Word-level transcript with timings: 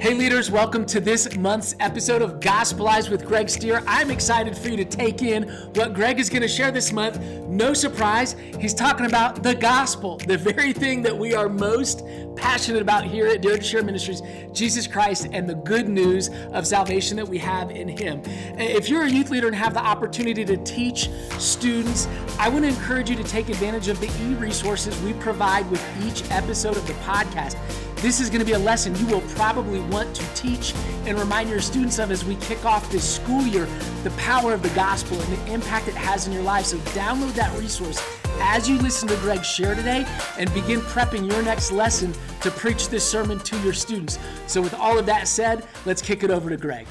Hey, 0.00 0.14
leaders, 0.14 0.48
welcome 0.48 0.86
to 0.86 1.00
this 1.00 1.36
month's 1.36 1.74
episode 1.80 2.22
of 2.22 2.38
Gospelize 2.38 3.10
with 3.10 3.26
Greg 3.26 3.48
Stier. 3.48 3.82
I'm 3.84 4.12
excited 4.12 4.56
for 4.56 4.68
you 4.68 4.76
to 4.76 4.84
take 4.84 5.22
in 5.22 5.48
what 5.74 5.92
Greg 5.92 6.20
is 6.20 6.30
going 6.30 6.42
to 6.42 6.48
share 6.48 6.70
this 6.70 6.92
month. 6.92 7.20
No 7.48 7.74
surprise, 7.74 8.36
he's 8.60 8.74
talking 8.74 9.06
about 9.06 9.42
the 9.42 9.56
gospel, 9.56 10.18
the 10.18 10.38
very 10.38 10.72
thing 10.72 11.02
that 11.02 11.18
we 11.18 11.34
are 11.34 11.48
most 11.48 12.04
passionate 12.36 12.80
about 12.80 13.06
here 13.06 13.26
at 13.26 13.42
Dare 13.42 13.56
to 13.56 13.62
Share 13.62 13.82
Ministries 13.82 14.22
Jesus 14.52 14.86
Christ 14.86 15.26
and 15.32 15.48
the 15.50 15.56
good 15.56 15.88
news 15.88 16.30
of 16.52 16.64
salvation 16.64 17.16
that 17.16 17.26
we 17.26 17.38
have 17.38 17.72
in 17.72 17.88
Him. 17.88 18.22
If 18.56 18.88
you're 18.88 19.02
a 19.02 19.10
youth 19.10 19.30
leader 19.30 19.48
and 19.48 19.56
have 19.56 19.74
the 19.74 19.84
opportunity 19.84 20.44
to 20.44 20.56
teach 20.58 21.10
students, 21.40 22.06
I 22.38 22.48
want 22.48 22.64
to 22.64 22.68
encourage 22.68 23.10
you 23.10 23.16
to 23.16 23.24
take 23.24 23.48
advantage 23.48 23.88
of 23.88 23.98
the 23.98 24.06
e 24.06 24.34
resources 24.34 24.96
we 25.02 25.12
provide 25.14 25.68
with 25.72 25.84
each 26.06 26.30
episode 26.30 26.76
of 26.76 26.86
the 26.86 26.94
podcast. 26.94 27.56
This 28.00 28.20
is 28.20 28.30
going 28.30 28.38
to 28.38 28.44
be 28.44 28.52
a 28.52 28.58
lesson 28.60 28.94
you 28.94 29.06
will 29.06 29.22
probably 29.22 29.80
want 29.80 30.14
to 30.14 30.34
teach 30.36 30.72
and 31.04 31.18
remind 31.18 31.50
your 31.50 31.60
students 31.60 31.98
of 31.98 32.12
as 32.12 32.24
we 32.24 32.36
kick 32.36 32.64
off 32.64 32.88
this 32.92 33.16
school 33.16 33.42
year 33.42 33.66
the 34.04 34.10
power 34.10 34.54
of 34.54 34.62
the 34.62 34.68
gospel 34.68 35.20
and 35.20 35.36
the 35.36 35.52
impact 35.52 35.88
it 35.88 35.94
has 35.94 36.28
in 36.28 36.32
your 36.32 36.44
life. 36.44 36.66
So, 36.66 36.76
download 36.94 37.34
that 37.34 37.58
resource 37.58 38.00
as 38.40 38.68
you 38.68 38.78
listen 38.78 39.08
to 39.08 39.16
Greg 39.16 39.44
share 39.44 39.74
today 39.74 40.06
and 40.38 40.52
begin 40.54 40.78
prepping 40.78 41.28
your 41.28 41.42
next 41.42 41.72
lesson 41.72 42.14
to 42.42 42.52
preach 42.52 42.88
this 42.88 43.08
sermon 43.08 43.40
to 43.40 43.58
your 43.62 43.72
students. 43.72 44.16
So, 44.46 44.62
with 44.62 44.74
all 44.74 44.96
of 44.96 45.04
that 45.06 45.26
said, 45.26 45.66
let's 45.84 46.00
kick 46.00 46.22
it 46.22 46.30
over 46.30 46.50
to 46.50 46.56
Greg. 46.56 46.86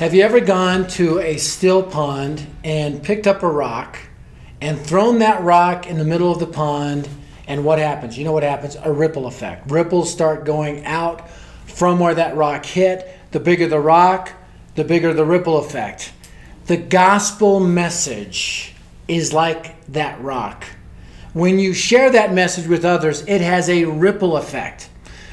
Have 0.00 0.14
you 0.14 0.22
ever 0.22 0.40
gone 0.40 0.88
to 0.92 1.18
a 1.18 1.36
still 1.36 1.82
pond 1.82 2.46
and 2.64 3.02
picked 3.02 3.26
up 3.26 3.42
a 3.42 3.46
rock 3.46 3.98
and 4.62 4.80
thrown 4.80 5.18
that 5.18 5.42
rock 5.42 5.86
in 5.86 5.98
the 5.98 6.06
middle 6.06 6.32
of 6.32 6.38
the 6.38 6.46
pond? 6.46 7.06
And 7.46 7.66
what 7.66 7.78
happens? 7.78 8.16
You 8.16 8.24
know 8.24 8.32
what 8.32 8.42
happens? 8.42 8.78
A 8.82 8.90
ripple 8.90 9.26
effect. 9.26 9.70
Ripples 9.70 10.10
start 10.10 10.46
going 10.46 10.86
out 10.86 11.28
from 11.66 11.98
where 11.98 12.14
that 12.14 12.34
rock 12.34 12.64
hit. 12.64 13.14
The 13.32 13.40
bigger 13.40 13.68
the 13.68 13.78
rock, 13.78 14.32
the 14.74 14.84
bigger 14.84 15.12
the 15.12 15.26
ripple 15.26 15.58
effect. 15.58 16.14
The 16.64 16.78
gospel 16.78 17.60
message 17.60 18.74
is 19.06 19.34
like 19.34 19.84
that 19.88 20.18
rock. 20.22 20.64
When 21.34 21.58
you 21.58 21.74
share 21.74 22.08
that 22.08 22.32
message 22.32 22.66
with 22.66 22.86
others, 22.86 23.20
it 23.26 23.42
has 23.42 23.68
a 23.68 23.84
ripple 23.84 24.38
effect. 24.38 24.88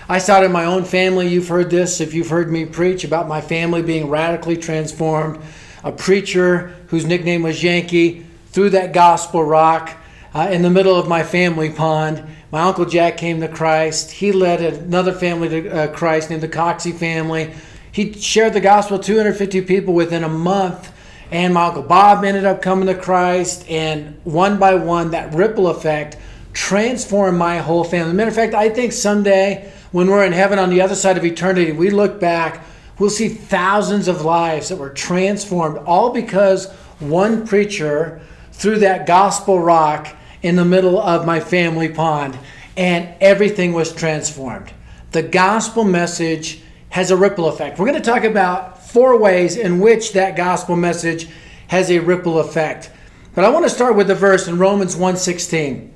I 0.09 0.19
saw 0.19 0.41
it 0.41 0.45
in 0.45 0.53
my 0.53 0.63
own 0.63 0.85
family. 0.85 1.27
You've 1.27 1.49
heard 1.49 1.69
this 1.69 1.99
if 1.99 2.13
you've 2.13 2.29
heard 2.29 2.49
me 2.49 2.65
preach 2.65 3.03
about 3.03 3.27
my 3.27 3.41
family 3.41 3.81
being 3.81 4.09
radically 4.09 4.55
transformed. 4.55 5.41
A 5.83 5.91
preacher 5.91 6.73
whose 6.87 7.05
nickname 7.05 7.43
was 7.43 7.61
Yankee 7.61 8.25
threw 8.47 8.69
that 8.69 8.93
gospel 8.93 9.43
rock 9.43 9.97
uh, 10.33 10.47
in 10.49 10.61
the 10.61 10.69
middle 10.69 10.95
of 10.95 11.09
my 11.09 11.23
family 11.23 11.69
pond. 11.69 12.23
My 12.53 12.61
uncle 12.61 12.85
Jack 12.85 13.17
came 13.17 13.41
to 13.41 13.49
Christ. 13.49 14.11
He 14.11 14.31
led 14.31 14.61
another 14.61 15.11
family 15.11 15.49
to 15.49 15.69
uh, 15.69 15.87
Christ 15.93 16.29
named 16.29 16.41
the 16.41 16.47
Coxey 16.47 16.93
family. 16.93 17.53
He 17.91 18.13
shared 18.13 18.53
the 18.53 18.61
gospel 18.61 18.99
250 18.99 19.61
people 19.63 19.93
within 19.93 20.23
a 20.23 20.29
month. 20.29 20.93
And 21.31 21.53
my 21.53 21.65
uncle 21.65 21.83
Bob 21.83 22.23
ended 22.23 22.45
up 22.45 22.61
coming 22.61 22.87
to 22.87 22.95
Christ. 22.95 23.69
And 23.69 24.21
one 24.23 24.57
by 24.57 24.75
one, 24.75 25.11
that 25.11 25.33
ripple 25.33 25.67
effect 25.67 26.15
transformed 26.53 27.37
my 27.37 27.57
whole 27.57 27.83
family. 27.83 28.13
Matter 28.13 28.29
of 28.29 28.35
fact, 28.35 28.53
I 28.53 28.69
think 28.69 28.93
someday 28.93 29.71
when 29.91 30.07
we're 30.07 30.25
in 30.25 30.33
heaven 30.33 30.59
on 30.59 30.69
the 30.69 30.81
other 30.81 30.95
side 30.95 31.17
of 31.17 31.25
eternity, 31.25 31.71
we 31.71 31.89
look 31.89 32.19
back, 32.19 32.63
we'll 32.99 33.09
see 33.09 33.29
thousands 33.29 34.07
of 34.07 34.25
lives 34.25 34.69
that 34.69 34.77
were 34.77 34.89
transformed, 34.89 35.77
all 35.79 36.11
because 36.11 36.71
one 36.99 37.47
preacher 37.47 38.21
threw 38.51 38.79
that 38.79 39.05
gospel 39.05 39.59
rock 39.59 40.15
in 40.41 40.55
the 40.55 40.65
middle 40.65 40.99
of 40.99 41.25
my 41.25 41.39
family 41.39 41.89
pond, 41.89 42.37
and 42.75 43.09
everything 43.21 43.73
was 43.73 43.93
transformed. 43.93 44.71
The 45.11 45.23
gospel 45.23 45.83
message 45.83 46.61
has 46.89 47.11
a 47.11 47.17
ripple 47.17 47.47
effect. 47.47 47.79
We're 47.79 47.87
going 47.87 48.01
to 48.01 48.09
talk 48.09 48.23
about 48.23 48.85
four 48.85 49.17
ways 49.17 49.57
in 49.57 49.79
which 49.79 50.13
that 50.13 50.35
gospel 50.35 50.75
message 50.75 51.27
has 51.67 51.89
a 51.91 51.99
ripple 51.99 52.39
effect. 52.39 52.91
But 53.35 53.45
I 53.45 53.49
want 53.49 53.65
to 53.65 53.69
start 53.69 53.95
with 53.95 54.07
the 54.07 54.15
verse 54.15 54.47
in 54.47 54.57
Romans 54.57 54.95
1:16. 54.95 55.91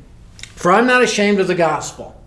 For 0.55 0.71
I'm 0.71 0.85
not 0.85 1.01
ashamed 1.01 1.39
of 1.39 1.47
the 1.47 1.55
gospel 1.55 2.20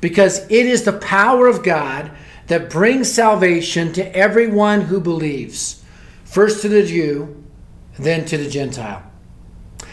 because 0.00 0.40
it 0.50 0.66
is 0.66 0.84
the 0.84 0.92
power 0.92 1.46
of 1.46 1.62
God 1.62 2.10
that 2.46 2.70
brings 2.70 3.10
salvation 3.10 3.92
to 3.92 4.16
everyone 4.16 4.82
who 4.82 5.00
believes, 5.00 5.84
first 6.24 6.62
to 6.62 6.68
the 6.68 6.84
Jew, 6.84 7.44
then 7.98 8.24
to 8.24 8.36
the 8.36 8.48
Gentile. 8.48 9.02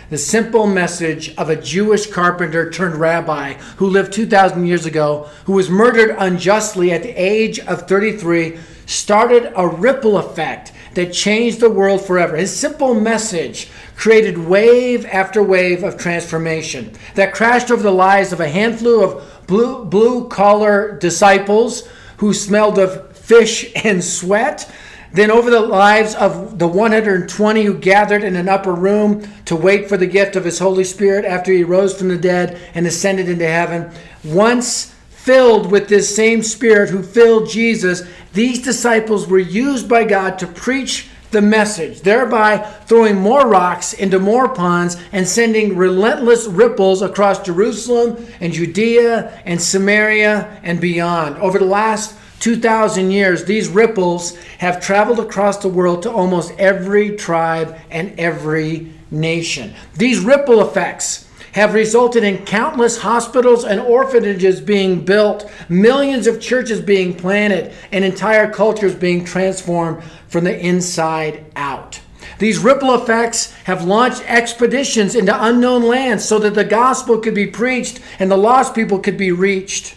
The 0.09 0.17
simple 0.17 0.67
message 0.67 1.35
of 1.35 1.49
a 1.49 1.61
Jewish 1.61 2.07
carpenter 2.07 2.71
turned 2.71 2.95
rabbi 2.95 3.53
who 3.75 3.87
lived 3.87 4.13
2,000 4.13 4.65
years 4.65 4.85
ago, 4.85 5.29
who 5.45 5.53
was 5.53 5.69
murdered 5.69 6.15
unjustly 6.17 6.93
at 6.93 7.03
the 7.03 7.09
age 7.09 7.59
of 7.59 7.89
33, 7.89 8.57
started 8.85 9.51
a 9.55 9.67
ripple 9.67 10.17
effect 10.17 10.71
that 10.93 11.11
changed 11.11 11.59
the 11.59 11.69
world 11.69 12.05
forever. 12.05 12.37
His 12.37 12.55
simple 12.55 12.93
message 12.93 13.69
created 13.97 14.37
wave 14.37 15.05
after 15.05 15.43
wave 15.43 15.83
of 15.83 15.97
transformation 15.97 16.93
that 17.15 17.33
crashed 17.33 17.69
over 17.69 17.83
the 17.83 17.91
lives 17.91 18.31
of 18.31 18.39
a 18.39 18.47
handful 18.47 19.03
of 19.03 19.36
blue, 19.47 19.85
blue 19.85 20.27
collar 20.27 20.97
disciples 20.97 21.87
who 22.17 22.33
smelled 22.33 22.77
of 22.77 23.15
fish 23.17 23.71
and 23.83 24.03
sweat. 24.03 24.71
Then, 25.13 25.31
over 25.31 25.49
the 25.49 25.61
lives 25.61 26.13
of 26.15 26.59
the 26.59 26.67
120 26.67 27.63
who 27.63 27.73
gathered 27.73 28.23
in 28.23 28.35
an 28.35 28.49
upper 28.49 28.73
room 28.73 29.27
to 29.45 29.55
wait 29.55 29.87
for 29.87 29.97
the 29.97 30.05
gift 30.05 30.35
of 30.35 30.43
His 30.43 30.59
Holy 30.59 30.83
Spirit 30.83 31.25
after 31.25 31.51
He 31.51 31.63
rose 31.63 31.97
from 31.97 32.09
the 32.09 32.17
dead 32.17 32.59
and 32.73 32.85
ascended 32.85 33.29
into 33.29 33.47
heaven, 33.47 33.89
once 34.23 34.93
filled 35.09 35.71
with 35.71 35.87
this 35.87 36.13
same 36.13 36.43
Spirit 36.43 36.89
who 36.89 37.01
filled 37.03 37.49
Jesus, 37.49 38.03
these 38.33 38.61
disciples 38.61 39.27
were 39.27 39.39
used 39.39 39.89
by 39.89 40.03
God 40.03 40.37
to 40.39 40.47
preach 40.47 41.09
the 41.31 41.41
message, 41.41 42.01
thereby 42.01 42.57
throwing 42.85 43.17
more 43.17 43.47
rocks 43.47 43.93
into 43.93 44.19
more 44.19 44.49
ponds 44.49 44.97
and 45.11 45.27
sending 45.27 45.75
relentless 45.75 46.45
ripples 46.47 47.01
across 47.01 47.43
Jerusalem 47.43 48.25
and 48.39 48.53
Judea 48.53 49.41
and 49.45 49.61
Samaria 49.61 50.59
and 50.63 50.79
beyond. 50.79 51.37
Over 51.37 51.59
the 51.59 51.65
last 51.65 52.15
2,000 52.39 53.11
years, 53.11 53.43
these 53.43 53.67
ripples 53.67 54.37
have 54.59 54.79
traveled 54.79 55.19
across 55.19 55.57
the 55.57 55.67
world 55.67 56.03
to 56.03 56.11
almost 56.11 56.53
every 56.57 57.15
tribe 57.15 57.77
and 57.89 58.17
every 58.19 58.93
nation. 59.11 59.73
These 59.95 60.19
ripple 60.19 60.61
effects 60.61 61.26
have 61.57 61.73
resulted 61.73 62.23
in 62.23 62.45
countless 62.45 62.99
hospitals 62.99 63.65
and 63.65 63.79
orphanages 63.79 64.61
being 64.61 65.03
built, 65.03 65.49
millions 65.67 66.27
of 66.27 66.39
churches 66.39 66.79
being 66.79 67.15
planted, 67.15 67.73
and 67.91 68.05
entire 68.05 68.47
cultures 68.47 68.93
being 68.93 69.25
transformed 69.25 70.03
from 70.27 70.43
the 70.43 70.55
inside 70.59 71.43
out. 71.55 71.99
These 72.37 72.59
ripple 72.59 72.93
effects 72.93 73.53
have 73.63 73.83
launched 73.83 74.21
expeditions 74.27 75.15
into 75.15 75.33
unknown 75.45 75.81
lands 75.81 76.23
so 76.23 76.37
that 76.37 76.53
the 76.53 76.63
gospel 76.63 77.17
could 77.17 77.33
be 77.33 77.47
preached 77.47 78.01
and 78.19 78.29
the 78.29 78.37
lost 78.37 78.75
people 78.75 78.99
could 78.99 79.17
be 79.17 79.31
reached. 79.31 79.95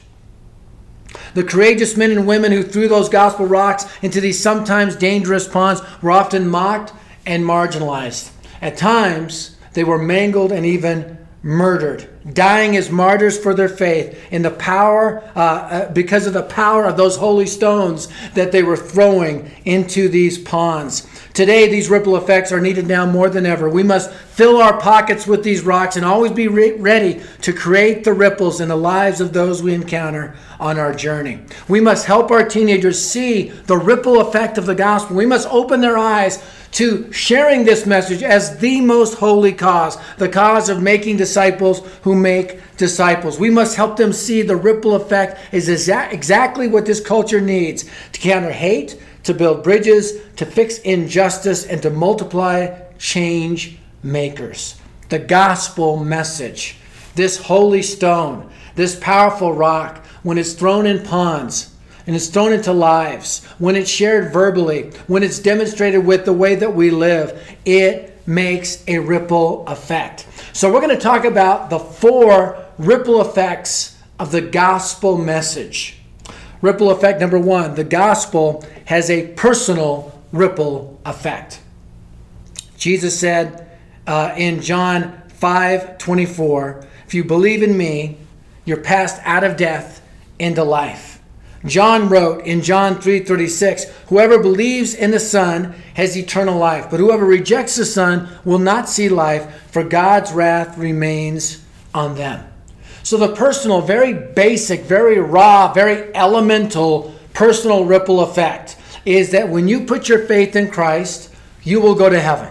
The 1.35 1.45
courageous 1.45 1.95
men 1.95 2.11
and 2.11 2.27
women 2.27 2.53
who 2.53 2.63
threw 2.63 2.89
those 2.89 3.11
gospel 3.11 3.45
rocks 3.45 3.85
into 4.01 4.23
these 4.23 4.43
sometimes 4.43 4.97
dangerous 4.97 5.47
ponds 5.47 5.83
were 6.01 6.11
often 6.11 6.49
mocked 6.49 6.95
and 7.27 7.45
marginalized. 7.45 8.31
At 8.63 8.79
times, 8.79 9.59
they 9.75 9.85
were 9.85 9.99
mangled 9.99 10.53
and 10.53 10.65
even 10.65 11.20
murdered, 11.43 12.07
dying 12.35 12.77
as 12.77 12.91
martyrs 12.91 13.39
for 13.39 13.55
their 13.55 13.69
faith 13.69 14.19
in 14.31 14.43
the 14.43 14.51
power, 14.51 15.23
uh, 15.35 15.39
uh, 15.39 15.93
because 15.93 16.27
of 16.27 16.35
the 16.35 16.43
power 16.43 16.85
of 16.85 16.97
those 16.97 17.17
holy 17.17 17.47
stones 17.47 18.09
that 18.35 18.53
they 18.53 18.63
were 18.63 18.77
throwing 18.77 19.51
into 19.65 20.09
these 20.09 20.39
ponds. 20.39 21.07
Today, 21.33 21.71
these 21.71 21.89
ripple 21.89 22.17
effects 22.17 22.53
are 22.53 22.61
needed 22.61 22.87
now 22.87 23.07
more 23.07 23.31
than 23.31 23.47
ever. 23.47 23.71
We 23.71 23.85
must 23.85 24.11
fill 24.11 24.61
our 24.61 24.79
pockets 24.81 25.27
with 25.27 25.43
these 25.43 25.63
rocks 25.63 25.97
and 25.97 26.05
always 26.05 26.33
be 26.33 26.49
re- 26.49 26.73
ready 26.73 27.23
to 27.43 27.53
create 27.53 28.05
the 28.05 28.13
ripples 28.13 28.61
in 28.61 28.69
the 28.69 28.77
lives 28.77 29.21
of 29.21 29.33
those 29.33 29.63
we 29.63 29.73
encounter 29.73 30.37
on 30.59 30.79
our 30.79 30.93
journey. 30.93 31.41
We 31.69 31.81
must 31.81 32.07
help 32.07 32.31
our 32.31 32.47
teenagers 32.47 33.03
see 33.03 33.49
the 33.49 33.79
ripple 33.79 34.21
effect 34.21 34.59
of 34.59 34.67
the 34.67 34.75
gospel. 34.75 35.17
We 35.17 35.25
must 35.25 35.49
open 35.51 35.81
their 35.81 35.97
eyes 35.97 36.43
to 36.73 37.13
sharing 37.13 37.65
this 37.65 37.85
message 37.87 38.23
as 38.23 38.59
the 38.59 38.81
most 38.81 39.15
holy 39.15 39.53
cause, 39.53 39.99
the 40.19 40.29
cause 40.29 40.69
of 40.69 40.83
making 40.83 41.17
disciples 41.17 41.81
who 42.03 42.15
make 42.15 42.61
disciples. 42.77 43.39
We 43.39 43.51
must 43.51 43.77
help 43.77 43.97
them 43.97 44.13
see 44.13 44.43
the 44.43 44.57
ripple 44.57 44.95
effect 44.95 45.53
is 45.53 45.69
exa- 45.69 46.13
exactly 46.13 46.69
what 46.69 46.87
this 46.87 47.01
culture 47.01 47.41
needs 47.41 47.85
to 48.13 48.21
counter 48.21 48.53
hate, 48.53 49.01
to 49.25 49.35
build 49.35 49.65
bridges, 49.65 50.19
to 50.37 50.47
fix 50.47 50.79
injustice, 50.79 51.67
and 51.67 51.83
to 51.83 51.91
multiply 51.91 52.81
change 52.99 53.79
makers. 54.03 54.77
The 55.09 55.19
gospel 55.19 56.03
message, 56.03 56.77
this 57.17 57.37
holy 57.37 57.83
stone, 57.83 58.49
this 58.77 58.99
powerful 58.99 59.53
rock, 59.53 60.07
when 60.23 60.39
it's 60.39 60.53
thrown 60.53 60.87
in 60.87 61.03
ponds, 61.03 61.75
and 62.07 62.17
it's 62.17 62.29
thrown 62.29 62.53
into 62.53 62.73
lives, 62.73 63.45
when 63.59 63.77
it's 63.77 63.91
shared 63.91 64.33
verbally, 64.33 64.91
when 65.07 65.23
it's 65.23 65.39
demonstrated 65.39 66.05
with 66.05 66.25
the 66.25 66.33
way 66.33 66.55
that 66.55 66.75
we 66.75 66.91
live, 66.91 67.57
it 67.65 68.19
makes 68.27 68.85
a 68.89 68.99
ripple 68.99 69.67
effect. 69.67 70.27
So 70.53 70.73
we're 70.73 70.81
going 70.81 70.95
to 70.95 71.03
talk 71.03 71.25
about 71.25 71.71
the 71.71 71.79
four 71.79 72.65
ripple 72.79 73.21
effects 73.21 73.99
of 74.19 74.31
the 74.33 74.41
gospel 74.41 75.17
message. 75.17 75.97
Ripple 76.63 76.91
effect 76.91 77.21
number 77.21 77.39
one 77.39 77.75
the 77.75 77.85
gospel 77.85 78.65
has 78.85 79.11
a 79.11 79.29
personal 79.29 80.19
ripple 80.33 81.01
effect. 81.07 81.61
Jesus 82.77 83.19
said 83.19 83.71
uh, 84.07 84.35
in 84.37 84.61
John 84.61 85.23
5 85.29 85.99
24, 85.99 86.87
if 87.07 87.15
you 87.15 87.25
believe 87.25 87.63
in 87.63 87.77
me, 87.77 88.19
you're 88.65 88.83
passed 88.83 89.21
out 89.25 89.43
of 89.43 89.57
death 89.57 90.07
into 90.39 90.63
life. 90.63 91.10
John 91.67 92.09
wrote 92.09 92.47
in 92.47 92.63
John 92.63 93.01
3:36, 93.01 93.87
whoever 94.09 94.39
believes 94.39 94.95
in 94.95 95.11
the 95.11 95.21
Son 95.21 95.75
has 95.95 96.17
eternal 96.17 96.59
life, 96.59 96.87
but 96.91 97.01
whoever 97.01 97.25
rejects 97.25 97.77
the 97.77 97.85
Son 97.85 98.29
will 98.45 98.59
not 98.59 98.89
see 98.89 99.09
life, 99.09 99.47
for 99.71 99.85
God's 99.85 100.33
wrath 100.33 100.79
remains 100.79 101.59
on 101.95 102.15
them. 102.15 102.41
So 103.03 103.17
the 103.17 103.35
personal, 103.35 103.83
very 103.83 104.13
basic, 104.13 104.85
very 104.85 105.19
raw, 105.19 105.73
very 105.73 106.15
elemental 106.15 107.15
personal 107.35 107.85
ripple 107.85 108.21
effect 108.21 108.77
is 109.05 109.31
that 109.31 109.49
when 109.49 109.69
you 109.69 109.81
put 109.81 110.09
your 110.09 110.27
faith 110.27 110.57
in 110.57 110.71
Christ, 110.71 111.31
you 111.63 111.81
will 111.81 111.95
go 111.95 112.09
to 112.09 112.21
heaven. 112.21 112.49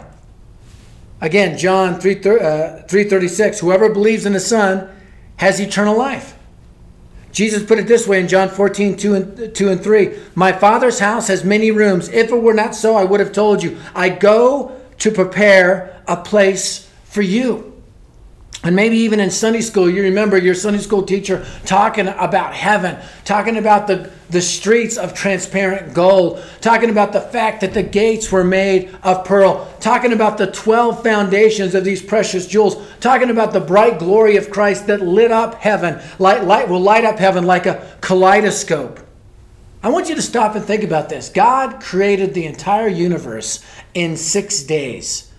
Again, 1.22 1.58
John 1.58 2.00
3, 2.00 2.16
uh, 2.16 2.20
336, 2.88 3.60
whoever 3.60 3.90
believes 3.90 4.26
in 4.26 4.34
the 4.34 4.40
Son 4.40 4.90
has 5.38 5.60
eternal 5.60 5.98
life. 5.98 6.36
Jesus 7.32 7.64
put 7.64 7.80
it 7.80 7.88
this 7.88 8.08
way 8.08 8.20
in 8.20 8.28
John 8.28 8.50
14, 8.50 8.98
2 8.98 9.14
and, 9.14 9.56
2 9.56 9.70
and 9.70 9.84
3. 9.84 10.18
My 10.36 10.52
Father's 10.52 11.00
house 11.00 11.28
has 11.28 11.44
many 11.44 11.72
rooms. 11.72 12.10
If 12.10 12.32
it 12.32 12.42
were 12.42 12.54
not 12.54 12.76
so, 12.76 12.96
I 12.96 13.04
would 13.04 13.20
have 13.20 13.32
told 13.32 13.64
you. 13.64 13.78
I 13.96 14.10
go 14.10 14.76
to 15.00 15.12
prepare 15.12 16.02
a 16.08 16.18
place 16.18 16.90
for 17.06 17.22
you. 17.22 17.69
And 18.62 18.76
maybe 18.76 18.98
even 18.98 19.22
in 19.22 19.32
Sunday 19.32 19.62
school, 19.62 19.90
you 19.90 20.04
remember 20.04 20.38
your 20.38 20.54
Sunday 20.54 20.82
school 20.82 21.04
teacher 21.04 21.46
talking 21.66 22.10
about 22.10 22.54
heaven, 22.54 22.98
talking 23.24 23.56
about 23.56 23.88
the, 23.88 24.12
the 24.30 24.42
streets 24.42 24.98
of 24.98 25.14
transparent 25.14 25.94
gold, 25.94 26.44
talking 26.60 26.90
about 26.90 27.14
the 27.14 27.22
fact 27.22 27.62
that 27.62 27.74
the 27.74 27.84
gates 27.84 28.34
were 28.34 28.44
made 28.44 28.94
of 29.02 29.24
pearl, 29.24 29.74
talking 29.80 30.12
about 30.12 30.38
the 30.38 30.52
12 30.52 31.02
foundations 31.02 31.74
of 31.74 31.86
these 31.86 32.02
precious 32.02 32.48
jewels, 32.48 32.76
talking 33.00 33.30
about 33.30 33.54
the 33.54 33.62
bright 33.62 33.98
glory 33.98 34.36
of 34.36 34.50
Christ 34.50 34.88
that 34.88 35.00
lit 35.00 35.32
up 35.32 35.56
heaven, 35.56 36.02
light, 36.20 36.44
light 36.44 36.68
will 36.68 36.82
light 36.82 37.06
up 37.06 37.18
heaven 37.18 37.46
like 37.46 37.66
a 37.66 37.98
kaleidoscope. 38.02 39.00
I 39.82 39.88
want 39.88 40.10
you 40.10 40.16
to 40.16 40.22
stop 40.22 40.56
and 40.56 40.66
think 40.66 40.84
about 40.84 41.08
this. 41.08 41.30
God 41.30 41.82
created 41.82 42.34
the 42.34 42.46
entire 42.46 42.90
universe 42.90 43.64
in 43.94 44.18
six 44.18 44.64
days. 44.64 45.32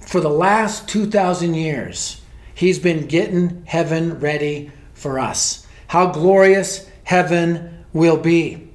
For 0.00 0.20
the 0.20 0.28
last 0.28 0.88
2,000 0.88 1.54
years, 1.54 2.17
He's 2.58 2.80
been 2.80 3.06
getting 3.06 3.62
heaven 3.66 4.18
ready 4.18 4.72
for 4.92 5.20
us. 5.20 5.64
How 5.86 6.06
glorious 6.06 6.90
heaven 7.04 7.84
will 7.92 8.16
be. 8.16 8.68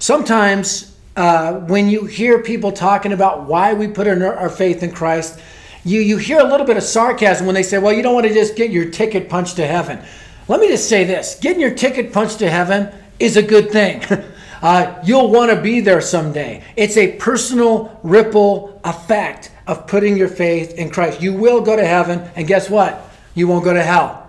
Sometimes, 0.00 0.96
uh, 1.14 1.52
when 1.52 1.88
you 1.88 2.06
hear 2.06 2.42
people 2.42 2.72
talking 2.72 3.12
about 3.12 3.44
why 3.44 3.74
we 3.74 3.86
put 3.86 4.08
our, 4.08 4.50
faith 4.50 4.82
in 4.82 4.90
Christ, 4.90 5.38
you, 5.84 6.00
you 6.00 6.16
hear 6.16 6.40
a 6.40 6.44
little 6.50 6.66
bit 6.66 6.76
of 6.76 6.82
sarcasm 6.82 7.46
when 7.46 7.54
they 7.54 7.62
say, 7.62 7.78
well, 7.78 7.92
you 7.92 8.02
don't 8.02 8.12
want 8.12 8.26
to 8.26 8.34
just 8.34 8.56
get 8.56 8.70
your 8.72 8.90
ticket 8.90 9.28
punched 9.28 9.54
to 9.54 9.66
heaven. 9.68 10.04
Let 10.48 10.58
me 10.58 10.66
just 10.66 10.88
say 10.88 11.04
this 11.04 11.38
getting 11.40 11.60
your 11.60 11.76
ticket 11.76 12.12
punched 12.12 12.40
to 12.40 12.50
heaven 12.50 12.92
is 13.20 13.36
a 13.36 13.42
good 13.42 13.70
thing. 13.70 14.02
uh, 14.62 15.00
you'll 15.04 15.30
want 15.30 15.50
to 15.50 15.60
be 15.60 15.80
there 15.80 16.00
someday. 16.00 16.62
It's 16.76 16.96
a 16.96 17.12
personal 17.16 17.98
ripple 18.02 18.80
effect 18.84 19.50
of 19.66 19.86
putting 19.86 20.16
your 20.16 20.28
faith 20.28 20.74
in 20.74 20.90
Christ. 20.90 21.20
You 21.20 21.32
will 21.34 21.60
go 21.60 21.76
to 21.76 21.84
heaven, 21.84 22.30
and 22.36 22.46
guess 22.46 22.70
what? 22.70 23.10
You 23.34 23.48
won't 23.48 23.64
go 23.64 23.74
to 23.74 23.82
hell. 23.82 24.25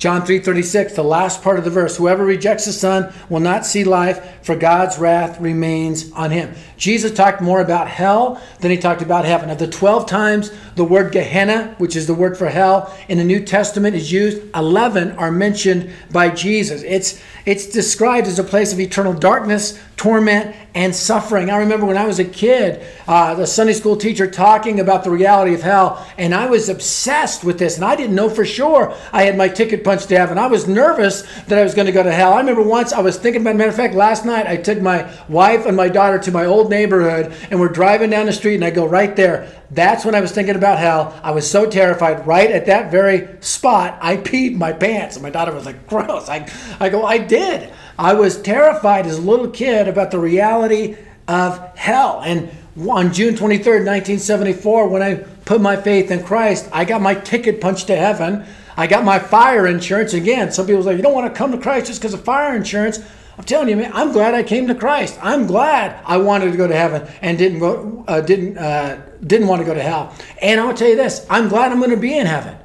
John 0.00 0.22
3:36, 0.22 0.94
the 0.94 1.04
last 1.04 1.42
part 1.42 1.58
of 1.58 1.64
the 1.64 1.70
verse, 1.70 1.98
whoever 1.98 2.24
rejects 2.24 2.64
the 2.64 2.72
son 2.72 3.12
will 3.28 3.38
not 3.38 3.66
see 3.66 3.84
life, 3.84 4.18
for 4.40 4.56
God's 4.56 4.98
wrath 4.98 5.38
remains 5.38 6.10
on 6.14 6.30
him. 6.30 6.54
Jesus 6.78 7.12
talked 7.12 7.42
more 7.42 7.60
about 7.60 7.86
hell 7.86 8.40
than 8.60 8.70
he 8.70 8.78
talked 8.78 9.02
about 9.02 9.26
heaven. 9.26 9.50
Of 9.50 9.58
the 9.58 9.66
12 9.66 10.06
times 10.06 10.52
the 10.74 10.84
word 10.84 11.12
Gehenna, 11.12 11.74
which 11.76 11.96
is 11.96 12.06
the 12.06 12.14
word 12.14 12.38
for 12.38 12.48
hell 12.48 12.90
in 13.10 13.18
the 13.18 13.24
New 13.24 13.40
Testament 13.40 13.94
is 13.94 14.10
used, 14.10 14.40
11 14.54 15.12
are 15.18 15.30
mentioned 15.30 15.90
by 16.10 16.30
Jesus. 16.30 16.82
It's 16.86 17.20
it's 17.44 17.66
described 17.66 18.26
as 18.26 18.38
a 18.38 18.44
place 18.44 18.72
of 18.72 18.80
eternal 18.80 19.12
darkness, 19.12 19.78
torment, 19.98 20.56
and 20.74 20.94
suffering. 20.94 21.50
I 21.50 21.56
remember 21.56 21.86
when 21.86 21.96
I 21.96 22.06
was 22.06 22.18
a 22.18 22.24
kid, 22.24 22.84
uh, 23.08 23.34
the 23.34 23.46
Sunday 23.46 23.72
school 23.72 23.96
teacher 23.96 24.30
talking 24.30 24.80
about 24.80 25.04
the 25.04 25.10
reality 25.10 25.54
of 25.54 25.62
hell, 25.62 26.06
and 26.16 26.34
I 26.34 26.46
was 26.46 26.68
obsessed 26.68 27.44
with 27.44 27.58
this, 27.58 27.76
and 27.76 27.84
I 27.84 27.96
didn't 27.96 28.14
know 28.14 28.30
for 28.30 28.44
sure 28.44 28.94
I 29.12 29.24
had 29.24 29.36
my 29.36 29.48
ticket 29.48 29.82
punched 29.82 30.08
to 30.08 30.18
heaven. 30.18 30.38
I 30.38 30.46
was 30.46 30.68
nervous 30.68 31.22
that 31.46 31.58
I 31.58 31.62
was 31.62 31.74
going 31.74 31.86
to 31.86 31.92
go 31.92 32.02
to 32.02 32.12
hell. 32.12 32.32
I 32.32 32.38
remember 32.38 32.62
once 32.62 32.92
I 32.92 33.00
was 33.00 33.16
thinking 33.18 33.42
about, 33.42 33.56
matter 33.56 33.70
of 33.70 33.76
fact, 33.76 33.94
last 33.94 34.24
night 34.24 34.46
I 34.46 34.56
took 34.56 34.80
my 34.80 35.10
wife 35.28 35.66
and 35.66 35.76
my 35.76 35.88
daughter 35.88 36.18
to 36.20 36.32
my 36.32 36.44
old 36.44 36.70
neighborhood, 36.70 37.34
and 37.50 37.58
we're 37.58 37.68
driving 37.68 38.10
down 38.10 38.26
the 38.26 38.32
street, 38.32 38.56
and 38.56 38.64
I 38.64 38.70
go 38.70 38.86
right 38.86 39.14
there. 39.16 39.48
That's 39.72 40.04
when 40.04 40.16
I 40.16 40.20
was 40.20 40.32
thinking 40.32 40.56
about 40.56 40.78
hell. 40.78 41.18
I 41.22 41.30
was 41.30 41.48
so 41.48 41.68
terrified. 41.68 42.26
Right 42.26 42.50
at 42.50 42.66
that 42.66 42.90
very 42.90 43.28
spot, 43.40 43.98
I 44.00 44.16
peed 44.16 44.56
my 44.56 44.72
pants, 44.72 45.16
and 45.16 45.22
my 45.22 45.30
daughter 45.30 45.52
was 45.52 45.64
like, 45.64 45.86
"Gross!" 45.88 46.28
I, 46.28 46.48
I 46.80 46.88
go, 46.88 47.04
"I 47.04 47.18
did." 47.18 47.70
I 48.00 48.14
was 48.14 48.40
terrified 48.40 49.06
as 49.06 49.18
a 49.18 49.20
little 49.20 49.50
kid 49.50 49.86
about 49.86 50.10
the 50.10 50.18
reality 50.18 50.96
of 51.28 51.76
hell. 51.76 52.22
And 52.24 52.48
on 52.88 53.12
June 53.12 53.34
23rd, 53.34 53.84
1974, 53.84 54.88
when 54.88 55.02
I 55.02 55.16
put 55.16 55.60
my 55.60 55.76
faith 55.76 56.10
in 56.10 56.24
Christ, 56.24 56.66
I 56.72 56.86
got 56.86 57.02
my 57.02 57.14
ticket 57.14 57.60
punched 57.60 57.88
to 57.88 57.96
heaven. 57.96 58.46
I 58.74 58.86
got 58.86 59.04
my 59.04 59.18
fire 59.18 59.66
insurance. 59.66 60.14
Again, 60.14 60.50
some 60.50 60.66
people 60.66 60.82
say, 60.82 60.96
you 60.96 61.02
don't 61.02 61.12
want 61.12 61.30
to 61.30 61.36
come 61.36 61.52
to 61.52 61.58
Christ 61.58 61.88
just 61.88 62.00
because 62.00 62.14
of 62.14 62.24
fire 62.24 62.56
insurance. 62.56 63.00
I'm 63.36 63.44
telling 63.44 63.68
you, 63.68 63.76
man, 63.76 63.92
I'm 63.92 64.12
glad 64.12 64.32
I 64.32 64.44
came 64.44 64.66
to 64.68 64.74
Christ. 64.74 65.18
I'm 65.20 65.46
glad 65.46 66.02
I 66.06 66.16
wanted 66.16 66.52
to 66.52 66.56
go 66.56 66.66
to 66.66 66.74
heaven 66.74 67.06
and 67.20 67.36
didn't 67.36 67.58
go, 67.58 68.02
uh, 68.08 68.22
didn't, 68.22 68.56
uh, 68.56 69.02
didn't 69.26 69.46
want 69.46 69.60
to 69.60 69.66
go 69.66 69.74
to 69.74 69.82
hell. 69.82 70.16
And 70.40 70.58
I'll 70.58 70.72
tell 70.72 70.88
you 70.88 70.96
this, 70.96 71.26
I'm 71.28 71.50
glad 71.50 71.70
I'm 71.70 71.78
going 71.78 71.90
to 71.90 71.98
be 71.98 72.16
in 72.16 72.24
heaven. 72.24 72.56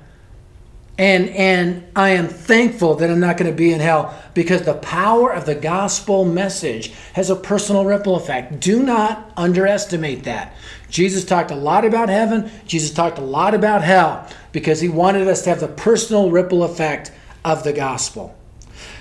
And, 0.98 1.30
and 1.30 1.86
I 1.94 2.12
am 2.12 2.30
thankful 2.30 2.96
that 2.96 3.10
I'm 3.10 3.20
not 3.20 3.38
going 3.38 3.52
to 3.52 3.56
be 3.56 3.74
in 3.74 3.82
hell 3.82 4.18
because 4.34 4.62
the 4.62 4.76
power 4.76 5.32
of 5.32 5.46
the 5.46 5.56
gospel 5.56 6.24
message 6.24 6.94
has 7.14 7.30
a 7.30 7.36
personal 7.36 7.84
ripple 7.84 8.16
effect. 8.16 8.62
Do 8.62 8.82
not 8.82 9.32
underestimate 9.36 10.24
that. 10.24 10.56
Jesus 10.90 11.26
talked 11.26 11.52
a 11.52 11.56
lot 11.56 11.84
about 11.84 12.08
heaven, 12.08 12.50
Jesus 12.66 12.92
talked 12.92 13.18
a 13.18 13.22
lot 13.22 13.54
about 13.54 13.84
hell 13.84 14.30
because 14.54 14.80
he 14.80 14.88
wanted 14.88 15.28
us 15.28 15.42
to 15.42 15.50
have 15.50 15.60
the 15.60 15.68
personal 15.68 16.32
ripple 16.32 16.64
effect 16.64 17.12
of 17.44 17.66
the 17.66 17.74
gospel. 17.74 18.38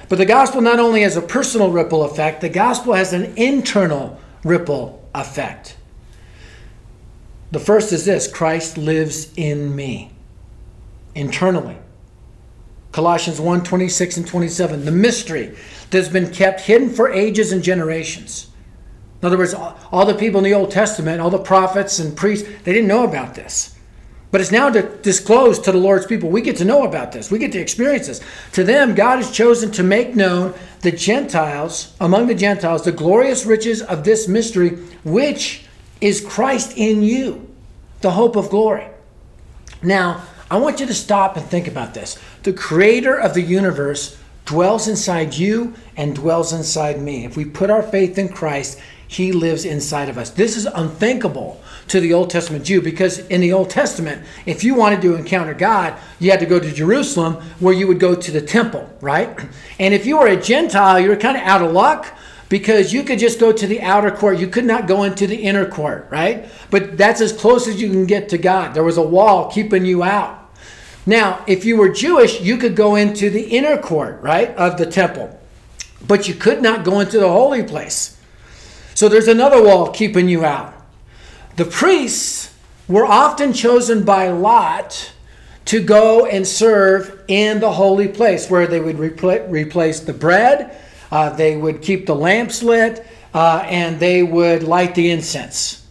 But 0.09 0.18
the 0.18 0.26
gospel 0.26 0.61
not 0.61 0.80
only 0.80 1.02
has 1.02 1.16
a 1.16 1.23
personal 1.23 1.71
ripple 1.71 2.02
effect, 2.02 2.40
the 2.40 2.49
gospel 2.49 2.95
has 2.95 3.12
an 3.12 3.37
internal 3.37 4.21
ripple 4.42 5.09
effect. 5.14 5.76
The 7.52 7.61
first 7.61 7.92
is 7.92 8.04
this 8.04 8.26
Christ 8.26 8.76
lives 8.76 9.33
in 9.37 9.76
me 9.76 10.11
internally. 11.14 11.78
Colossians 12.94 13.40
1 13.40 13.64
26 13.64 14.18
and 14.18 14.26
27. 14.26 14.84
The 14.84 14.92
mystery 14.92 15.56
that 15.90 15.98
has 15.98 16.08
been 16.08 16.30
kept 16.30 16.60
hidden 16.60 16.88
for 16.88 17.12
ages 17.12 17.50
and 17.50 17.60
generations. 17.60 18.52
In 19.20 19.26
other 19.26 19.36
words, 19.36 19.52
all 19.52 20.06
the 20.06 20.14
people 20.14 20.38
in 20.38 20.44
the 20.44 20.54
Old 20.54 20.70
Testament, 20.70 21.20
all 21.20 21.28
the 21.28 21.40
prophets 21.40 21.98
and 21.98 22.16
priests, 22.16 22.48
they 22.62 22.72
didn't 22.72 22.86
know 22.86 23.02
about 23.02 23.34
this. 23.34 23.76
But 24.30 24.40
it's 24.40 24.52
now 24.52 24.70
disclosed 24.70 25.64
to 25.64 25.72
the 25.72 25.78
Lord's 25.78 26.06
people. 26.06 26.30
We 26.30 26.40
get 26.40 26.56
to 26.58 26.64
know 26.64 26.84
about 26.84 27.10
this. 27.10 27.32
We 27.32 27.40
get 27.40 27.50
to 27.52 27.58
experience 27.58 28.06
this. 28.06 28.20
To 28.52 28.62
them, 28.62 28.94
God 28.94 29.16
has 29.16 29.32
chosen 29.32 29.72
to 29.72 29.82
make 29.82 30.14
known 30.14 30.54
the 30.82 30.92
Gentiles, 30.92 31.96
among 32.00 32.28
the 32.28 32.34
Gentiles, 32.36 32.84
the 32.84 32.92
glorious 32.92 33.44
riches 33.44 33.82
of 33.82 34.04
this 34.04 34.28
mystery, 34.28 34.70
which 35.02 35.64
is 36.00 36.20
Christ 36.20 36.74
in 36.76 37.02
you, 37.02 37.52
the 38.02 38.12
hope 38.12 38.36
of 38.36 38.50
glory. 38.50 38.86
Now, 39.82 40.22
I 40.54 40.58
want 40.58 40.78
you 40.78 40.87
to 40.87 40.94
stop 40.94 41.37
and 41.37 41.44
think 41.44 41.66
about 41.66 41.94
this. 41.94 42.16
The 42.44 42.52
creator 42.52 43.18
of 43.18 43.34
the 43.34 43.42
universe 43.42 44.16
dwells 44.44 44.87
inside 44.87 45.34
you 45.34 45.75
and 45.96 46.14
dwells 46.14 46.52
inside 46.52 47.02
me. 47.02 47.25
If 47.25 47.37
we 47.37 47.44
put 47.44 47.70
our 47.70 47.82
faith 47.82 48.18
in 48.18 48.28
Christ, 48.28 48.78
he 49.08 49.32
lives 49.32 49.64
inside 49.64 50.08
of 50.08 50.16
us. 50.16 50.30
This 50.30 50.56
is 50.56 50.66
unthinkable 50.66 51.61
to 51.88 51.99
the 51.99 52.14
Old 52.14 52.30
Testament 52.30 52.64
Jew 52.64 52.80
because 52.80 53.18
in 53.18 53.40
the 53.40 53.52
Old 53.52 53.68
Testament, 53.68 54.23
if 54.46 54.62
you 54.62 54.76
wanted 54.76 55.02
to 55.02 55.16
encounter 55.16 55.54
God, 55.54 55.99
you 56.20 56.30
had 56.30 56.38
to 56.38 56.46
go 56.46 56.61
to 56.61 56.73
Jerusalem 56.73 57.42
where 57.58 57.75
you 57.75 57.88
would 57.88 57.99
go 57.99 58.14
to 58.14 58.30
the 58.30 58.40
temple, 58.40 58.88
right? 59.00 59.37
And 59.80 59.92
if 59.92 60.06
you 60.06 60.18
were 60.18 60.28
a 60.28 60.40
Gentile, 60.40 61.00
you 61.00 61.08
were 61.08 61.16
kind 61.16 61.37
of 61.37 61.42
out 61.42 61.62
of 61.62 61.73
luck 61.73 62.16
because 62.49 62.92
you 62.92 63.02
could 63.02 63.18
just 63.18 63.40
go 63.40 63.50
to 63.50 63.66
the 63.66 63.82
outer 63.82 64.12
court. 64.12 64.38
You 64.38 64.46
could 64.46 64.66
not 64.66 64.87
go 64.87 65.02
into 65.02 65.26
the 65.26 65.34
inner 65.34 65.68
court, 65.68 66.06
right? 66.12 66.49
But 66.70 66.96
that's 66.96 67.20
as 67.20 67.32
close 67.32 67.66
as 67.66 67.82
you 67.82 67.90
can 67.90 68.06
get 68.06 68.28
to 68.28 68.38
God. 68.38 68.73
There 68.73 68.84
was 68.84 68.99
a 68.99 69.02
wall 69.02 69.50
keeping 69.50 69.84
you 69.84 70.04
out. 70.04 70.42
Now, 71.06 71.44
if 71.46 71.64
you 71.64 71.76
were 71.76 71.90
Jewish, 71.90 72.40
you 72.40 72.56
could 72.56 72.75
go 72.75 72.94
into 72.94 73.28
the 73.28 73.42
inner 73.42 73.76
court, 73.76 74.23
right, 74.23 74.50
of 74.56 74.78
the 74.78 74.87
temple, 74.87 75.38
but 76.06 76.28
you 76.28 76.34
could 76.34 76.62
not 76.62 76.84
go 76.84 77.00
into 77.00 77.18
the 77.18 77.28
holy 77.28 77.62
place. 77.62 78.18
So 78.94 79.08
there's 79.08 79.28
another 79.28 79.62
wall 79.62 79.90
keeping 79.90 80.28
you 80.28 80.44
out. 80.44 80.75
The 81.56 81.64
priests 81.64 82.54
were 82.88 83.04
often 83.04 83.52
chosen 83.52 84.04
by 84.04 84.28
lot 84.28 85.12
to 85.66 85.82
go 85.82 86.26
and 86.26 86.46
serve 86.46 87.20
in 87.28 87.61
the 87.61 87.73
holy 87.73 88.08
place 88.08 88.50
where 88.50 88.66
they 88.66 88.80
would 88.80 88.96
repl- 88.96 89.50
replace 89.50 90.00
the 90.00 90.12
bread, 90.12 90.76
uh, 91.11 91.30
they 91.30 91.56
would 91.56 91.80
keep 91.80 92.06
the 92.06 92.14
lamps 92.14 92.62
lit, 92.62 93.06
uh, 93.32 93.64
and 93.66 93.99
they 93.99 94.23
would 94.23 94.62
light 94.62 94.94
the 94.94 95.11
incense. 95.11 95.84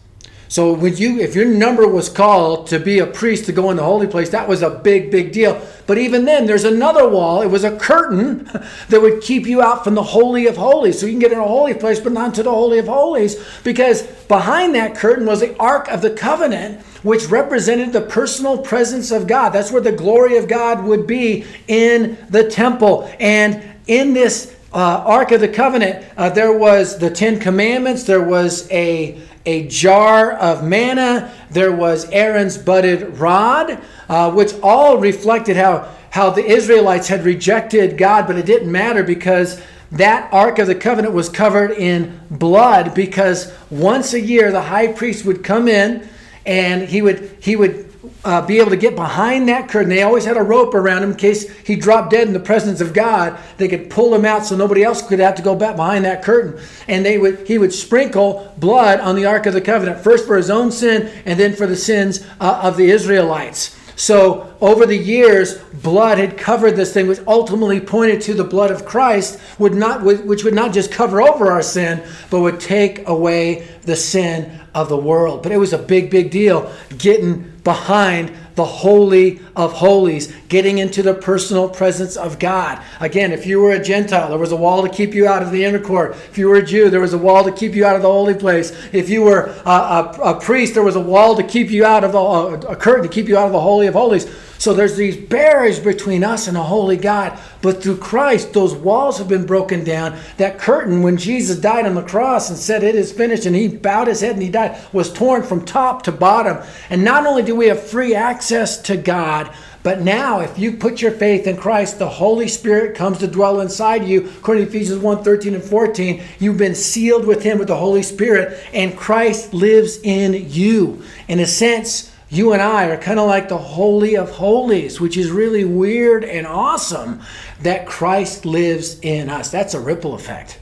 So 0.54 0.72
when 0.72 0.96
you, 0.96 1.18
if 1.18 1.34
your 1.34 1.46
number 1.46 1.84
was 1.88 2.08
called 2.08 2.68
to 2.68 2.78
be 2.78 3.00
a 3.00 3.08
priest 3.08 3.46
to 3.46 3.52
go 3.52 3.72
in 3.72 3.76
the 3.76 3.82
holy 3.82 4.06
place, 4.06 4.30
that 4.30 4.46
was 4.46 4.62
a 4.62 4.70
big, 4.70 5.10
big 5.10 5.32
deal. 5.32 5.60
But 5.88 5.98
even 5.98 6.26
then, 6.26 6.46
there's 6.46 6.62
another 6.62 7.08
wall. 7.08 7.42
It 7.42 7.48
was 7.48 7.64
a 7.64 7.76
curtain 7.76 8.44
that 8.88 9.02
would 9.02 9.20
keep 9.20 9.48
you 9.48 9.60
out 9.60 9.82
from 9.82 9.96
the 9.96 10.02
holy 10.04 10.46
of 10.46 10.56
holies, 10.56 11.00
so 11.00 11.06
you 11.06 11.12
can 11.12 11.18
get 11.18 11.32
in 11.32 11.40
a 11.40 11.42
holy 11.42 11.74
place, 11.74 11.98
but 11.98 12.12
not 12.12 12.36
to 12.36 12.44
the 12.44 12.52
holy 12.52 12.78
of 12.78 12.86
holies, 12.86 13.44
because 13.64 14.02
behind 14.28 14.76
that 14.76 14.94
curtain 14.94 15.26
was 15.26 15.40
the 15.40 15.58
ark 15.58 15.88
of 15.88 16.02
the 16.02 16.10
covenant, 16.10 16.80
which 17.02 17.26
represented 17.26 17.92
the 17.92 18.02
personal 18.02 18.56
presence 18.56 19.10
of 19.10 19.26
God. 19.26 19.50
That's 19.50 19.72
where 19.72 19.82
the 19.82 19.90
glory 19.90 20.36
of 20.36 20.46
God 20.46 20.84
would 20.84 21.04
be 21.04 21.46
in 21.66 22.16
the 22.30 22.48
temple, 22.48 23.12
and 23.18 23.60
in 23.88 24.14
this 24.14 24.54
uh, 24.72 25.02
ark 25.04 25.32
of 25.32 25.40
the 25.40 25.48
covenant, 25.48 26.04
uh, 26.16 26.28
there 26.30 26.56
was 26.56 26.98
the 26.98 27.10
Ten 27.10 27.40
Commandments. 27.40 28.04
There 28.04 28.22
was 28.22 28.70
a 28.70 29.20
a 29.46 29.66
jar 29.68 30.32
of 30.32 30.64
manna. 30.64 31.32
There 31.50 31.72
was 31.72 32.08
Aaron's 32.10 32.58
budded 32.58 33.18
rod, 33.18 33.80
uh, 34.08 34.32
which 34.32 34.52
all 34.62 34.98
reflected 34.98 35.56
how, 35.56 35.88
how 36.10 36.30
the 36.30 36.44
Israelites 36.44 37.08
had 37.08 37.24
rejected 37.24 37.98
God, 37.98 38.26
but 38.26 38.36
it 38.36 38.46
didn't 38.46 38.70
matter 38.70 39.02
because 39.02 39.60
that 39.92 40.32
Ark 40.32 40.58
of 40.58 40.66
the 40.66 40.74
Covenant 40.74 41.14
was 41.14 41.28
covered 41.28 41.70
in 41.70 42.20
blood 42.30 42.94
because 42.94 43.52
once 43.70 44.12
a 44.12 44.20
year 44.20 44.50
the 44.50 44.62
high 44.62 44.92
priest 44.92 45.24
would 45.24 45.44
come 45.44 45.68
in 45.68 46.08
and 46.44 46.82
he 46.82 47.00
would 47.00 47.36
he 47.40 47.54
would 47.54 47.93
uh, 48.24 48.44
be 48.46 48.58
able 48.58 48.70
to 48.70 48.76
get 48.76 48.94
behind 48.96 49.48
that 49.48 49.68
curtain. 49.68 49.88
They 49.88 50.02
always 50.02 50.24
had 50.24 50.36
a 50.36 50.42
rope 50.42 50.74
around 50.74 51.02
him 51.02 51.10
in 51.10 51.16
case 51.16 51.48
he 51.58 51.76
dropped 51.76 52.10
dead 52.10 52.26
in 52.26 52.32
the 52.32 52.40
presence 52.40 52.80
of 52.80 52.92
God. 52.92 53.38
They 53.56 53.68
could 53.68 53.90
pull 53.90 54.14
him 54.14 54.24
out 54.24 54.46
so 54.46 54.56
nobody 54.56 54.82
else 54.82 55.06
could 55.06 55.18
have 55.18 55.34
to 55.36 55.42
go 55.42 55.54
back 55.54 55.76
behind 55.76 56.04
that 56.04 56.22
curtain. 56.22 56.60
And 56.88 57.04
they 57.04 57.18
would 57.18 57.46
he 57.46 57.58
would 57.58 57.72
sprinkle 57.72 58.54
blood 58.58 59.00
on 59.00 59.16
the 59.16 59.26
Ark 59.26 59.46
of 59.46 59.54
the 59.54 59.60
Covenant, 59.60 60.02
first 60.02 60.26
for 60.26 60.36
his 60.36 60.50
own 60.50 60.70
sin 60.70 61.10
and 61.26 61.38
then 61.38 61.54
for 61.54 61.66
the 61.66 61.76
sins 61.76 62.26
uh, 62.40 62.60
of 62.62 62.76
the 62.76 62.90
Israelites. 62.90 63.78
So 63.96 64.53
over 64.64 64.86
the 64.86 64.96
years, 64.96 65.58
blood 65.58 66.16
had 66.16 66.38
covered 66.38 66.72
this 66.72 66.92
thing, 66.94 67.06
which 67.06 67.20
ultimately 67.26 67.80
pointed 67.80 68.22
to 68.22 68.32
the 68.32 68.44
blood 68.44 68.70
of 68.70 68.86
Christ, 68.86 69.38
would 69.58 69.74
not, 69.74 70.02
which 70.02 70.42
would 70.42 70.54
not 70.54 70.72
just 70.72 70.90
cover 70.90 71.20
over 71.20 71.52
our 71.52 71.62
sin, 71.62 72.02
but 72.30 72.40
would 72.40 72.60
take 72.60 73.06
away 73.06 73.68
the 73.82 73.94
sin 73.94 74.60
of 74.74 74.88
the 74.88 74.96
world. 74.96 75.42
But 75.42 75.52
it 75.52 75.58
was 75.58 75.74
a 75.74 75.78
big, 75.78 76.10
big 76.10 76.30
deal 76.30 76.72
getting 76.96 77.52
behind 77.62 78.32
the 78.54 78.64
Holy 78.64 79.40
of 79.56 79.72
Holies, 79.72 80.34
getting 80.48 80.78
into 80.78 81.02
the 81.02 81.14
personal 81.14 81.68
presence 81.68 82.16
of 82.16 82.38
God. 82.38 82.80
Again, 83.00 83.32
if 83.32 83.46
you 83.46 83.60
were 83.60 83.72
a 83.72 83.82
Gentile, 83.82 84.28
there 84.28 84.38
was 84.38 84.52
a 84.52 84.56
wall 84.56 84.82
to 84.82 84.88
keep 84.88 85.12
you 85.12 85.26
out 85.26 85.42
of 85.42 85.50
the 85.50 85.64
inner 85.64 85.80
court. 85.80 86.12
If 86.12 86.38
you 86.38 86.48
were 86.48 86.56
a 86.56 86.64
Jew, 86.64 86.88
there 86.88 87.00
was 87.00 87.12
a 87.12 87.18
wall 87.18 87.44
to 87.44 87.52
keep 87.52 87.74
you 87.74 87.84
out 87.84 87.96
of 87.96 88.02
the 88.02 88.10
holy 88.10 88.34
place. 88.34 88.70
If 88.92 89.10
you 89.10 89.22
were 89.22 89.54
a, 89.66 89.70
a, 89.70 90.34
a 90.36 90.40
priest, 90.40 90.74
there 90.74 90.82
was 90.82 90.96
a 90.96 91.00
wall 91.00 91.36
to 91.36 91.42
keep 91.42 91.70
you 91.70 91.84
out 91.84 92.04
of 92.04 92.12
the, 92.12 92.68
a 92.68 92.76
curtain 92.76 93.02
to 93.02 93.08
keep 93.12 93.28
you 93.28 93.36
out 93.36 93.46
of 93.46 93.52
the 93.52 93.60
Holy 93.60 93.88
of 93.88 93.94
Holies. 93.94 94.26
So 94.58 94.72
there's 94.72 94.96
these 94.96 95.16
barriers 95.16 95.80
between 95.80 96.24
us 96.24 96.48
and 96.48 96.56
a 96.56 96.62
holy 96.62 96.96
God. 96.96 97.38
But 97.62 97.82
through 97.82 97.98
Christ, 97.98 98.52
those 98.52 98.74
walls 98.74 99.18
have 99.18 99.28
been 99.28 99.46
broken 99.46 99.84
down. 99.84 100.18
That 100.36 100.58
curtain, 100.58 101.02
when 101.02 101.16
Jesus 101.16 101.58
died 101.58 101.86
on 101.86 101.94
the 101.94 102.02
cross 102.02 102.50
and 102.50 102.58
said, 102.58 102.82
It 102.82 102.94
is 102.94 103.12
finished, 103.12 103.46
and 103.46 103.56
he 103.56 103.68
bowed 103.68 104.08
his 104.08 104.20
head 104.20 104.34
and 104.34 104.42
he 104.42 104.50
died, 104.50 104.78
was 104.92 105.12
torn 105.12 105.42
from 105.42 105.64
top 105.64 106.02
to 106.04 106.12
bottom. 106.12 106.58
And 106.90 107.04
not 107.04 107.26
only 107.26 107.42
do 107.42 107.54
we 107.54 107.68
have 107.68 107.82
free 107.82 108.14
access 108.14 108.80
to 108.82 108.96
God, 108.96 109.54
but 109.84 110.00
now, 110.00 110.40
if 110.40 110.58
you 110.58 110.78
put 110.78 111.02
your 111.02 111.10
faith 111.10 111.46
in 111.46 111.58
Christ, 111.58 111.98
the 111.98 112.08
Holy 112.08 112.48
Spirit 112.48 112.96
comes 112.96 113.18
to 113.18 113.26
dwell 113.26 113.60
inside 113.60 114.06
you. 114.08 114.30
According 114.38 114.64
to 114.64 114.70
Ephesians 114.70 115.02
1 115.02 115.22
13 115.22 115.54
and 115.54 115.62
14, 115.62 116.22
you've 116.38 116.56
been 116.56 116.74
sealed 116.74 117.26
with 117.26 117.42
Him 117.42 117.58
with 117.58 117.68
the 117.68 117.76
Holy 117.76 118.02
Spirit, 118.02 118.58
and 118.72 118.96
Christ 118.96 119.52
lives 119.52 119.98
in 120.02 120.48
you. 120.48 121.02
In 121.28 121.38
a 121.38 121.46
sense, 121.46 122.13
you 122.34 122.52
and 122.52 122.62
I 122.62 122.86
are 122.86 122.96
kind 122.96 123.20
of 123.20 123.26
like 123.28 123.48
the 123.48 123.58
Holy 123.58 124.16
of 124.16 124.30
Holies, 124.30 125.00
which 125.00 125.16
is 125.16 125.30
really 125.30 125.64
weird 125.64 126.24
and 126.24 126.46
awesome 126.46 127.20
that 127.60 127.86
Christ 127.86 128.44
lives 128.44 128.98
in 129.00 129.28
us. 129.28 129.50
That's 129.50 129.74
a 129.74 129.80
ripple 129.80 130.14
effect. 130.14 130.58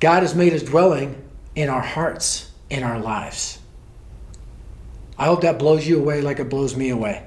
God 0.00 0.22
has 0.22 0.34
made 0.34 0.52
his 0.52 0.62
dwelling 0.62 1.22
in 1.54 1.68
our 1.68 1.82
hearts, 1.82 2.50
in 2.70 2.82
our 2.82 2.98
lives. 2.98 3.58
I 5.18 5.26
hope 5.26 5.42
that 5.42 5.58
blows 5.58 5.86
you 5.86 5.98
away 5.98 6.20
like 6.20 6.38
it 6.38 6.48
blows 6.48 6.76
me 6.76 6.90
away. 6.90 7.22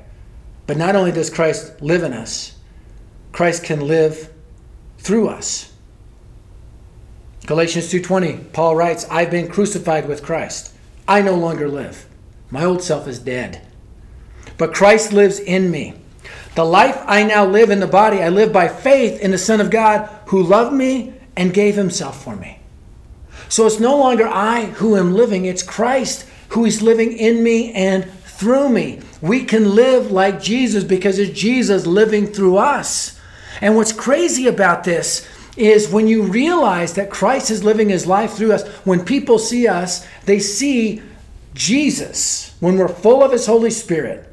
But 0.68 0.78
not 0.78 0.96
only 0.96 1.12
does 1.12 1.30
Christ 1.30 1.82
live 1.82 2.04
in 2.04 2.14
us, 2.14 2.58
Christ 3.32 3.64
can 3.64 3.82
live 3.82 4.32
through 4.98 5.28
us. 5.28 5.72
Galatians 7.46 7.90
2:20, 7.90 8.40
Paul 8.52 8.76
writes, 8.76 9.06
"I've 9.12 9.30
been 9.30 9.48
crucified 9.48 10.08
with 10.08 10.24
Christ. 10.24 10.72
I 11.08 11.22
no 11.22 11.36
longer 11.36 11.68
live. 11.68 12.08
My 12.50 12.64
old 12.64 12.82
self 12.82 13.08
is 13.08 13.20
dead 13.20 13.62
but 14.58 14.74
Christ 14.74 15.14
lives 15.14 15.40
in 15.40 15.72
me. 15.72 15.94
The 16.56 16.66
life 16.66 16.98
I 17.06 17.24
now 17.24 17.46
live 17.46 17.70
in 17.70 17.80
the 17.80 17.88
body, 17.88 18.22
I 18.22 18.30
live 18.30 18.54
by 18.54 18.68
faith 18.68 19.20
in 19.20 19.32
the 19.32 19.38
Son 19.38 19.60
of 19.60 19.70
God 19.70 20.10
who 20.28 20.42
loved 20.42 20.74
me 20.74 21.14
and 21.36 21.54
gave 21.54 21.76
himself 21.76 22.24
for 22.24 22.36
me. 22.36 22.60
So 23.50 23.66
it's 23.66 23.80
no 23.80 23.98
longer 23.98 24.28
I 24.28 24.66
who 24.66 24.96
am 24.96 25.14
living, 25.14 25.46
it's 25.46 25.64
Christ 25.64 26.28
who 26.50 26.66
is 26.66 26.82
living 26.82 27.12
in 27.18 27.44
me 27.44 27.74
and 27.74 28.10
through 28.24 28.70
me. 28.70 29.02
We 29.22 29.44
can 29.44 29.76
live 29.76 30.12
like 30.12 30.42
Jesus 30.42 30.84
because 30.84 31.20
it's 31.20 31.38
Jesus 31.38 31.86
living 31.86 32.28
through 32.28 32.58
us. 32.58 33.20
And 33.62 33.76
what's 33.76 33.92
crazy 33.92 34.48
about 34.48 34.84
this 34.84 35.28
is 35.58 35.90
when 35.90 36.08
you 36.08 36.24
realize 36.24 36.94
that 36.94 37.10
Christ 37.10 37.50
is 37.50 37.64
living 37.64 37.90
his 37.90 38.06
life 38.06 38.34
through 38.34 38.54
us, 38.54 38.68
when 38.86 39.06
people 39.06 39.40
see 39.40 39.68
us, 39.68 40.06
they 40.26 40.40
see 40.40 41.02
Jesus. 41.54 42.56
When 42.60 42.78
we're 42.78 42.88
full 42.88 43.24
of 43.24 43.32
his 43.32 43.46
Holy 43.46 43.72
Spirit, 43.72 44.30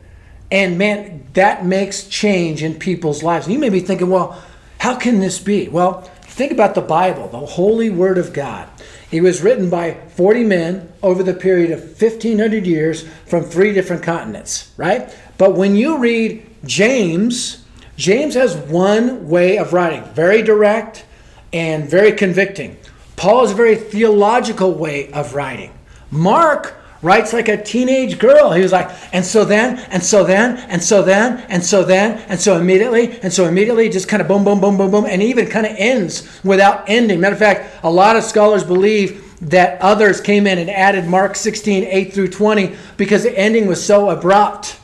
and 0.53 0.77
man, 0.77 1.27
that 1.33 1.65
makes 1.65 2.07
change 2.07 2.63
in 2.63 2.75
people's 2.75 3.23
lives. 3.23 3.47
And 3.47 3.55
you 3.55 3.59
may 3.59 3.71
be 3.71 3.81
thinking, 3.81 4.11
well, 4.11 4.41
how 4.79 4.95
can 4.97 5.19
this 5.19 5.39
be? 5.39 5.69
Well, 5.69 6.03
think 6.25 6.53
about 6.53 6.75
the 6.75 6.83
Bible, 6.83 7.27
the 7.29 7.39
holy 7.39 7.89
word 7.89 8.19
of 8.19 8.35
God. 8.35 8.69
It 9.11 9.23
was 9.23 9.43
written 9.43 9.71
by 9.71 9.95
40 10.15 10.45
men 10.45 10.93
over 11.03 11.23
the 11.23 11.33
period 11.33 11.71
of 11.71 11.81
1500 11.81 12.67
years 12.67 13.09
from 13.27 13.45
three 13.45 13.73
different 13.73 14.03
continents, 14.03 14.73
right? 14.77 15.15
But 15.39 15.55
when 15.55 15.75
you 15.75 15.97
read 15.97 16.47
James, 16.67 17.65
James 17.97 18.35
has 18.35 18.55
one 18.55 19.29
way 19.31 19.57
of 19.57 19.73
writing, 19.73 20.05
very 20.13 20.43
direct 20.43 21.07
and 21.55 21.89
very 21.89 22.13
convicting. 22.13 22.77
Paul 23.17 23.41
has 23.41 23.53
a 23.53 23.55
very 23.55 23.77
theological 23.77 24.75
way 24.75 25.11
of 25.13 25.35
writing. 25.35 25.73
Mark 26.11 26.77
writes 27.03 27.33
like 27.33 27.49
a 27.49 27.61
teenage 27.61 28.19
girl. 28.19 28.53
He 28.53 28.63
was 28.63 28.73
like, 28.73 28.91
and 29.13 29.25
so 29.25 29.45
then, 29.45 29.79
and 29.91 30.03
so 30.03 30.25
then, 30.25 30.59
and 30.71 30.83
so 30.83 31.03
then, 31.03 31.45
and 31.49 31.63
so 31.63 31.83
then, 31.83 32.19
and 32.29 32.41
so 32.41 32.57
immediately, 32.57 33.21
and 33.21 33.33
so 33.33 33.47
immediately, 33.47 33.89
just 33.89 34.09
kind 34.09 34.23
of 34.23 34.29
boom, 34.29 34.45
boom, 34.45 34.61
boom, 34.61 34.77
boom, 34.77 34.91
boom, 34.91 35.05
and 35.07 35.23
even 35.23 35.49
kind 35.49 35.67
of 35.67 35.75
ends 35.77 36.41
without 36.45 36.89
ending. 36.89 37.21
Matter 37.21 37.35
of 37.35 37.41
fact, 37.41 37.85
a 37.85 37.91
lot 37.91 38.17
of 38.17 38.23
scholars 38.23 38.63
believe 38.65 39.29
that 39.51 39.81
others 39.81 40.21
came 40.21 40.47
in 40.47 40.59
and 40.59 40.71
added 40.71 41.07
Mark 41.07 41.35
16, 41.35 41.85
8 41.85 42.13
through 42.15 42.29
20, 42.29 42.77
because 42.97 43.25
the 43.25 43.37
ending 43.37 43.67
was 43.67 43.85
so 43.85 44.09
abrupt, 44.09 44.79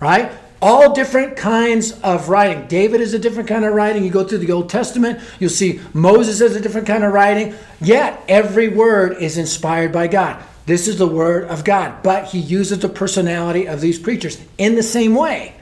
right? 0.00 0.32
All 0.60 0.92
different 0.92 1.36
kinds 1.36 1.92
of 2.00 2.28
writing. 2.28 2.66
David 2.66 3.00
is 3.00 3.14
a 3.14 3.18
different 3.18 3.48
kind 3.48 3.64
of 3.64 3.72
writing. 3.72 4.04
You 4.04 4.10
go 4.10 4.24
through 4.24 4.38
the 4.38 4.52
Old 4.52 4.68
Testament, 4.68 5.20
you'll 5.38 5.48
see 5.48 5.80
Moses 5.94 6.40
is 6.40 6.56
a 6.56 6.60
different 6.60 6.88
kind 6.88 7.04
of 7.04 7.12
writing. 7.12 7.54
Yet, 7.80 8.20
every 8.28 8.68
word 8.68 9.16
is 9.18 9.38
inspired 9.38 9.92
by 9.92 10.08
God. 10.08 10.42
This 10.66 10.86
is 10.86 10.98
the 10.98 11.06
word 11.06 11.44
of 11.44 11.64
God. 11.64 12.02
But 12.02 12.26
he 12.26 12.38
uses 12.38 12.78
the 12.78 12.88
personality 12.88 13.66
of 13.66 13.80
these 13.80 13.98
preachers 13.98 14.40
in 14.58 14.74
the 14.74 14.82
same 14.82 15.14
way. 15.14 15.54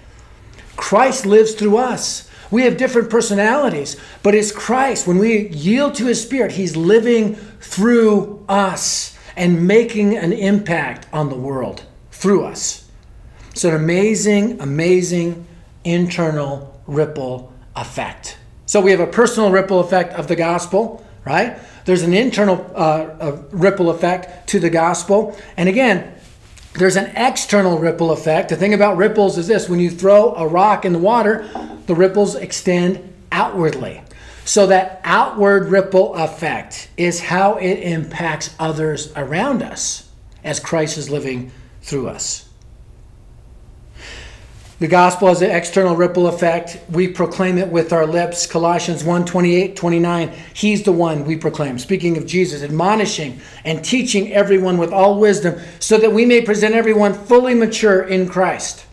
Christ 0.77 1.27
lives 1.27 1.55
through 1.55 1.77
us. 1.77 2.29
We 2.51 2.63
have 2.63 2.77
different 2.77 3.11
personalities, 3.11 3.97
but 4.23 4.35
it's 4.35 4.53
Christ. 4.53 5.07
When 5.07 5.19
we 5.19 5.49
yield 5.49 5.95
to 5.97 6.07
his 6.07 6.23
spirit, 6.23 6.53
he's 6.53 6.77
living 6.77 7.35
through 7.61 8.45
us 8.49 9.17
and 9.37 9.67
making 9.67 10.17
an 10.17 10.33
impact 10.33 11.07
on 11.13 11.29
the 11.29 11.37
world 11.37 11.85
through 12.11 12.45
us. 12.45 12.89
It's 13.51 13.65
an 13.65 13.75
amazing, 13.75 14.61
amazing 14.61 15.47
internal 15.85 16.81
ripple 16.87 17.53
effect. 17.77 18.39
So 18.67 18.81
we 18.81 18.91
have 18.91 19.01
a 19.01 19.07
personal 19.07 19.51
ripple 19.51 19.81
effect 19.81 20.15
of 20.15 20.29
the 20.29 20.37
gospel, 20.37 21.05
right? 21.25 21.59
There's 21.85 22.03
an 22.03 22.15
internal 22.15 22.71
uh, 22.75 23.39
ripple 23.51 23.91
effect 23.91 24.49
to 24.49 24.61
the 24.61 24.71
gospel. 24.71 25.37
And 25.57 25.69
again, 25.69 26.15
there's 26.75 26.97
an 26.97 27.13
external 27.17 27.79
ripple 27.79 28.11
effect. 28.13 28.51
The 28.51 28.57
thing 28.57 28.75
about 28.75 28.97
ripples 28.97 29.39
is 29.39 29.47
this 29.47 29.69
when 29.69 29.81
you 29.81 29.91
throw 29.91 30.35
a 30.35 30.47
rock 30.47 30.85
in 30.85 30.93
the 30.93 30.99
water, 30.99 31.49
the 31.87 31.95
ripples 31.95 32.35
extend 32.35 33.13
outwardly. 33.33 34.03
So, 34.45 34.67
that 34.69 35.03
outward 35.05 35.69
ripple 35.69 36.15
effect 36.15 36.89
is 36.97 37.21
how 37.21 37.57
it 37.57 37.81
impacts 37.81 38.55
others 38.59 39.13
around 39.15 39.63
us 39.63 40.09
as 40.43 40.59
Christ 40.59 40.97
is 40.97 41.11
living 41.11 41.53
through 41.83 42.09
us. 42.09 42.48
The 44.81 44.87
gospel 44.87 45.27
has 45.27 45.43
an 45.43 45.51
external 45.51 45.97
ripple 45.97 46.29
effect. 46.29 46.79
We 46.89 47.09
proclaim 47.09 47.59
it 47.59 47.67
with 47.67 47.93
our 47.93 48.07
lips. 48.07 48.47
Colossians 48.47 49.03
1 49.03 49.25
28, 49.25 49.75
29. 49.75 50.33
He's 50.55 50.85
the 50.85 50.93
one 50.93 51.25
we 51.25 51.37
proclaim. 51.37 51.81
Speaking 51.81 52.17
of 52.17 52.27
Jesus, 52.27 52.63
admonishing 52.63 53.41
and 53.65 53.85
teaching 53.85 54.33
everyone 54.33 54.79
with 54.79 54.93
all 54.93 55.19
wisdom, 55.19 55.61
so 55.81 55.99
that 55.99 56.13
we 56.13 56.25
may 56.25 56.43
present 56.43 56.77
everyone 56.77 57.13
fully 57.13 57.55
mature 57.55 58.05
in 58.05 58.29
Christ. 58.29 58.85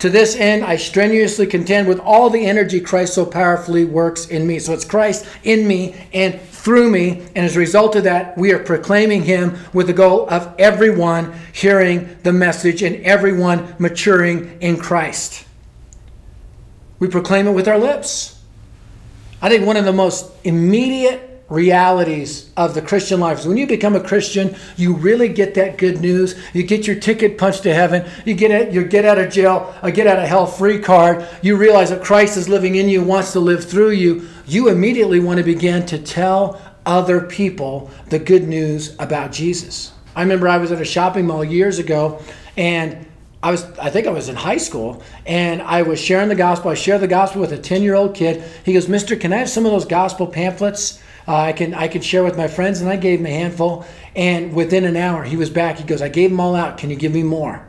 To 0.00 0.10
this 0.10 0.36
end, 0.36 0.62
I 0.62 0.76
strenuously 0.76 1.46
contend 1.46 1.88
with 1.88 2.00
all 2.00 2.28
the 2.28 2.44
energy 2.44 2.80
Christ 2.80 3.14
so 3.14 3.24
powerfully 3.24 3.84
works 3.84 4.26
in 4.26 4.46
me. 4.46 4.58
So 4.58 4.74
it's 4.74 4.84
Christ 4.84 5.26
in 5.42 5.66
me 5.66 5.94
and 6.12 6.38
through 6.40 6.90
me. 6.90 7.22
And 7.34 7.46
as 7.46 7.56
a 7.56 7.60
result 7.60 7.96
of 7.96 8.04
that, 8.04 8.36
we 8.36 8.52
are 8.52 8.58
proclaiming 8.58 9.22
Him 9.22 9.56
with 9.72 9.86
the 9.86 9.94
goal 9.94 10.28
of 10.28 10.54
everyone 10.58 11.34
hearing 11.52 12.18
the 12.24 12.32
message 12.32 12.82
and 12.82 12.96
everyone 12.96 13.74
maturing 13.78 14.60
in 14.60 14.76
Christ. 14.76 15.46
We 16.98 17.08
proclaim 17.08 17.46
it 17.46 17.52
with 17.52 17.68
our 17.68 17.78
lips. 17.78 18.38
I 19.40 19.48
think 19.48 19.66
one 19.66 19.76
of 19.76 19.84
the 19.84 19.92
most 19.92 20.30
immediate 20.44 21.35
realities 21.48 22.50
of 22.56 22.74
the 22.74 22.82
Christian 22.82 23.20
life. 23.20 23.44
When 23.46 23.56
you 23.56 23.66
become 23.66 23.94
a 23.94 24.00
Christian, 24.00 24.56
you 24.76 24.94
really 24.94 25.28
get 25.28 25.54
that 25.54 25.78
good 25.78 26.00
news. 26.00 26.34
You 26.52 26.64
get 26.64 26.86
your 26.86 26.96
ticket 26.96 27.38
punched 27.38 27.62
to 27.62 27.74
heaven. 27.74 28.08
You 28.24 28.34
get 28.34 28.50
it, 28.50 28.72
you 28.72 28.84
get 28.84 29.04
out 29.04 29.18
of 29.18 29.32
jail, 29.32 29.74
a 29.82 29.92
get 29.92 30.06
out 30.06 30.18
of 30.18 30.28
hell 30.28 30.46
free 30.46 30.80
card. 30.80 31.26
You 31.42 31.56
realize 31.56 31.90
that 31.90 32.02
Christ 32.02 32.36
is 32.36 32.48
living 32.48 32.74
in 32.74 32.88
you, 32.88 33.02
wants 33.02 33.32
to 33.32 33.40
live 33.40 33.64
through 33.64 33.90
you. 33.90 34.28
You 34.46 34.68
immediately 34.68 35.20
want 35.20 35.38
to 35.38 35.44
begin 35.44 35.86
to 35.86 35.98
tell 35.98 36.60
other 36.84 37.20
people 37.20 37.90
the 38.08 38.18
good 38.18 38.48
news 38.48 38.96
about 38.98 39.32
Jesus. 39.32 39.92
I 40.16 40.22
remember 40.22 40.48
I 40.48 40.56
was 40.56 40.72
at 40.72 40.80
a 40.80 40.84
shopping 40.84 41.26
mall 41.26 41.44
years 41.44 41.78
ago 41.78 42.22
and 42.56 43.06
I 43.42 43.50
was 43.50 43.64
I 43.78 43.90
think 43.90 44.08
I 44.08 44.10
was 44.10 44.28
in 44.28 44.34
high 44.34 44.56
school 44.56 45.02
and 45.26 45.62
I 45.62 45.82
was 45.82 46.00
sharing 46.00 46.28
the 46.28 46.34
gospel. 46.34 46.70
I 46.70 46.74
shared 46.74 47.02
the 47.02 47.06
gospel 47.06 47.40
with 47.40 47.52
a 47.52 47.58
10-year-old 47.58 48.14
kid. 48.14 48.42
He 48.64 48.72
goes, 48.72 48.88
"Mister, 48.88 49.14
can 49.14 49.32
I 49.32 49.36
have 49.36 49.50
some 49.50 49.66
of 49.66 49.72
those 49.72 49.84
gospel 49.84 50.26
pamphlets?" 50.26 51.00
Uh, 51.28 51.36
I 51.36 51.52
can 51.52 51.74
I 51.74 51.88
can 51.88 52.02
share 52.02 52.22
with 52.22 52.36
my 52.36 52.48
friends, 52.48 52.80
and 52.80 52.88
I 52.88 52.96
gave 52.96 53.20
him 53.20 53.26
a 53.26 53.30
handful. 53.30 53.84
And 54.14 54.54
within 54.54 54.84
an 54.84 54.96
hour, 54.96 55.24
he 55.24 55.36
was 55.36 55.50
back. 55.50 55.78
He 55.78 55.84
goes, 55.84 56.00
I 56.00 56.08
gave 56.08 56.30
them 56.30 56.40
all 56.40 56.54
out. 56.54 56.78
Can 56.78 56.90
you 56.90 56.96
give 56.96 57.12
me 57.12 57.22
more? 57.22 57.66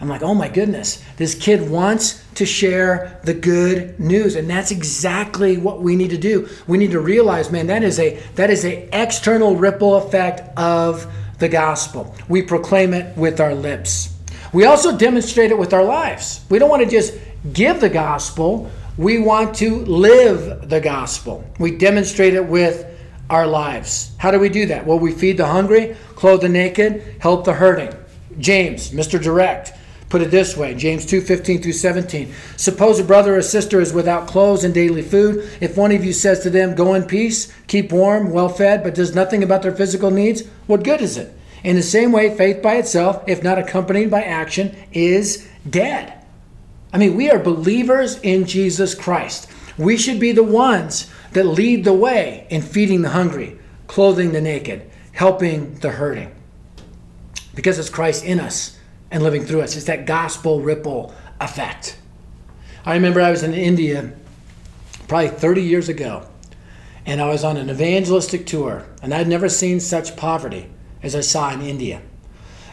I'm 0.00 0.08
like, 0.08 0.22
oh 0.22 0.34
my 0.34 0.48
goodness, 0.48 1.02
this 1.16 1.34
kid 1.34 1.68
wants 1.68 2.24
to 2.34 2.46
share 2.46 3.18
the 3.24 3.34
good 3.34 3.98
news, 3.98 4.36
and 4.36 4.48
that's 4.48 4.70
exactly 4.70 5.56
what 5.56 5.80
we 5.82 5.96
need 5.96 6.10
to 6.10 6.18
do. 6.18 6.48
We 6.68 6.78
need 6.78 6.92
to 6.92 7.00
realize, 7.00 7.50
man, 7.50 7.66
that 7.66 7.82
is 7.82 7.98
a 7.98 8.16
that 8.36 8.50
is 8.50 8.64
a 8.64 8.88
external 8.92 9.56
ripple 9.56 9.96
effect 9.96 10.56
of 10.56 11.12
the 11.38 11.48
gospel. 11.48 12.14
We 12.28 12.42
proclaim 12.42 12.94
it 12.94 13.16
with 13.16 13.40
our 13.40 13.54
lips. 13.54 14.14
We 14.52 14.66
also 14.66 14.96
demonstrate 14.96 15.50
it 15.50 15.58
with 15.58 15.72
our 15.74 15.84
lives. 15.84 16.44
We 16.48 16.58
don't 16.58 16.70
want 16.70 16.84
to 16.84 16.88
just 16.88 17.14
give 17.52 17.80
the 17.80 17.90
gospel. 17.90 18.70
We 18.96 19.18
want 19.18 19.56
to 19.56 19.84
live 19.84 20.68
the 20.68 20.80
gospel. 20.80 21.44
We 21.58 21.76
demonstrate 21.76 22.34
it 22.34 22.44
with 22.44 22.87
our 23.30 23.46
lives. 23.46 24.12
How 24.18 24.30
do 24.30 24.38
we 24.38 24.48
do 24.48 24.66
that? 24.66 24.86
Well, 24.86 24.98
we 24.98 25.12
feed 25.12 25.36
the 25.36 25.46
hungry, 25.46 25.96
clothe 26.14 26.42
the 26.42 26.48
naked, 26.48 27.16
help 27.20 27.44
the 27.44 27.54
hurting. 27.54 27.94
James, 28.38 28.90
Mr. 28.90 29.20
Direct, 29.22 29.72
put 30.08 30.22
it 30.22 30.30
this 30.30 30.56
way 30.56 30.74
James 30.74 31.04
2 31.04 31.20
15 31.20 31.62
through 31.62 31.72
17. 31.72 32.32
Suppose 32.56 32.98
a 32.98 33.04
brother 33.04 33.36
or 33.36 33.42
sister 33.42 33.80
is 33.80 33.92
without 33.92 34.28
clothes 34.28 34.64
and 34.64 34.72
daily 34.72 35.02
food. 35.02 35.50
If 35.60 35.76
one 35.76 35.92
of 35.92 36.04
you 36.04 36.12
says 36.12 36.40
to 36.40 36.50
them, 36.50 36.74
Go 36.74 36.94
in 36.94 37.04
peace, 37.04 37.52
keep 37.66 37.92
warm, 37.92 38.30
well 38.30 38.48
fed, 38.48 38.82
but 38.82 38.94
does 38.94 39.14
nothing 39.14 39.42
about 39.42 39.62
their 39.62 39.74
physical 39.74 40.10
needs, 40.10 40.46
what 40.66 40.84
good 40.84 41.00
is 41.00 41.16
it? 41.16 41.34
In 41.64 41.76
the 41.76 41.82
same 41.82 42.12
way, 42.12 42.34
faith 42.36 42.62
by 42.62 42.76
itself, 42.76 43.22
if 43.26 43.42
not 43.42 43.58
accompanied 43.58 44.10
by 44.10 44.22
action, 44.22 44.76
is 44.92 45.48
dead. 45.68 46.14
I 46.92 46.98
mean, 46.98 47.16
we 47.16 47.30
are 47.30 47.38
believers 47.38 48.18
in 48.20 48.46
Jesus 48.46 48.94
Christ. 48.94 49.50
We 49.76 49.96
should 49.96 50.18
be 50.18 50.32
the 50.32 50.44
ones 50.44 51.10
that 51.32 51.44
lead 51.44 51.84
the 51.84 51.92
way 51.92 52.46
in 52.50 52.62
feeding 52.62 53.02
the 53.02 53.10
hungry, 53.10 53.58
clothing 53.86 54.32
the 54.32 54.40
naked, 54.40 54.90
helping 55.12 55.74
the 55.76 55.90
hurting. 55.90 56.34
Because 57.54 57.78
it's 57.78 57.90
Christ 57.90 58.24
in 58.24 58.40
us 58.40 58.78
and 59.10 59.22
living 59.22 59.44
through 59.44 59.62
us. 59.62 59.76
It's 59.76 59.86
that 59.86 60.06
gospel 60.06 60.60
ripple 60.60 61.14
effect. 61.40 61.98
I 62.84 62.94
remember 62.94 63.20
I 63.20 63.30
was 63.30 63.42
in 63.42 63.54
India 63.54 64.12
probably 65.08 65.28
30 65.28 65.62
years 65.62 65.88
ago, 65.88 66.28
and 67.06 67.20
I 67.20 67.28
was 67.28 67.44
on 67.44 67.56
an 67.56 67.70
evangelistic 67.70 68.46
tour, 68.46 68.86
and 69.02 69.12
I'd 69.12 69.28
never 69.28 69.48
seen 69.48 69.80
such 69.80 70.16
poverty 70.16 70.68
as 71.02 71.14
I 71.14 71.20
saw 71.20 71.52
in 71.52 71.62
India. 71.62 72.02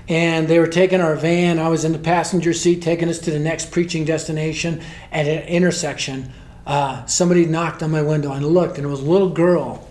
And 0.08 0.48
they 0.48 0.60
were 0.60 0.68
taking 0.68 1.02
our 1.02 1.16
van. 1.16 1.58
I 1.58 1.70
was 1.70 1.84
in 1.84 1.92
the 1.92 2.00
passenger 2.00 2.54
seat, 2.54 2.82
taking 2.82 3.10
us 3.10 3.18
to 3.20 3.32
the 3.32 3.40
next 3.40 3.72
preaching 3.72 4.06
destination 4.06 4.82
at 5.12 5.26
an 5.26 5.48
intersection 5.48 6.32
uh, 6.66 7.06
somebody 7.06 7.46
knocked 7.46 7.84
on 7.84 7.92
my 7.92 8.02
window 8.02 8.32
and 8.32 8.46
looked, 8.46 8.78
and 8.78 8.86
it 8.86 8.90
was 8.90 9.02
a 9.02 9.10
little 9.10 9.30
girl. 9.30 9.88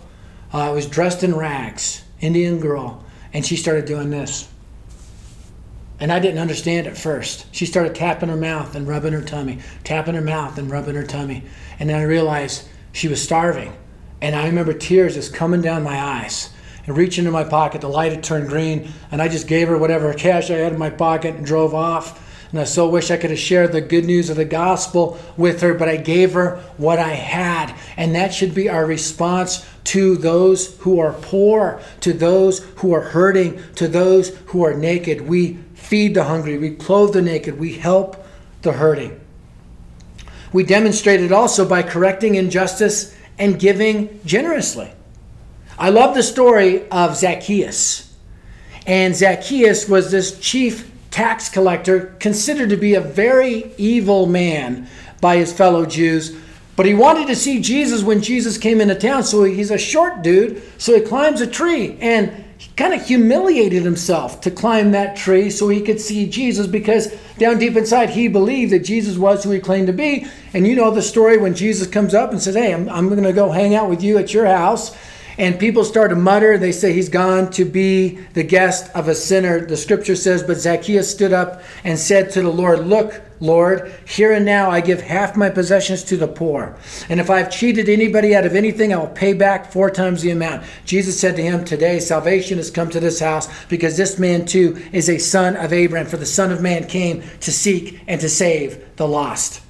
Uh, 0.53 0.71
was 0.73 0.87
dressed 0.87 1.23
in 1.23 1.35
rags, 1.35 2.03
Indian 2.21 2.59
girl, 2.59 3.03
and 3.33 3.45
she 3.45 3.57
started 3.57 3.85
doing 3.85 4.09
this. 4.09 4.47
And 5.99 6.11
I 6.11 6.19
didn't 6.19 6.39
understand 6.39 6.87
at 6.87 6.97
first. 6.97 7.45
She 7.53 7.65
started 7.65 7.95
tapping 7.95 8.29
her 8.29 8.37
mouth 8.37 8.75
and 8.75 8.87
rubbing 8.87 9.13
her 9.13 9.21
tummy, 9.21 9.59
tapping 9.83 10.15
her 10.15 10.21
mouth 10.21 10.57
and 10.57 10.69
rubbing 10.69 10.95
her 10.95 11.05
tummy. 11.05 11.43
And 11.79 11.89
then 11.89 11.99
I 11.99 12.03
realized 12.03 12.67
she 12.91 13.07
was 13.07 13.21
starving. 13.21 13.75
And 14.21 14.35
I 14.35 14.45
remember 14.47 14.73
tears 14.73 15.15
just 15.15 15.33
coming 15.33 15.61
down 15.61 15.83
my 15.83 15.99
eyes 15.99 16.49
and 16.85 16.97
reaching 16.97 17.23
into 17.25 17.31
my 17.31 17.43
pocket. 17.43 17.81
The 17.81 17.89
light 17.89 18.11
had 18.11 18.23
turned 18.23 18.49
green, 18.49 18.91
and 19.11 19.21
I 19.21 19.27
just 19.27 19.47
gave 19.47 19.67
her 19.67 19.77
whatever 19.77 20.13
cash 20.13 20.49
I 20.49 20.55
had 20.55 20.73
in 20.73 20.79
my 20.79 20.89
pocket 20.89 21.35
and 21.35 21.45
drove 21.45 21.73
off. 21.73 22.21
And 22.51 22.59
I 22.59 22.63
so 22.63 22.87
wish 22.87 23.11
I 23.11 23.17
could 23.17 23.31
have 23.31 23.39
shared 23.39 23.71
the 23.71 23.81
good 23.81 24.05
news 24.05 24.29
of 24.29 24.37
the 24.37 24.45
gospel 24.45 25.19
with 25.35 25.61
her, 25.61 25.73
but 25.73 25.89
I 25.89 25.97
gave 25.97 26.33
her 26.33 26.57
what 26.77 26.99
I 26.99 27.09
had. 27.09 27.75
And 27.97 28.15
that 28.15 28.33
should 28.33 28.53
be 28.53 28.69
our 28.69 28.85
response 28.85 29.65
to 29.85 30.15
those 30.15 30.77
who 30.79 30.99
are 30.99 31.13
poor, 31.13 31.81
to 32.01 32.13
those 32.13 32.59
who 32.77 32.93
are 32.93 33.01
hurting, 33.01 33.61
to 33.75 33.87
those 33.87 34.29
who 34.47 34.63
are 34.63 34.73
naked. 34.73 35.21
We 35.21 35.59
feed 35.73 36.13
the 36.15 36.23
hungry, 36.23 36.57
we 36.57 36.71
clothe 36.71 37.13
the 37.13 37.21
naked, 37.21 37.59
we 37.59 37.73
help 37.73 38.25
the 38.61 38.73
hurting. 38.73 39.19
We 40.51 40.63
demonstrate 40.63 41.21
it 41.21 41.31
also 41.31 41.67
by 41.67 41.83
correcting 41.83 42.35
injustice 42.35 43.15
and 43.37 43.59
giving 43.59 44.21
generously. 44.25 44.91
I 45.77 45.89
love 45.89 46.15
the 46.15 46.23
story 46.23 46.89
of 46.89 47.17
Zacchaeus. 47.17 48.13
And 48.87 49.15
Zacchaeus 49.15 49.89
was 49.89 50.11
this 50.11 50.39
chief 50.39 50.91
tax 51.15 51.47
collector, 51.47 52.13
considered 52.19 52.67
to 52.67 52.75
be 52.75 52.93
a 52.93 52.99
very 52.99 53.71
evil 53.77 54.25
man 54.25 54.85
by 55.21 55.37
his 55.37 55.53
fellow 55.53 55.85
Jews. 55.85 56.37
But 56.75 56.85
he 56.85 56.93
wanted 56.93 57.27
to 57.27 57.37
see 57.37 57.61
Jesus 57.61 58.03
when 58.03 58.21
Jesus 58.21 58.57
came 58.57 58.81
into 58.81 58.95
town. 58.95 59.23
So 59.23 59.45
he's 59.45 59.71
a 59.71 59.77
short 59.77 60.23
dude. 60.23 60.61
So 60.77 60.93
he 60.93 60.99
climbs 60.99 61.39
a 61.39 61.47
tree 61.47 61.97
and 62.01 62.43
he 62.57 62.69
kind 62.75 62.93
of 62.93 63.05
humiliated 63.05 63.83
himself 63.83 64.41
to 64.41 64.51
climb 64.51 64.91
that 64.91 65.15
tree 65.15 65.49
so 65.49 65.69
he 65.69 65.79
could 65.79 66.01
see 66.01 66.27
Jesus 66.29 66.67
because 66.67 67.15
down 67.37 67.59
deep 67.59 67.77
inside 67.77 68.09
he 68.09 68.27
believed 68.27 68.73
that 68.73 68.79
Jesus 68.79 69.17
was 69.17 69.41
who 69.41 69.51
he 69.51 69.61
claimed 69.61 69.87
to 69.87 69.93
be. 69.93 70.27
And 70.53 70.67
you 70.67 70.75
know 70.75 70.91
the 70.91 71.01
story 71.01 71.37
when 71.37 71.55
Jesus 71.55 71.87
comes 71.87 72.13
up 72.13 72.31
and 72.31 72.41
says, 72.41 72.55
Hey, 72.55 72.73
I'm, 72.73 72.89
I'm 72.89 73.07
going 73.07 73.23
to 73.23 73.31
go 73.31 73.51
hang 73.51 73.73
out 73.73 73.89
with 73.89 74.03
you 74.03 74.17
at 74.17 74.33
your 74.33 74.47
house. 74.47 74.93
And 75.37 75.59
people 75.59 75.83
start 75.83 76.11
to 76.11 76.15
mutter. 76.15 76.57
They 76.57 76.71
say 76.71 76.93
he's 76.93 77.09
gone 77.09 77.51
to 77.51 77.65
be 77.65 78.19
the 78.33 78.43
guest 78.43 78.89
of 78.95 79.07
a 79.07 79.15
sinner. 79.15 79.65
The 79.65 79.75
scripture 79.75 80.15
says, 80.15 80.43
But 80.43 80.57
Zacchaeus 80.57 81.11
stood 81.11 81.33
up 81.33 81.61
and 81.83 81.99
said 81.99 82.31
to 82.31 82.41
the 82.41 82.49
Lord, 82.49 82.87
Look, 82.87 83.21
Lord, 83.41 83.93
here 84.07 84.31
and 84.31 84.45
now 84.45 84.69
I 84.69 84.79
give 84.79 85.01
half 85.01 85.35
my 85.35 85.49
possessions 85.49 86.05
to 86.05 86.17
the 86.17 86.27
poor. 86.27 86.77
And 87.09 87.19
if 87.19 87.29
I've 87.29 87.51
cheated 87.51 87.89
anybody 87.89 88.33
out 88.33 88.45
of 88.45 88.55
anything, 88.55 88.93
I 88.93 88.97
will 88.97 89.07
pay 89.07 89.33
back 89.33 89.71
four 89.71 89.89
times 89.89 90.21
the 90.21 90.31
amount. 90.31 90.63
Jesus 90.85 91.19
said 91.19 91.35
to 91.35 91.43
him, 91.43 91.65
Today 91.65 91.99
salvation 91.99 92.57
has 92.57 92.71
come 92.71 92.89
to 92.91 93.01
this 93.01 93.19
house 93.19 93.49
because 93.65 93.97
this 93.97 94.17
man 94.17 94.45
too 94.45 94.81
is 94.93 95.09
a 95.09 95.17
son 95.17 95.57
of 95.57 95.73
Abraham. 95.73 96.07
For 96.07 96.17
the 96.17 96.25
Son 96.25 96.51
of 96.51 96.61
Man 96.61 96.87
came 96.87 97.23
to 97.41 97.51
seek 97.51 98.01
and 98.07 98.21
to 98.21 98.29
save 98.29 98.95
the 98.95 99.07
lost. 99.07 99.61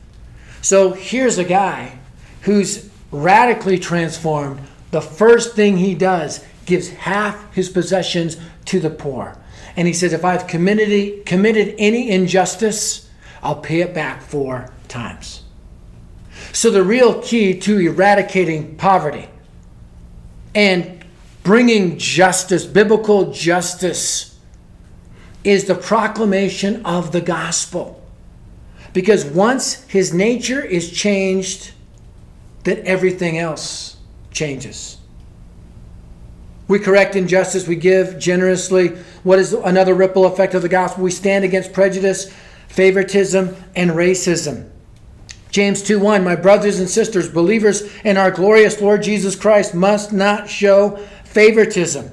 So 0.62 0.94
here's 0.94 1.38
a 1.38 1.44
guy 1.44 1.98
who's 2.42 2.90
radically 3.12 3.80
transformed 3.80 4.62
the 4.96 5.02
first 5.02 5.58
thing 5.58 5.76
he 5.76 5.94
does 5.94 6.42
gives 6.66 6.88
half 6.88 7.54
his 7.54 7.68
possessions 7.68 8.38
to 8.64 8.80
the 8.80 8.90
poor. 8.90 9.38
And 9.76 9.90
he 9.90 9.94
says, 9.94 10.14
if 10.14 10.24
I've 10.24 10.48
committed, 10.48 11.26
committed 11.26 11.76
any 11.78 12.10
injustice, 12.10 13.10
I'll 13.44 13.60
pay 13.60 13.82
it 13.82 13.94
back 13.94 14.22
four 14.22 14.72
times. 14.88 15.44
So, 16.54 16.72
the 16.72 16.82
real 16.82 17.22
key 17.22 17.60
to 17.60 17.78
eradicating 17.78 18.78
poverty 18.78 19.28
and 20.56 21.04
bringing 21.44 21.98
justice, 21.98 22.64
biblical 22.64 23.34
justice, 23.34 24.40
is 25.44 25.66
the 25.66 25.76
proclamation 25.76 26.86
of 26.86 27.12
the 27.12 27.20
gospel. 27.20 28.02
Because 28.94 29.26
once 29.26 29.84
his 29.90 30.14
nature 30.14 30.64
is 30.64 30.90
changed, 30.90 31.74
then 32.64 32.82
everything 32.86 33.38
else 33.38 33.95
changes. 34.36 34.98
We 36.68 36.80
correct 36.80 37.16
injustice, 37.16 37.68
we 37.68 37.76
give 37.76 38.20
generously. 38.20 38.90
What 39.24 39.40
is 39.40 39.54
another 39.54 39.94
ripple 39.94 40.26
effect 40.26 40.54
of 40.54 40.62
the 40.62 40.70
gospel? 40.70 41.04
We 41.04 41.12
stand 41.12 41.46
against 41.46 41.74
prejudice, 41.74 42.32
favoritism, 42.68 43.56
and 43.76 43.92
racism. 43.92 44.70
James 45.50 45.82
2 45.82 46.00
1, 46.00 46.24
my 46.24 46.36
brothers 46.36 46.80
and 46.80 46.90
sisters, 46.90 47.30
believers 47.30 47.84
in 48.04 48.18
our 48.18 48.30
glorious 48.30 48.82
Lord 48.82 49.04
Jesus 49.04 49.36
Christ, 49.36 49.74
must 49.74 50.12
not 50.12 50.50
show 50.50 50.98
favoritism. 51.24 52.12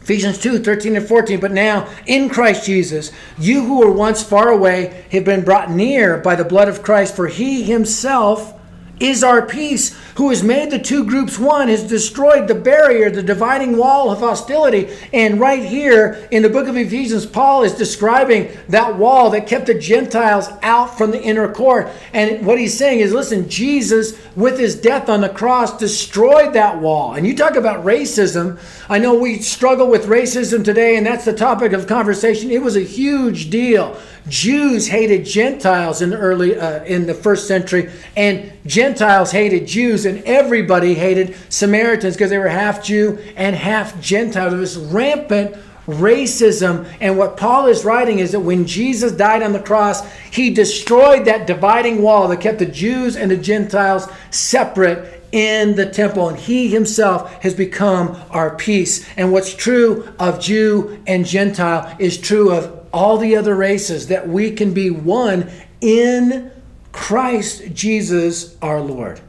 Ephesians 0.00 0.38
2 0.38 0.58
13 0.58 0.96
and 0.96 1.06
14. 1.06 1.38
But 1.38 1.52
now, 1.52 1.88
in 2.06 2.28
Christ 2.28 2.66
Jesus, 2.66 3.12
you 3.38 3.64
who 3.64 3.78
were 3.78 3.92
once 3.92 4.22
far 4.22 4.48
away 4.48 5.06
have 5.12 5.24
been 5.24 5.44
brought 5.44 5.70
near 5.70 6.18
by 6.18 6.34
the 6.34 6.44
blood 6.44 6.68
of 6.68 6.82
Christ, 6.82 7.14
for 7.14 7.28
he 7.28 7.62
himself 7.62 8.58
is 9.00 9.24
our 9.24 9.44
peace, 9.44 9.98
who 10.16 10.30
has 10.30 10.42
made 10.42 10.70
the 10.70 10.78
two 10.78 11.04
groups 11.04 11.38
one, 11.38 11.68
has 11.68 11.82
destroyed 11.82 12.46
the 12.46 12.54
barrier, 12.54 13.10
the 13.10 13.22
dividing 13.22 13.76
wall 13.76 14.10
of 14.10 14.20
hostility. 14.20 14.88
And 15.12 15.40
right 15.40 15.64
here 15.64 16.28
in 16.30 16.42
the 16.42 16.48
book 16.48 16.68
of 16.68 16.76
Ephesians, 16.76 17.26
Paul 17.26 17.64
is 17.64 17.74
describing 17.74 18.56
that 18.68 18.96
wall 18.96 19.30
that 19.30 19.48
kept 19.48 19.66
the 19.66 19.74
Gentiles 19.74 20.48
out 20.62 20.96
from 20.96 21.10
the 21.10 21.20
inner 21.20 21.52
court. 21.52 21.88
And 22.12 22.46
what 22.46 22.58
he's 22.58 22.76
saying 22.76 23.00
is 23.00 23.12
listen, 23.12 23.48
Jesus, 23.48 24.16
with 24.36 24.58
his 24.58 24.80
death 24.80 25.08
on 25.08 25.20
the 25.20 25.28
cross, 25.28 25.76
destroyed 25.76 26.52
that 26.54 26.78
wall. 26.78 27.14
And 27.14 27.26
you 27.26 27.36
talk 27.36 27.56
about 27.56 27.84
racism. 27.84 28.58
I 28.88 28.98
know 28.98 29.14
we 29.14 29.40
struggle 29.40 29.88
with 29.88 30.06
racism 30.06 30.64
today, 30.64 30.96
and 30.96 31.04
that's 31.04 31.24
the 31.24 31.32
topic 31.32 31.72
of 31.72 31.86
conversation. 31.88 32.50
It 32.50 32.62
was 32.62 32.76
a 32.76 32.80
huge 32.80 33.50
deal. 33.50 34.00
Jews 34.28 34.88
hated 34.88 35.26
Gentiles 35.26 36.00
in 36.00 36.10
the 36.10 36.16
early 36.16 36.56
uh, 36.56 36.82
in 36.84 37.06
the 37.06 37.14
first 37.14 37.46
century, 37.46 37.90
and 38.16 38.52
Gentiles 38.66 39.30
hated 39.30 39.66
Jews, 39.66 40.06
and 40.06 40.22
everybody 40.24 40.94
hated 40.94 41.36
Samaritans 41.50 42.14
because 42.14 42.30
they 42.30 42.38
were 42.38 42.48
half 42.48 42.82
Jew 42.82 43.18
and 43.36 43.54
half 43.54 44.00
Gentile. 44.00 44.50
There 44.50 44.58
was 44.58 44.78
rampant 44.78 45.56
racism. 45.86 46.90
And 47.00 47.18
what 47.18 47.36
Paul 47.36 47.66
is 47.66 47.84
writing 47.84 48.18
is 48.18 48.32
that 48.32 48.40
when 48.40 48.66
Jesus 48.66 49.12
died 49.12 49.42
on 49.42 49.52
the 49.52 49.60
cross, 49.60 50.10
he 50.30 50.50
destroyed 50.50 51.26
that 51.26 51.46
dividing 51.46 52.02
wall 52.02 52.28
that 52.28 52.40
kept 52.40 52.58
the 52.58 52.66
Jews 52.66 53.16
and 53.16 53.30
the 53.30 53.36
Gentiles 53.36 54.08
separate 54.30 55.22
in 55.32 55.74
the 55.74 55.90
temple. 55.90 56.28
And 56.28 56.38
he 56.38 56.68
himself 56.68 57.42
has 57.42 57.54
become 57.54 58.16
our 58.30 58.56
peace. 58.56 59.06
And 59.16 59.32
what's 59.32 59.54
true 59.54 60.08
of 60.18 60.40
Jew 60.40 61.02
and 61.06 61.26
Gentile 61.26 61.94
is 61.98 62.18
true 62.18 62.50
of 62.52 62.83
all 62.94 63.18
the 63.18 63.36
other 63.36 63.54
races, 63.54 64.06
that 64.06 64.28
we 64.28 64.52
can 64.52 64.72
be 64.72 64.88
one 64.88 65.50
in 65.80 66.50
Christ 66.92 67.74
Jesus 67.74 68.56
our 68.62 68.80
Lord. 68.80 69.20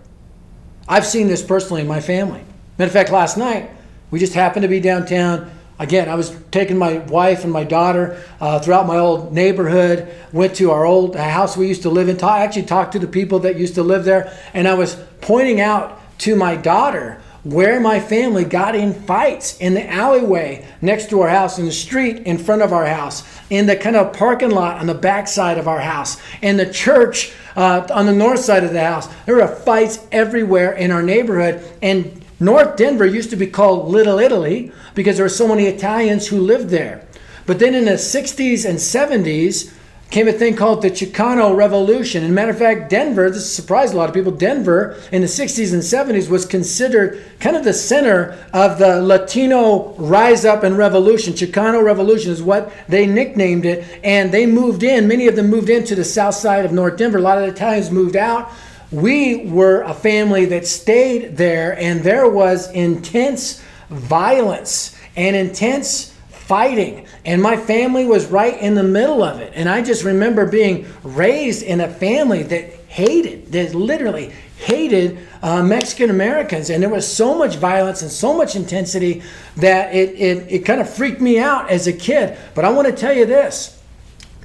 I've 0.88 1.06
seen 1.06 1.28
this 1.28 1.42
personally 1.42 1.82
in 1.82 1.88
my 1.88 2.00
family. 2.00 2.42
Matter 2.78 2.90
of 2.90 2.94
fact, 2.94 3.10
last 3.12 3.38
night, 3.38 3.72
we 4.12 4.20
just 4.20 4.36
happened 4.36 4.62
to 4.62 4.70
be 4.70 4.80
downtown. 4.80 5.52
Again, 5.80 6.08
I 6.08 6.16
was 6.16 6.38
taking 6.52 6.78
my 6.78 7.00
wife 7.00 7.44
and 7.44 7.52
my 7.52 7.64
daughter 7.64 8.24
uh, 8.40 8.60
throughout 8.60 8.86
my 8.86 8.98
old 8.98 9.34
neighborhood, 9.34 10.14
went 10.32 10.56
to 10.58 10.70
our 10.70 10.86
old 10.86 11.16
house 11.16 11.58
we 11.58 11.68
used 11.68 11.82
to 11.82 11.90
live 11.90 12.08
in. 12.08 12.24
I 12.24 12.44
actually 12.44 12.64
talked 12.64 12.92
to 12.94 13.00
the 13.00 13.08
people 13.08 13.40
that 13.40 13.58
used 13.58 13.76
to 13.76 13.84
live 13.84 14.06
there, 14.06 14.32
and 14.54 14.68
I 14.68 14.76
was 14.76 14.96
pointing 15.22 15.60
out 15.60 16.00
to 16.20 16.36
my 16.36 16.56
daughter 16.56 17.20
where 17.46 17.80
my 17.80 18.00
family 18.00 18.44
got 18.44 18.76
in 18.76 18.92
fights 18.92 19.58
in 19.60 19.76
the 19.76 19.90
alleyway 19.90 20.66
next 20.82 21.12
to 21.12 21.22
our 21.22 21.30
house, 21.30 21.60
in 21.60 21.66
the 21.66 21.72
street 21.72 22.18
in 22.26 22.40
front 22.40 22.64
of 22.64 22.74
our 22.74 22.88
house, 22.88 23.24
in 23.52 23.68
the 23.68 23.76
kind 23.76 23.96
of 23.96 24.12
parking 24.14 24.50
lot 24.50 24.80
on 24.80 24.88
the 24.88 24.96
back 24.96 25.28
side 25.28 25.60
of 25.60 25.68
our 25.68 25.80
house, 25.80 26.18
in 26.42 26.58
the 26.58 26.66
church 26.66 27.32
uh, 27.56 27.88
on 27.94 28.08
the 28.08 28.12
north 28.12 28.40
side 28.40 28.64
of 28.64 28.74
the 28.74 28.84
house. 28.84 29.08
There 29.26 29.36
were 29.36 29.48
fights 29.48 30.06
everywhere 30.12 30.74
in 30.74 30.92
our 30.92 31.04
neighborhood. 31.04 31.64
And 31.84 32.26
North 32.40 32.78
Denver 32.78 33.06
used 33.06 33.30
to 33.30 33.36
be 33.36 33.48
called 33.48 33.90
Little 33.90 34.18
Italy 34.18 34.72
because 34.96 35.18
there 35.18 35.26
were 35.26 35.30
so 35.30 35.48
many 35.48 35.68
Italians 35.68 36.28
who 36.28 36.40
lived 36.40 36.70
there. 36.70 37.06
But 37.46 37.60
then 37.60 37.76
in 37.76 37.86
the 37.86 37.92
60s 37.92 38.68
and 38.68 38.80
70s, 38.80 39.72
came 40.12 40.28
a 40.28 40.32
thing 40.32 40.56
called 40.56 40.82
the 40.82 40.90
Chicano 40.90 41.56
Revolution. 41.56 42.24
And 42.24 42.34
matter 42.34 42.52
of 42.52 42.58
fact, 42.58 42.90
Denver, 42.90 43.30
this 43.30 43.54
surprised 43.54 43.94
a 43.94 43.98
lot 43.98 44.08
of 44.08 44.16
people, 44.16 44.32
Denver 44.32 44.98
in 45.12 45.22
the 45.22 45.28
60s 45.28 45.74
and 45.74 45.82
70s 45.82 46.30
was 46.30 46.46
considered 46.46 47.24
kind 47.40 47.58
of 47.58 47.64
the 47.64 47.74
center 47.74 48.38
of 48.54 48.78
the 48.78 49.02
Latino 49.02 49.94
rise 49.98 50.46
up 50.46 50.64
and 50.64 50.78
revolution. 50.78 51.34
Chicano 51.34 51.84
Revolution 51.84 52.32
is 52.32 52.42
what 52.42 52.72
they 52.88 53.08
nicknamed 53.08 53.66
it. 53.66 54.00
And 54.04 54.32
they 54.32 54.46
moved 54.46 54.84
in, 54.84 55.08
many 55.08 55.28
of 55.28 55.36
them 55.36 55.50
moved 55.50 55.70
into 55.70 55.96
the 55.96 56.06
south 56.06 56.36
side 56.36 56.66
of 56.66 56.72
North 56.72 56.98
Denver. 56.98 57.18
A 57.18 57.22
lot 57.22 57.38
of 57.38 57.46
the 57.46 57.52
Italians 57.52 57.92
moved 57.92 58.16
out. 58.16 58.52
We 58.92 59.48
were 59.48 59.82
a 59.82 59.94
family 59.94 60.46
that 60.46 60.68
stayed 60.68 61.36
there, 61.36 61.78
and 61.78 62.04
there 62.04 62.30
was 62.30 62.72
intense 62.72 63.62
violence 63.90 64.96
and 65.18 65.36
intense 65.36 66.15
fighting. 66.48 67.08
And 67.26 67.42
my 67.42 67.58
family 67.58 68.06
was 68.06 68.28
right 68.28 68.60
in 68.60 68.76
the 68.76 68.84
middle 68.84 69.24
of 69.24 69.40
it. 69.40 69.54
And 69.56 69.68
I 69.68 69.82
just 69.82 70.04
remember 70.04 70.46
being 70.46 70.86
raised 71.04 71.64
in 71.64 71.82
a 71.82 71.90
family 71.90 72.44
that 72.44 72.72
hated, 72.88 73.52
that 73.52 73.74
literally 73.74 74.32
hated 74.58 75.18
uh, 75.42 75.64
Mexican 75.64 76.10
Americans. 76.10 76.70
And 76.70 76.84
there 76.84 76.90
was 76.90 77.12
so 77.12 77.38
much 77.38 77.56
violence 77.56 78.04
and 78.04 78.12
so 78.12 78.38
much 78.38 78.56
intensity 78.56 79.24
that 79.58 79.94
it, 79.94 80.10
it, 80.12 80.52
it 80.52 80.60
kind 80.60 80.82
of 80.82 80.90
freaked 80.90 81.20
me 81.20 81.40
out 81.40 81.70
as 81.70 81.88
a 81.88 81.94
kid. 81.94 82.38
But 82.54 82.64
I 82.64 82.70
want 82.70 82.88
to 82.88 82.94
tell 82.94 83.14
you 83.14 83.26
this 83.26 83.82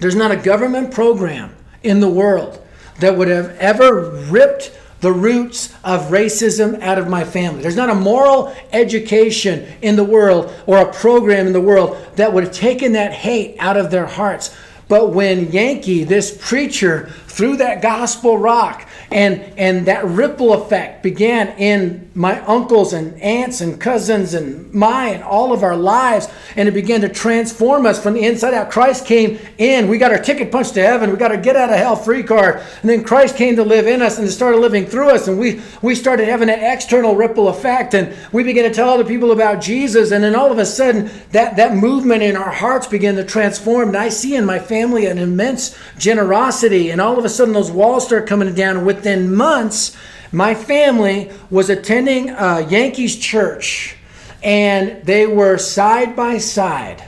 there's 0.00 0.16
not 0.16 0.30
a 0.30 0.36
government 0.36 0.92
program 0.92 1.54
in 1.82 2.00
the 2.00 2.08
world 2.08 2.64
that 3.00 3.16
would 3.16 3.28
have 3.28 3.50
ever 3.58 4.10
ripped 4.30 4.76
the 5.00 5.12
roots 5.12 5.72
of 5.82 6.10
racism 6.10 6.80
out 6.80 6.98
of 6.98 7.08
my 7.08 7.24
family. 7.24 7.62
There's 7.62 7.76
not 7.76 7.90
a 7.90 7.94
moral 7.94 8.54
education 8.72 9.66
in 9.82 9.96
the 9.96 10.04
world 10.04 10.52
or 10.66 10.78
a 10.78 10.92
program 10.92 11.46
in 11.46 11.52
the 11.52 11.60
world 11.60 11.96
that 12.16 12.32
would 12.32 12.44
have 12.44 12.52
taken 12.52 12.92
that 12.92 13.12
hate 13.12 13.56
out 13.58 13.76
of 13.76 13.90
their 13.90 14.06
hearts. 14.06 14.54
But 14.88 15.10
when 15.12 15.52
Yankee, 15.52 16.04
this 16.04 16.36
preacher, 16.40 17.08
threw 17.28 17.56
that 17.58 17.80
gospel 17.80 18.36
rock 18.36 18.88
and 19.10 19.40
and 19.56 19.86
that 19.86 20.04
ripple 20.04 20.52
effect 20.52 21.02
began 21.02 21.48
in 21.58 22.09
my 22.20 22.38
uncles 22.46 22.92
and 22.92 23.20
aunts 23.20 23.60
and 23.60 23.80
cousins 23.80 24.32
and 24.34 24.72
my 24.72 25.08
and 25.08 25.24
all 25.24 25.52
of 25.52 25.64
our 25.64 25.76
lives 25.76 26.28
and 26.54 26.68
it 26.68 26.72
began 26.72 27.00
to 27.00 27.08
transform 27.08 27.86
us 27.86 28.00
from 28.00 28.14
the 28.14 28.22
inside 28.24 28.54
out. 28.54 28.70
Christ 28.70 29.06
came 29.06 29.38
in. 29.58 29.88
We 29.88 29.98
got 29.98 30.12
our 30.12 30.18
ticket 30.18 30.52
punched 30.52 30.74
to 30.74 30.82
heaven. 30.82 31.10
We 31.10 31.16
got 31.16 31.32
our 31.32 31.40
get 31.40 31.56
out 31.56 31.70
of 31.70 31.76
hell 31.76 31.96
free 31.96 32.22
card. 32.22 32.62
And 32.80 32.88
then 32.90 33.02
christ 33.02 33.36
came 33.36 33.56
to 33.56 33.64
live 33.64 33.88
in 33.88 34.02
us 34.02 34.18
and 34.18 34.28
started 34.30 34.58
living 34.58 34.86
through 34.86 35.10
us. 35.10 35.26
And 35.26 35.38
we 35.38 35.60
we 35.82 35.96
started 35.96 36.28
having 36.28 36.48
an 36.48 36.60
external 36.60 37.16
ripple 37.16 37.48
effect. 37.48 37.94
And 37.94 38.16
we 38.32 38.44
began 38.44 38.64
to 38.64 38.74
tell 38.74 38.90
other 38.90 39.04
people 39.04 39.32
about 39.32 39.60
jesus. 39.60 40.12
And 40.12 40.22
then 40.22 40.36
all 40.36 40.52
of 40.52 40.58
a 40.58 40.66
sudden 40.66 41.10
that 41.32 41.56
that 41.56 41.74
movement 41.74 42.22
in 42.22 42.36
our 42.36 42.52
hearts 42.52 42.86
began 42.86 43.16
to 43.16 43.24
transform. 43.24 43.88
And 43.88 43.96
i 43.96 44.08
see 44.08 44.36
in 44.36 44.44
my 44.44 44.60
family 44.60 45.06
an 45.06 45.18
immense 45.18 45.76
generosity. 45.98 46.90
And 46.90 47.00
all 47.00 47.18
of 47.18 47.24
a 47.24 47.28
sudden 47.28 47.54
those 47.54 47.72
walls 47.72 48.06
start 48.06 48.28
coming 48.28 48.54
down 48.54 48.84
with 48.84 49.00
within 49.00 49.34
months, 49.34 49.96
my 50.32 50.54
family 50.54 51.30
was 51.50 51.70
attending 51.70 52.30
a 52.30 52.66
Yankees 52.68 53.16
church 53.16 53.96
and 54.42 55.04
they 55.04 55.26
were 55.26 55.58
side 55.58 56.16
by 56.16 56.38
side 56.38 57.04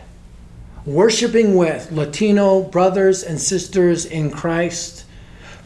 worshiping 0.85 1.55
with 1.55 1.93
Latino 1.93 2.63
brothers 2.63 3.23
and 3.23 3.41
sisters 3.41 4.05
in 4.05 4.31
Christ 4.31 5.05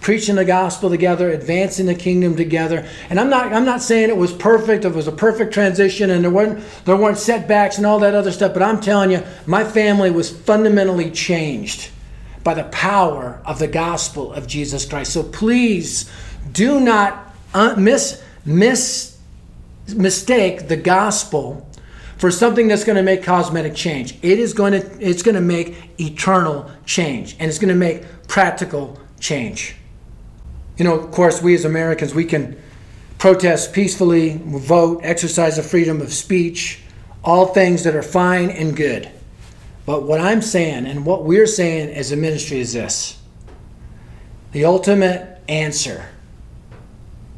preaching 0.01 0.37
the 0.37 0.45
gospel 0.45 0.91
together, 0.91 1.31
advancing 1.31 1.87
the 1.87 1.95
kingdom 1.95 2.37
together. 2.37 2.87
And 3.11 3.19
I'm 3.19 3.31
not 3.31 3.53
I'm 3.53 3.65
not 3.65 3.83
saying 3.83 4.09
it 4.09 4.17
was 4.17 4.33
perfect, 4.33 4.85
it 4.85 4.95
was 4.95 5.09
a 5.09 5.13
perfect 5.13 5.53
transition 5.53 6.11
and 6.11 6.23
there 6.23 6.31
weren't 6.31 6.63
there 6.85 6.97
weren't 6.97 7.19
setbacks 7.19 7.79
and 7.79 7.87
all 7.87 7.99
that 8.01 8.15
other 8.15 8.31
stuff, 8.31 8.53
but 8.53 8.63
I'm 8.63 8.81
telling 8.81 9.11
you, 9.11 9.25
my 9.47 9.65
family 9.65 10.11
was 10.11 10.31
fundamentally 10.31 11.11
changed 11.11 11.91
by 12.45 12.55
the 12.55 12.65
power 12.65 13.41
of 13.45 13.59
the 13.59 13.67
gospel 13.67 14.33
of 14.33 14.47
Jesus 14.47 14.85
Christ. 14.85 15.13
So 15.13 15.23
please 15.25 16.09
do 16.53 16.79
not 16.79 17.26
uh, 17.57 17.75
miss, 17.77 18.23
miss, 18.45 19.17
mistake 19.97 20.69
the 20.69 20.77
gospel 20.77 21.67
for 22.19 22.31
something 22.31 22.69
that's 22.69 22.85
going 22.85 22.97
to 22.97 23.03
make 23.03 23.23
cosmetic 23.23 23.75
change. 23.75 24.19
It 24.23 24.39
is 24.39 24.53
going 24.53 24.73
to 24.73 24.81
it's 25.01 25.23
going 25.23 25.37
to 25.37 25.41
make 25.41 25.75
eternal 25.99 26.71
change 26.85 27.35
and 27.39 27.49
it's 27.49 27.59
going 27.59 27.71
to 27.71 27.75
make 27.75 28.05
practical 28.29 29.01
change. 29.21 29.75
You 30.77 30.85
know, 30.85 30.99
of 30.99 31.11
course, 31.11 31.41
we 31.41 31.55
as 31.55 31.65
Americans 31.65 32.15
we 32.15 32.27
can 32.27 32.61
protest 33.17 33.73
peacefully, 33.73 34.39
vote, 34.45 35.01
exercise 35.03 35.57
the 35.57 35.63
freedom 35.63 36.03
of 36.03 36.13
speech, 36.13 36.81
all 37.25 37.47
things 37.47 37.85
that 37.85 37.97
are 37.97 38.03
fine 38.03 38.51
and 38.51 38.77
good. 38.77 39.11
But 39.87 40.03
what 40.03 40.21
I'm 40.21 40.43
saying 40.43 40.87
and 40.87 41.07
what 41.07 41.25
we're 41.25 41.47
saying 41.47 41.89
as 41.95 42.13
a 42.13 42.17
ministry 42.17 42.61
is 42.61 42.75
this 42.75 43.19
the 44.53 44.67
ultimate 44.67 45.41
answer 45.49 46.07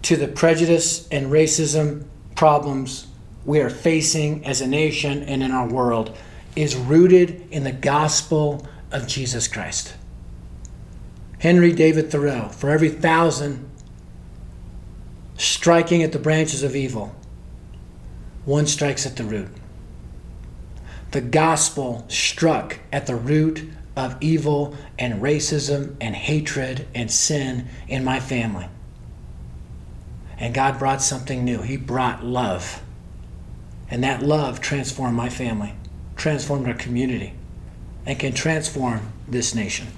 to 0.09 0.17
the 0.17 0.27
prejudice 0.27 1.07
and 1.11 1.27
racism 1.27 2.03
problems 2.35 3.09
we 3.45 3.61
are 3.61 3.69
facing 3.69 4.43
as 4.47 4.63
a 4.63 4.67
nation 4.67 5.23
and 5.25 5.43
in 5.43 5.53
our 5.53 5.69
world 5.69 6.17
is 6.57 6.75
rooted 6.75 7.47
in 7.51 7.63
the 7.63 7.73
gospel 7.73 8.67
of 8.91 9.07
Jesus 9.07 9.47
Christ. 9.47 9.93
Henry 11.41 11.75
David 11.75 12.11
Thoreau, 12.11 12.49
for 12.49 12.71
every 12.71 12.89
thousand 12.89 13.69
striking 15.37 16.03
at 16.03 16.13
the 16.13 16.19
branches 16.19 16.63
of 16.63 16.75
evil, 16.75 17.15
one 18.47 18.67
strikes 18.67 19.05
at 19.05 19.17
the 19.17 19.25
root 19.25 19.51
the 21.11 21.21
gospel 21.21 22.07
struck 22.09 22.79
at 22.91 23.07
the 23.07 23.15
root 23.15 23.69
of 23.95 24.17
evil 24.23 24.75
and 24.99 25.21
racism 25.21 25.97
and 26.01 26.15
hatred 26.15 26.89
and 26.95 27.11
sin 27.11 27.69
in 27.89 28.03
my 28.03 28.19
family. 28.19 28.69
And 30.39 30.55
God 30.55 30.79
brought 30.79 31.03
something 31.03 31.45
new. 31.45 31.63
He 31.63 31.77
brought 31.77 32.25
love. 32.25 32.83
And 33.91 34.05
that 34.05 34.23
love 34.23 34.61
transformed 34.61 35.17
my 35.17 35.29
family, 35.29 35.75
transformed 36.17 36.67
our 36.67 36.75
community, 36.75 37.33
and 38.07 38.19
can 38.19 38.33
transform 38.33 39.13
this 39.27 39.55
nation. 39.55 39.89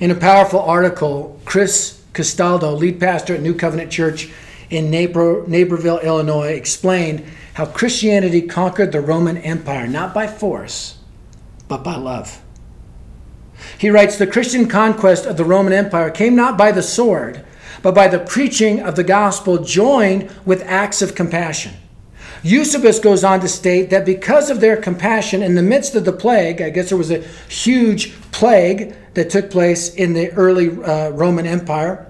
In 0.00 0.10
a 0.10 0.14
powerful 0.14 0.60
article, 0.60 1.40
Chris 1.44 2.02
Castaldo, 2.12 2.72
lead 2.72 2.98
pastor 2.98 3.34
at 3.34 3.42
New 3.42 3.54
Covenant 3.54 3.90
Church 3.90 4.30
in 4.70 4.90
Neighbor, 4.90 5.44
Naperville, 5.46 5.98
Illinois, 5.98 6.52
explained 6.52 7.24
how 7.54 7.66
Christianity 7.66 8.42
conquered 8.42 8.92
the 8.92 9.00
Roman 9.00 9.36
Empire 9.36 9.86
not 9.86 10.14
by 10.14 10.26
force, 10.26 10.98
but 11.68 11.84
by 11.84 11.96
love. 11.96 12.40
He 13.78 13.90
writes 13.90 14.16
The 14.16 14.26
Christian 14.26 14.68
conquest 14.68 15.26
of 15.26 15.36
the 15.36 15.44
Roman 15.44 15.72
Empire 15.72 16.10
came 16.10 16.34
not 16.34 16.56
by 16.56 16.72
the 16.72 16.82
sword, 16.82 17.44
but 17.80 17.94
by 17.94 18.08
the 18.08 18.18
preaching 18.18 18.80
of 18.80 18.96
the 18.96 19.04
gospel 19.04 19.64
joined 19.64 20.30
with 20.44 20.62
acts 20.62 21.00
of 21.00 21.14
compassion. 21.14 21.72
Eusebius 22.42 22.98
goes 22.98 23.22
on 23.22 23.40
to 23.40 23.48
state 23.48 23.90
that 23.90 24.04
because 24.04 24.50
of 24.50 24.60
their 24.60 24.76
compassion 24.76 25.42
in 25.42 25.54
the 25.54 25.62
midst 25.62 25.94
of 25.94 26.04
the 26.04 26.12
plague, 26.12 26.60
I 26.60 26.70
guess 26.70 26.88
there 26.88 26.98
was 26.98 27.10
a 27.10 27.22
huge 27.48 28.12
plague 28.32 28.96
that 29.14 29.30
took 29.30 29.50
place 29.50 29.94
in 29.94 30.12
the 30.12 30.30
early 30.32 30.68
uh, 30.68 31.10
Roman 31.10 31.46
Empire. 31.46 32.08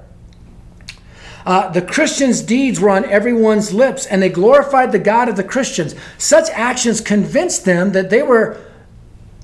Uh, 1.44 1.68
the 1.70 1.82
Christians' 1.82 2.40
deeds 2.40 2.80
were 2.80 2.90
on 2.90 3.04
everyone's 3.06 3.74
lips, 3.74 4.06
and 4.06 4.22
they 4.22 4.28
glorified 4.28 4.92
the 4.92 4.98
God 4.98 5.28
of 5.28 5.36
the 5.36 5.44
Christians. 5.44 5.94
Such 6.16 6.48
actions 6.50 7.00
convinced 7.00 7.64
them 7.64 7.92
that 7.92 8.10
they 8.10 8.22
were 8.22 8.58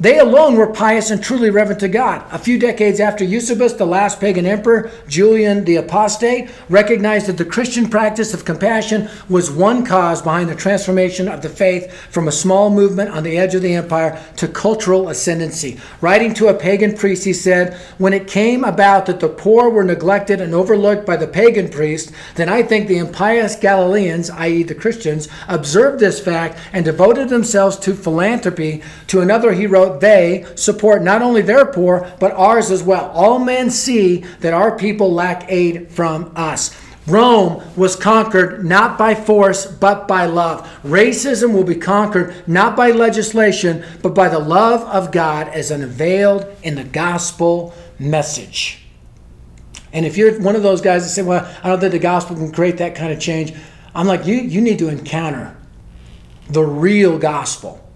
they 0.00 0.20
alone 0.20 0.54
were 0.54 0.68
pious 0.68 1.10
and 1.10 1.22
truly 1.22 1.50
reverent 1.50 1.80
to 1.80 1.88
God. 1.88 2.24
A 2.30 2.38
few 2.38 2.56
decades 2.56 3.00
after 3.00 3.24
Eusebius, 3.24 3.72
the 3.72 3.84
last 3.84 4.20
pagan 4.20 4.46
emperor, 4.46 4.92
Julian 5.08 5.64
the 5.64 5.76
Apostate, 5.76 6.50
recognized 6.68 7.26
that 7.26 7.36
the 7.36 7.44
Christian 7.44 7.88
practice 7.88 8.32
of 8.32 8.44
compassion 8.44 9.08
was 9.28 9.50
one 9.50 9.84
cause 9.84 10.22
behind 10.22 10.48
the 10.48 10.54
transformation 10.54 11.26
of 11.26 11.42
the 11.42 11.48
faith 11.48 11.92
from 12.10 12.28
a 12.28 12.32
small 12.32 12.70
movement 12.70 13.10
on 13.10 13.24
the 13.24 13.36
edge 13.36 13.56
of 13.56 13.62
the 13.62 13.74
empire 13.74 14.22
to 14.36 14.46
cultural 14.46 15.08
ascendancy. 15.08 15.80
Writing 16.00 16.32
to 16.34 16.46
a 16.46 16.54
pagan 16.54 16.94
priest, 16.94 17.24
he 17.24 17.32
said, 17.32 17.74
When 17.98 18.12
it 18.12 18.28
came 18.28 18.62
about 18.62 19.06
that 19.06 19.18
the 19.18 19.28
poor 19.28 19.68
were 19.68 19.84
neglected 19.84 20.40
and 20.40 20.54
overlooked 20.54 21.06
by 21.06 21.16
the 21.16 21.26
pagan 21.26 21.70
priest, 21.70 22.12
then 22.36 22.48
I 22.48 22.62
think 22.62 22.86
the 22.86 22.98
impious 22.98 23.56
Galileans, 23.56 24.30
i.e., 24.30 24.62
the 24.62 24.76
Christians, 24.76 25.26
observed 25.48 25.98
this 25.98 26.20
fact 26.20 26.56
and 26.72 26.84
devoted 26.84 27.30
themselves 27.30 27.76
to 27.78 27.94
philanthropy. 27.94 28.82
To 29.08 29.20
another, 29.20 29.52
he 29.52 29.66
wrote, 29.66 29.87
they 29.96 30.46
support 30.54 31.02
not 31.02 31.22
only 31.22 31.42
their 31.42 31.66
poor, 31.66 32.12
but 32.20 32.32
ours 32.32 32.70
as 32.70 32.82
well. 32.82 33.10
All 33.10 33.38
men 33.38 33.70
see 33.70 34.18
that 34.40 34.52
our 34.52 34.76
people 34.76 35.12
lack 35.12 35.50
aid 35.50 35.90
from 35.90 36.32
us. 36.36 36.76
Rome 37.08 37.62
was 37.74 37.96
conquered 37.96 38.64
not 38.64 38.98
by 38.98 39.14
force, 39.14 39.64
but 39.64 40.06
by 40.06 40.26
love. 40.26 40.68
Racism 40.82 41.54
will 41.54 41.64
be 41.64 41.74
conquered 41.74 42.46
not 42.46 42.76
by 42.76 42.90
legislation, 42.90 43.82
but 44.02 44.14
by 44.14 44.28
the 44.28 44.38
love 44.38 44.82
of 44.82 45.10
God 45.10 45.48
as 45.48 45.70
unveiled 45.70 46.46
in 46.62 46.74
the 46.74 46.84
gospel 46.84 47.72
message. 47.98 48.84
And 49.92 50.04
if 50.04 50.18
you're 50.18 50.38
one 50.42 50.54
of 50.54 50.62
those 50.62 50.82
guys 50.82 51.04
that 51.04 51.08
say, 51.08 51.22
Well, 51.22 51.50
I 51.62 51.68
don't 51.68 51.80
think 51.80 51.92
the 51.92 51.98
gospel 51.98 52.36
can 52.36 52.52
create 52.52 52.76
that 52.76 52.94
kind 52.94 53.10
of 53.10 53.18
change, 53.18 53.54
I'm 53.94 54.06
like, 54.06 54.26
You, 54.26 54.34
you 54.34 54.60
need 54.60 54.78
to 54.80 54.88
encounter 54.88 55.56
the 56.50 56.62
real 56.62 57.18
gospel 57.18 57.87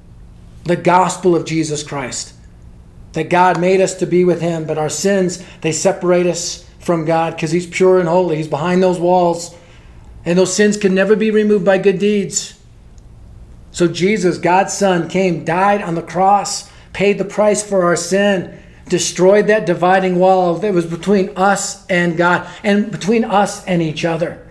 the 0.64 0.76
gospel 0.76 1.34
of 1.34 1.44
Jesus 1.44 1.82
Christ. 1.82 2.34
That 3.12 3.28
God 3.28 3.60
made 3.60 3.80
us 3.80 3.94
to 3.96 4.06
be 4.06 4.24
with 4.24 4.40
Him, 4.40 4.66
but 4.66 4.78
our 4.78 4.88
sins, 4.88 5.44
they 5.60 5.72
separate 5.72 6.26
us 6.26 6.68
from 6.78 7.04
God 7.04 7.34
because 7.34 7.50
He's 7.50 7.66
pure 7.66 7.98
and 7.98 8.08
holy. 8.08 8.36
He's 8.36 8.48
behind 8.48 8.82
those 8.82 8.98
walls. 8.98 9.56
And 10.24 10.38
those 10.38 10.54
sins 10.54 10.76
can 10.76 10.94
never 10.94 11.16
be 11.16 11.30
removed 11.30 11.64
by 11.64 11.78
good 11.78 11.98
deeds. 11.98 12.58
So 13.72 13.88
Jesus, 13.88 14.38
God's 14.38 14.72
Son, 14.72 15.08
came, 15.08 15.44
died 15.44 15.82
on 15.82 15.94
the 15.94 16.02
cross, 16.02 16.70
paid 16.92 17.18
the 17.18 17.24
price 17.24 17.62
for 17.62 17.84
our 17.84 17.96
sin, 17.96 18.58
destroyed 18.88 19.46
that 19.46 19.66
dividing 19.66 20.18
wall 20.18 20.54
that 20.56 20.74
was 20.74 20.86
between 20.86 21.30
us 21.36 21.86
and 21.86 22.16
God 22.16 22.48
and 22.62 22.90
between 22.90 23.24
us 23.24 23.64
and 23.64 23.80
each 23.80 24.04
other. 24.04 24.46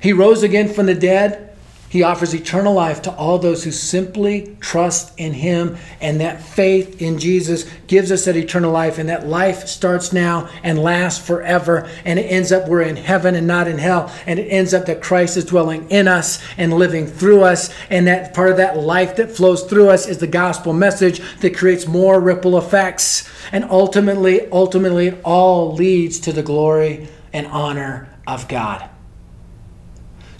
He 0.00 0.12
rose 0.12 0.42
again 0.42 0.72
from 0.72 0.86
the 0.86 0.94
dead 0.94 1.49
he 1.90 2.04
offers 2.04 2.32
eternal 2.32 2.72
life 2.72 3.02
to 3.02 3.12
all 3.16 3.40
those 3.40 3.64
who 3.64 3.72
simply 3.72 4.56
trust 4.60 5.12
in 5.18 5.32
Him, 5.32 5.76
and 6.00 6.20
that 6.20 6.40
faith 6.40 7.02
in 7.02 7.18
Jesus 7.18 7.68
gives 7.88 8.12
us 8.12 8.26
that 8.26 8.36
eternal 8.36 8.70
life, 8.70 8.98
and 8.98 9.08
that 9.08 9.26
life 9.26 9.66
starts 9.66 10.12
now 10.12 10.48
and 10.62 10.78
lasts 10.78 11.26
forever, 11.26 11.90
and 12.04 12.20
it 12.20 12.26
ends 12.26 12.52
up 12.52 12.68
we're 12.68 12.82
in 12.82 12.94
heaven 12.94 13.34
and 13.34 13.48
not 13.48 13.66
in 13.66 13.78
hell, 13.78 14.08
and 14.24 14.38
it 14.38 14.46
ends 14.46 14.72
up 14.72 14.86
that 14.86 15.02
Christ 15.02 15.36
is 15.36 15.44
dwelling 15.44 15.90
in 15.90 16.06
us 16.06 16.40
and 16.56 16.72
living 16.72 17.08
through 17.08 17.42
us, 17.42 17.74
and 17.90 18.06
that 18.06 18.34
part 18.34 18.52
of 18.52 18.58
that 18.58 18.78
life 18.78 19.16
that 19.16 19.32
flows 19.32 19.64
through 19.64 19.90
us 19.90 20.06
is 20.06 20.18
the 20.18 20.28
gospel 20.28 20.72
message 20.72 21.20
that 21.40 21.56
creates 21.56 21.88
more 21.88 22.20
ripple 22.20 22.56
effects, 22.56 23.28
and 23.50 23.64
ultimately, 23.64 24.48
ultimately, 24.52 25.08
it 25.08 25.20
all 25.24 25.74
leads 25.74 26.20
to 26.20 26.32
the 26.32 26.44
glory 26.44 27.08
and 27.32 27.48
honor 27.48 28.08
of 28.28 28.46
God. 28.46 28.88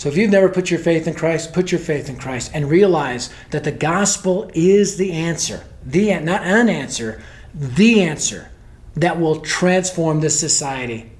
So 0.00 0.08
if 0.08 0.16
you've 0.16 0.30
never 0.30 0.48
put 0.48 0.70
your 0.70 0.80
faith 0.80 1.06
in 1.06 1.12
Christ, 1.12 1.52
put 1.52 1.70
your 1.70 1.78
faith 1.78 2.08
in 2.08 2.16
Christ 2.16 2.52
and 2.54 2.70
realize 2.70 3.28
that 3.50 3.64
the 3.64 3.70
gospel 3.70 4.50
is 4.54 4.96
the 4.96 5.12
answer. 5.12 5.62
The 5.84 6.18
not 6.20 6.42
an 6.42 6.70
answer, 6.70 7.20
the 7.52 8.00
answer 8.00 8.48
that 8.94 9.20
will 9.20 9.40
transform 9.40 10.20
this 10.20 10.40
society 10.40 11.12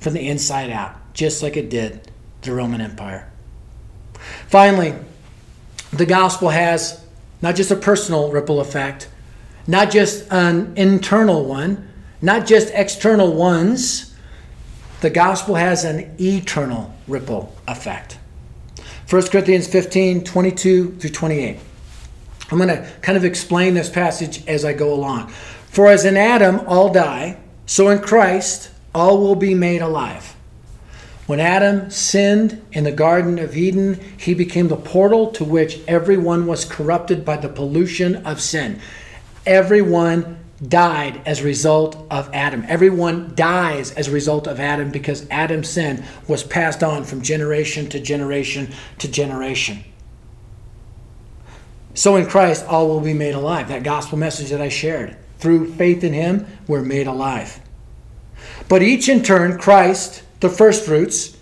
from 0.00 0.12
the 0.12 0.28
inside 0.28 0.68
out, 0.68 1.14
just 1.14 1.42
like 1.42 1.56
it 1.56 1.70
did 1.70 2.12
the 2.42 2.52
Roman 2.52 2.82
Empire. 2.82 3.32
Finally, 4.48 4.94
the 5.94 6.04
gospel 6.04 6.50
has 6.50 7.02
not 7.40 7.56
just 7.56 7.70
a 7.70 7.76
personal 7.76 8.30
ripple 8.30 8.60
effect, 8.60 9.08
not 9.66 9.90
just 9.90 10.30
an 10.30 10.74
internal 10.76 11.46
one, 11.46 11.88
not 12.20 12.46
just 12.46 12.70
external 12.74 13.32
ones. 13.32 14.14
The 15.00 15.08
gospel 15.08 15.54
has 15.54 15.86
an 15.86 16.14
eternal 16.20 16.94
ripple 17.08 17.56
effect. 17.66 18.18
1 19.08 19.28
Corinthians 19.28 19.68
15, 19.68 20.24
22 20.24 20.92
through 20.96 21.10
28. 21.10 21.58
I'm 22.50 22.58
going 22.58 22.68
to 22.68 22.90
kind 23.02 23.16
of 23.16 23.24
explain 23.24 23.74
this 23.74 23.88
passage 23.88 24.44
as 24.48 24.64
I 24.64 24.72
go 24.72 24.92
along. 24.92 25.28
For 25.68 25.86
as 25.88 26.04
in 26.04 26.16
Adam 26.16 26.60
all 26.66 26.92
die, 26.92 27.38
so 27.66 27.88
in 27.88 28.00
Christ 28.00 28.70
all 28.92 29.18
will 29.18 29.36
be 29.36 29.54
made 29.54 29.80
alive. 29.80 30.34
When 31.26 31.38
Adam 31.38 31.88
sinned 31.90 32.64
in 32.72 32.82
the 32.82 32.92
Garden 32.92 33.38
of 33.38 33.56
Eden, 33.56 34.00
he 34.16 34.34
became 34.34 34.68
the 34.68 34.76
portal 34.76 35.30
to 35.32 35.44
which 35.44 35.80
everyone 35.86 36.46
was 36.46 36.64
corrupted 36.64 37.24
by 37.24 37.36
the 37.36 37.48
pollution 37.48 38.16
of 38.26 38.40
sin. 38.40 38.80
Everyone 39.44 40.38
died 40.68 41.20
as 41.26 41.40
a 41.40 41.44
result 41.44 42.06
of 42.10 42.30
Adam. 42.32 42.64
Everyone 42.66 43.34
dies 43.34 43.92
as 43.92 44.08
a 44.08 44.10
result 44.10 44.46
of 44.46 44.58
Adam 44.58 44.90
because 44.90 45.26
Adam's 45.30 45.68
sin 45.68 46.04
was 46.28 46.42
passed 46.42 46.82
on 46.82 47.04
from 47.04 47.20
generation 47.20 47.88
to 47.90 48.00
generation 48.00 48.72
to 48.98 49.10
generation. 49.10 49.84
So 51.94 52.16
in 52.16 52.26
Christ, 52.26 52.64
all 52.66 52.88
will 52.88 53.00
be 53.00 53.14
made 53.14 53.34
alive. 53.34 53.68
That 53.68 53.82
gospel 53.82 54.18
message 54.18 54.50
that 54.50 54.60
I 54.60 54.68
shared. 54.68 55.16
Through 55.38 55.72
faith 55.74 56.04
in 56.04 56.12
Him, 56.12 56.46
we're 56.66 56.82
made 56.82 57.06
alive. 57.06 57.60
But 58.68 58.82
each 58.82 59.08
in 59.08 59.22
turn, 59.22 59.58
Christ, 59.58 60.22
the 60.40 60.48
first 60.48 60.84
fruits, 60.84 61.36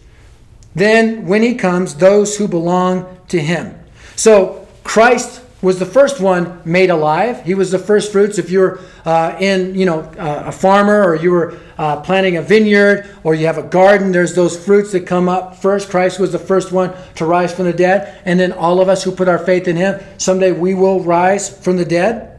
then 0.74 1.26
when 1.26 1.42
He 1.42 1.54
comes, 1.54 1.94
those 1.96 2.36
who 2.36 2.48
belong 2.48 3.18
to 3.28 3.40
Him. 3.40 3.78
So 4.16 4.66
Christ 4.84 5.40
was 5.64 5.78
the 5.78 5.86
first 5.86 6.20
one 6.20 6.60
made 6.64 6.90
alive. 6.90 7.44
He 7.44 7.54
was 7.54 7.70
the 7.70 7.78
first 7.78 8.12
fruits. 8.12 8.38
If 8.38 8.50
you're 8.50 8.80
uh, 9.04 9.36
in, 9.40 9.74
you 9.74 9.86
know, 9.86 10.00
uh, 10.00 10.44
a 10.46 10.52
farmer 10.52 11.02
or 11.02 11.16
you 11.16 11.30
were 11.30 11.58
uh, 11.78 12.00
planting 12.02 12.36
a 12.36 12.42
vineyard 12.42 13.08
or 13.24 13.34
you 13.34 13.46
have 13.46 13.58
a 13.58 13.62
garden, 13.62 14.12
there's 14.12 14.34
those 14.34 14.62
fruits 14.62 14.92
that 14.92 15.06
come 15.06 15.28
up 15.28 15.56
first. 15.56 15.90
Christ 15.90 16.20
was 16.20 16.32
the 16.32 16.38
first 16.38 16.70
one 16.70 16.94
to 17.16 17.24
rise 17.24 17.52
from 17.52 17.64
the 17.64 17.72
dead. 17.72 18.20
And 18.24 18.38
then 18.38 18.52
all 18.52 18.80
of 18.80 18.88
us 18.88 19.02
who 19.02 19.10
put 19.10 19.26
our 19.26 19.38
faith 19.38 19.66
in 19.66 19.76
him, 19.76 20.00
someday 20.18 20.52
we 20.52 20.74
will 20.74 21.00
rise 21.00 21.48
from 21.48 21.76
the 21.76 21.84
dead. 21.84 22.38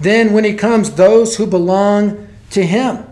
Then 0.00 0.32
when 0.32 0.44
he 0.44 0.54
comes, 0.54 0.90
those 0.90 1.36
who 1.36 1.46
belong 1.46 2.28
to 2.50 2.66
him. 2.66 3.04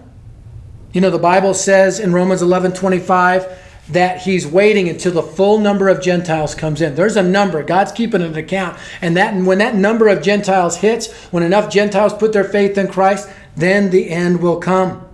You 0.92 1.00
know, 1.00 1.10
the 1.10 1.18
Bible 1.18 1.54
says 1.54 1.98
in 1.98 2.12
Romans 2.12 2.42
11 2.42 2.72
25, 2.72 3.63
that 3.88 4.22
he's 4.22 4.46
waiting 4.46 4.88
until 4.88 5.12
the 5.12 5.22
full 5.22 5.58
number 5.58 5.88
of 5.88 6.00
Gentiles 6.00 6.54
comes 6.54 6.80
in. 6.80 6.94
There's 6.94 7.16
a 7.16 7.22
number. 7.22 7.62
God's 7.62 7.92
keeping 7.92 8.22
an 8.22 8.34
account. 8.34 8.78
And 9.02 9.16
that 9.16 9.34
when 9.34 9.58
that 9.58 9.74
number 9.74 10.08
of 10.08 10.22
Gentiles 10.22 10.76
hits, 10.78 11.12
when 11.26 11.42
enough 11.42 11.70
Gentiles 11.70 12.14
put 12.14 12.32
their 12.32 12.44
faith 12.44 12.78
in 12.78 12.88
Christ, 12.88 13.28
then 13.56 13.90
the 13.90 14.10
end 14.10 14.40
will 14.40 14.56
come. 14.56 15.06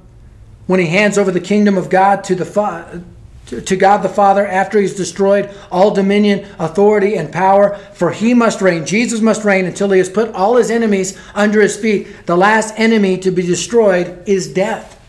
When 0.67 0.79
he 0.79 0.87
hands 0.87 1.19
over 1.19 1.33
the 1.33 1.41
kingdom 1.41 1.77
of 1.77 1.91
God 1.91 2.23
to 2.25 2.35
the 2.35 3.05
to 3.51 3.75
God 3.75 3.99
the 3.99 4.09
Father 4.09 4.47
after 4.47 4.79
he's 4.79 4.95
destroyed 4.95 5.51
all 5.73 5.91
dominion, 5.91 6.47
authority, 6.61 7.17
and 7.17 7.33
power. 7.33 7.77
For 7.95 8.13
he 8.13 8.33
must 8.33 8.63
reign. 8.63 8.87
Jesus 8.87 9.21
must 9.21 9.45
reign 9.45 9.65
until 9.65 9.91
he 9.91 9.99
has 9.99 10.09
put 10.09 10.33
all 10.33 10.55
his 10.55 10.71
enemies 10.71 11.19
under 11.35 11.61
his 11.61 11.77
feet. 11.77 12.27
The 12.27 12.37
last 12.37 12.75
enemy 12.79 13.19
to 13.19 13.33
be 13.33 13.43
destroyed 13.43 14.23
is 14.29 14.53
death. 14.53 15.00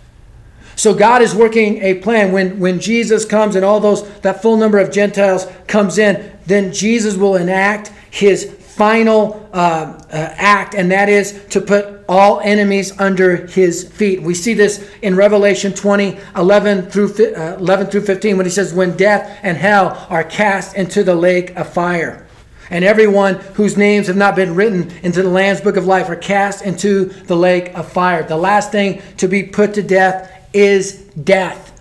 So 0.75 0.93
God 0.93 1.21
is 1.21 1.35
working 1.35 1.77
a 1.81 1.95
plan. 1.95 2.31
When, 2.31 2.59
when 2.59 2.79
Jesus 2.79 3.25
comes 3.25 3.55
and 3.55 3.65
all 3.65 3.79
those, 3.79 4.07
that 4.19 4.41
full 4.41 4.57
number 4.57 4.79
of 4.79 4.91
Gentiles 4.91 5.47
comes 5.67 5.97
in, 5.97 6.31
then 6.45 6.73
Jesus 6.73 7.15
will 7.15 7.35
enact 7.35 7.89
his 8.09 8.53
final 8.81 9.49
uh, 9.53 10.01
uh, 10.11 10.33
act, 10.37 10.73
and 10.73 10.91
that 10.91 11.09
is 11.09 11.45
to 11.49 11.61
put 11.61 12.03
all 12.07 12.39
enemies 12.39 12.97
under 12.99 13.45
his 13.47 13.87
feet. 13.91 14.21
We 14.21 14.33
see 14.33 14.53
this 14.53 14.89
in 15.01 15.15
Revelation 15.15 15.73
20, 15.73 16.17
11 16.35 16.89
through, 16.89 17.13
uh, 17.35 17.57
11 17.59 17.87
through 17.87 18.01
15, 18.01 18.37
when 18.37 18.45
he 18.45 18.51
says, 18.51 18.73
When 18.73 18.97
death 18.97 19.39
and 19.43 19.57
hell 19.57 20.07
are 20.09 20.23
cast 20.23 20.75
into 20.75 21.03
the 21.03 21.15
lake 21.15 21.55
of 21.55 21.71
fire. 21.71 22.25
And 22.71 22.85
everyone 22.85 23.35
whose 23.55 23.75
names 23.75 24.07
have 24.07 24.15
not 24.15 24.35
been 24.35 24.55
written 24.55 24.89
into 25.03 25.21
the 25.21 25.29
Lamb's 25.29 25.59
book 25.59 25.75
of 25.75 25.85
life 25.85 26.09
are 26.09 26.15
cast 26.15 26.63
into 26.63 27.05
the 27.05 27.35
lake 27.35 27.77
of 27.77 27.91
fire. 27.91 28.23
The 28.23 28.37
last 28.37 28.71
thing 28.71 29.01
to 29.17 29.27
be 29.27 29.43
put 29.43 29.73
to 29.73 29.83
death 29.83 30.40
is 30.53 30.93
death, 31.23 31.79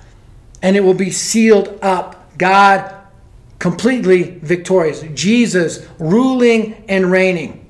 and 0.62 0.76
it 0.76 0.80
will 0.80 0.94
be 0.94 1.10
sealed 1.10 1.78
up. 1.82 2.38
God 2.38 2.94
completely 3.58 4.38
victorious. 4.42 5.04
Jesus 5.14 5.86
ruling 5.98 6.84
and 6.88 7.10
reigning. 7.10 7.60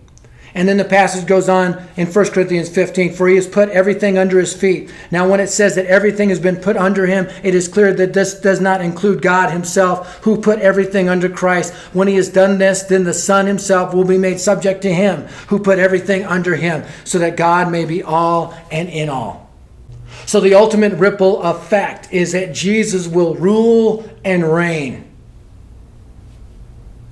And 0.55 0.69
then 0.69 0.79
the 0.79 0.85
passage 0.85 1.27
goes 1.27 1.49
on 1.49 1.81
in 1.97 2.09
1 2.09 2.27
Corinthians 2.31 2.69
15 2.69 3.13
for 3.13 3.29
he 3.29 3.37
has 3.37 3.47
put 3.47 3.69
everything 3.69 4.19
under 4.19 4.39
his 4.39 4.55
feet. 4.55 4.93
Now, 5.11 5.29
when 5.29 5.41
it 5.41 5.49
says 5.49 5.77
that 5.77 5.87
everything 5.87 6.29
has 6.31 6.41
been 6.41 6.57
put 6.57 6.77
under 6.77 7.07
him, 7.07 7.29
it 7.45 7.55
is 7.55 7.69
clear 7.69 7.93
that 7.95 8.15
this 8.15 8.41
does 8.41 8.61
not 8.61 8.81
include 8.81 9.23
God 9.23 9.51
himself, 9.51 10.19
who 10.25 10.41
put 10.41 10.59
everything 10.59 11.09
under 11.09 11.29
Christ. 11.29 11.73
When 11.93 12.09
he 12.09 12.17
has 12.17 12.29
done 12.29 12.59
this, 12.59 12.83
then 12.83 13.05
the 13.05 13.15
Son 13.15 13.47
himself 13.47 13.95
will 13.95 14.05
be 14.05 14.19
made 14.19 14.41
subject 14.41 14.83
to 14.83 14.93
him, 14.93 15.23
who 15.49 15.59
put 15.61 15.79
everything 15.79 16.25
under 16.25 16.57
him, 16.57 16.85
so 17.05 17.19
that 17.19 17.37
God 17.37 17.71
may 17.71 17.85
be 17.85 18.03
all 18.03 18.55
and 18.73 18.89
in 18.89 19.09
all. 19.09 19.50
So, 20.31 20.39
the 20.39 20.55
ultimate 20.55 20.93
ripple 20.93 21.43
effect 21.43 22.13
is 22.13 22.31
that 22.31 22.55
Jesus 22.55 23.09
will 23.09 23.35
rule 23.35 24.09
and 24.25 24.45
reign 24.45 25.11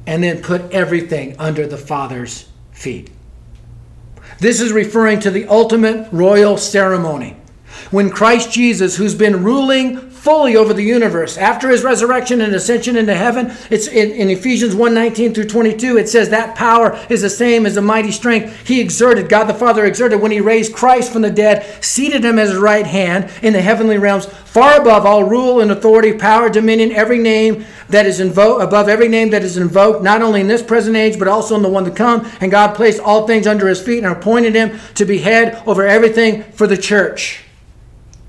and 0.07 0.23
then 0.23 0.41
put 0.41 0.71
everything 0.71 1.35
under 1.37 1.67
the 1.67 1.77
Father's 1.77 2.49
feet. 2.71 3.11
This 4.39 4.61
is 4.61 4.71
referring 4.71 5.19
to 5.19 5.33
the 5.33 5.49
ultimate 5.49 6.09
royal 6.13 6.57
ceremony. 6.57 7.37
When 7.91 8.09
Christ 8.09 8.53
Jesus, 8.53 8.95
who's 8.95 9.17
been 9.17 9.43
ruling 9.43 10.08
fully 10.19 10.57
over 10.57 10.75
the 10.75 10.83
universe. 10.83 11.39
After 11.39 11.71
his 11.71 11.85
resurrection 11.85 12.41
and 12.41 12.55
ascension 12.55 12.97
into 12.97 13.15
heaven, 13.15 13.53
it's 13.71 13.87
in, 13.87 14.11
in 14.11 14.29
Ephesians 14.31 14.75
1 14.75 14.93
19 14.93 15.33
through 15.33 15.47
22, 15.47 15.97
it 15.97 16.09
says 16.09 16.29
that 16.31 16.57
power 16.57 16.99
is 17.09 17.23
the 17.23 17.31
same 17.31 17.65
as 17.67 17.77
the 17.77 17.83
mighty 17.83 18.11
strength 18.11 18.67
he 18.67 18.81
exerted, 18.81 19.29
God 19.29 19.45
the 19.45 19.55
Father 19.55 19.85
exerted 19.85 20.21
when 20.21 20.33
he 20.33 20.41
raised 20.41 20.75
Christ 20.75 21.13
from 21.13 21.23
the 21.23 21.31
dead, 21.31 21.83
seated 21.83 22.25
him 22.25 22.39
at 22.39 22.49
his 22.49 22.57
right 22.57 22.87
hand 22.87 23.31
in 23.43 23.53
the 23.53 23.63
heavenly 23.63 23.97
realms, 23.97 24.27
far 24.27 24.81
above 24.81 25.07
all 25.07 25.25
rule 25.25 25.61
and 25.61 25.71
authority, 25.71 26.13
power, 26.13 26.51
dominion, 26.51 26.91
every 26.93 27.19
name 27.19 27.65
that 27.89 28.07
is 28.07 28.19
invoked, 28.21 28.63
above 28.63 28.89
every 28.89 29.09
name 29.09 29.31
that 29.31 29.43
is 29.45 29.57
invoked, 29.57 30.03
not 30.03 30.21
only 30.21 30.41
in 30.41 30.49
this 30.49 30.63
present 30.63 30.97
age, 30.97 31.19
but 31.19 31.29
also 31.29 31.55
in 31.55 31.63
the 31.63 31.69
one 31.69 31.85
to 31.85 31.91
come. 31.91 32.29
And 32.41 32.51
God 32.51 32.75
placed 32.75 33.01
all 33.01 33.27
things 33.27 33.47
under 33.47 33.69
his 33.69 33.81
feet 33.81 33.99
and 33.99 34.07
appointed 34.07 34.55
him 34.55 34.79
to 34.95 35.05
be 35.05 35.19
head 35.19 35.63
over 35.67 35.87
everything 35.87 36.43
for 36.53 36.67
the 36.67 36.77
church. 36.77 37.45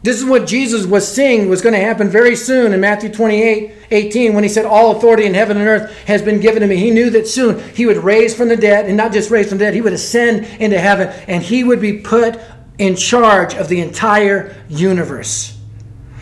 This 0.02 0.18
is 0.18 0.26
what 0.26 0.48
Jesus 0.48 0.86
was 0.86 1.06
seeing 1.06 1.50
was 1.50 1.62
going 1.62 1.74
to 1.74 1.82
happen 1.82 2.08
very 2.08 2.36
soon 2.36 2.72
in 2.72 2.80
Matthew 2.80 3.12
28 3.12 3.74
18 3.92 4.34
when 4.34 4.44
he 4.44 4.50
said, 4.50 4.66
All 4.66 4.96
authority 4.96 5.26
in 5.26 5.34
heaven 5.34 5.58
and 5.58 5.68
earth 5.68 5.92
has 6.06 6.22
been 6.22 6.40
given 6.40 6.62
to 6.62 6.68
me. 6.68 6.78
He 6.78 6.92
knew 6.92 7.10
that 7.10 7.28
soon 7.28 7.60
he 7.74 7.86
would 7.86 7.98
raise 7.98 8.36
from 8.36 8.48
the 8.48 8.56
dead, 8.56 8.86
and 8.86 8.96
not 8.96 9.12
just 9.12 9.30
raise 9.30 9.50
from 9.50 9.58
the 9.58 9.66
dead, 9.66 9.74
he 9.74 9.82
would 9.82 9.94
ascend 9.94 10.46
into 10.62 10.80
heaven, 10.80 11.10
and 11.28 11.44
he 11.44 11.64
would 11.64 11.82
be 11.82 12.00
put 12.00 12.40
in 12.78 12.96
charge 12.96 13.56
of 13.56 13.68
the 13.68 13.82
entire 13.82 14.56
universe. 14.70 15.59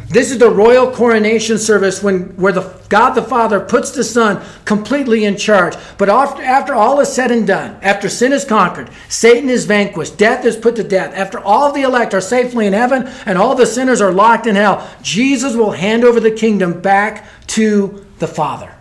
This 0.09 0.31
is 0.31 0.37
the 0.37 0.49
royal 0.49 0.89
coronation 0.89 1.57
service 1.57 2.01
when, 2.01 2.37
where 2.37 2.53
the, 2.53 2.73
God 2.87 3.11
the 3.11 3.21
Father 3.21 3.59
puts 3.59 3.91
the 3.91 4.05
Son 4.05 4.41
completely 4.63 5.25
in 5.25 5.35
charge. 5.35 5.75
But 5.97 6.07
after, 6.07 6.41
after 6.41 6.73
all 6.73 7.01
is 7.01 7.11
said 7.11 7.29
and 7.29 7.45
done, 7.45 7.77
after 7.81 8.07
sin 8.07 8.31
is 8.31 8.45
conquered, 8.45 8.89
Satan 9.09 9.49
is 9.49 9.65
vanquished, 9.65 10.17
death 10.17 10.45
is 10.45 10.55
put 10.55 10.77
to 10.77 10.83
death, 10.83 11.13
after 11.13 11.39
all 11.39 11.73
the 11.73 11.81
elect 11.81 12.13
are 12.13 12.21
safely 12.21 12.65
in 12.65 12.73
heaven 12.73 13.07
and 13.25 13.37
all 13.37 13.53
the 13.53 13.65
sinners 13.65 13.99
are 13.99 14.13
locked 14.13 14.47
in 14.47 14.55
hell, 14.55 14.89
Jesus 15.01 15.55
will 15.55 15.71
hand 15.71 16.05
over 16.05 16.21
the 16.21 16.31
kingdom 16.31 16.79
back 16.79 17.27
to 17.47 18.05
the 18.19 18.27
Father. 18.27 18.73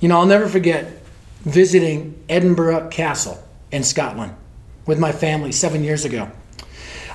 You 0.00 0.08
know, 0.08 0.18
I'll 0.18 0.26
never 0.26 0.48
forget 0.48 1.00
visiting 1.42 2.20
Edinburgh 2.28 2.88
Castle 2.88 3.40
in 3.70 3.84
Scotland 3.84 4.34
with 4.84 4.98
my 4.98 5.12
family 5.12 5.52
seven 5.52 5.84
years 5.84 6.04
ago. 6.04 6.28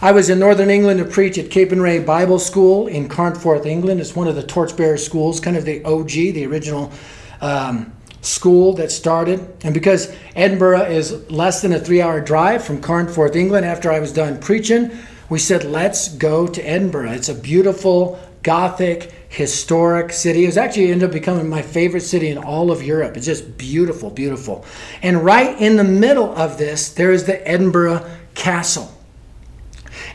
I 0.01 0.12
was 0.12 0.29
in 0.29 0.39
Northern 0.39 0.69
England 0.69 0.99
to 0.99 1.05
preach 1.05 1.38
at 1.38 1.45
Capernwray 1.45 2.05
Bible 2.05 2.38
School 2.38 2.88
in 2.88 3.08
Carnforth, 3.08 3.65
England. 3.65 4.01
It's 4.01 4.15
one 4.15 4.27
of 4.27 4.36
the 4.36 4.43
torchbearer 4.43 4.97
schools, 4.97 5.39
kind 5.39 5.55
of 5.55 5.63
the 5.63 5.84
OG, 5.86 6.10
the 6.10 6.45
original 6.45 6.91
um, 7.39 7.93
school 8.21 8.73
that 8.73 8.91
started. 8.91 9.39
And 9.63 9.73
because 9.73 10.13
Edinburgh 10.36 10.88
is 10.88 11.29
less 11.31 11.62
than 11.62 11.71
a 11.71 11.79
three 11.79 12.01
hour 12.01 12.19
drive 12.19 12.63
from 12.63 12.81
Carnforth, 12.81 13.38
England, 13.38 13.65
after 13.65 13.89
I 13.89 13.99
was 13.99 14.12
done 14.12 14.39
preaching, 14.39 14.91
we 15.29 15.39
said, 15.39 15.63
let's 15.63 16.10
go 16.10 16.45
to 16.45 16.62
Edinburgh. 16.62 17.12
It's 17.12 17.29
a 17.29 17.36
beautiful, 17.36 18.19
Gothic, 18.43 19.12
historic 19.29 20.12
city. 20.12 20.43
It 20.43 20.47
was 20.47 20.58
actually 20.58 20.91
ended 20.91 21.10
up 21.10 21.13
becoming 21.13 21.49
my 21.49 21.62
favorite 21.62 22.01
city 22.01 22.29
in 22.29 22.38
all 22.38 22.69
of 22.69 22.84
Europe. 22.84 23.15
It's 23.15 23.25
just 23.25 23.58
beautiful, 23.58 24.10
beautiful. 24.10 24.65
And 25.01 25.23
right 25.23 25.60
in 25.60 25.77
the 25.77 25.84
middle 25.84 26.36
of 26.36 26.58
this, 26.58 26.89
there 26.89 27.12
is 27.12 27.23
the 27.23 27.47
Edinburgh 27.47 28.05
Castle. 28.36 28.94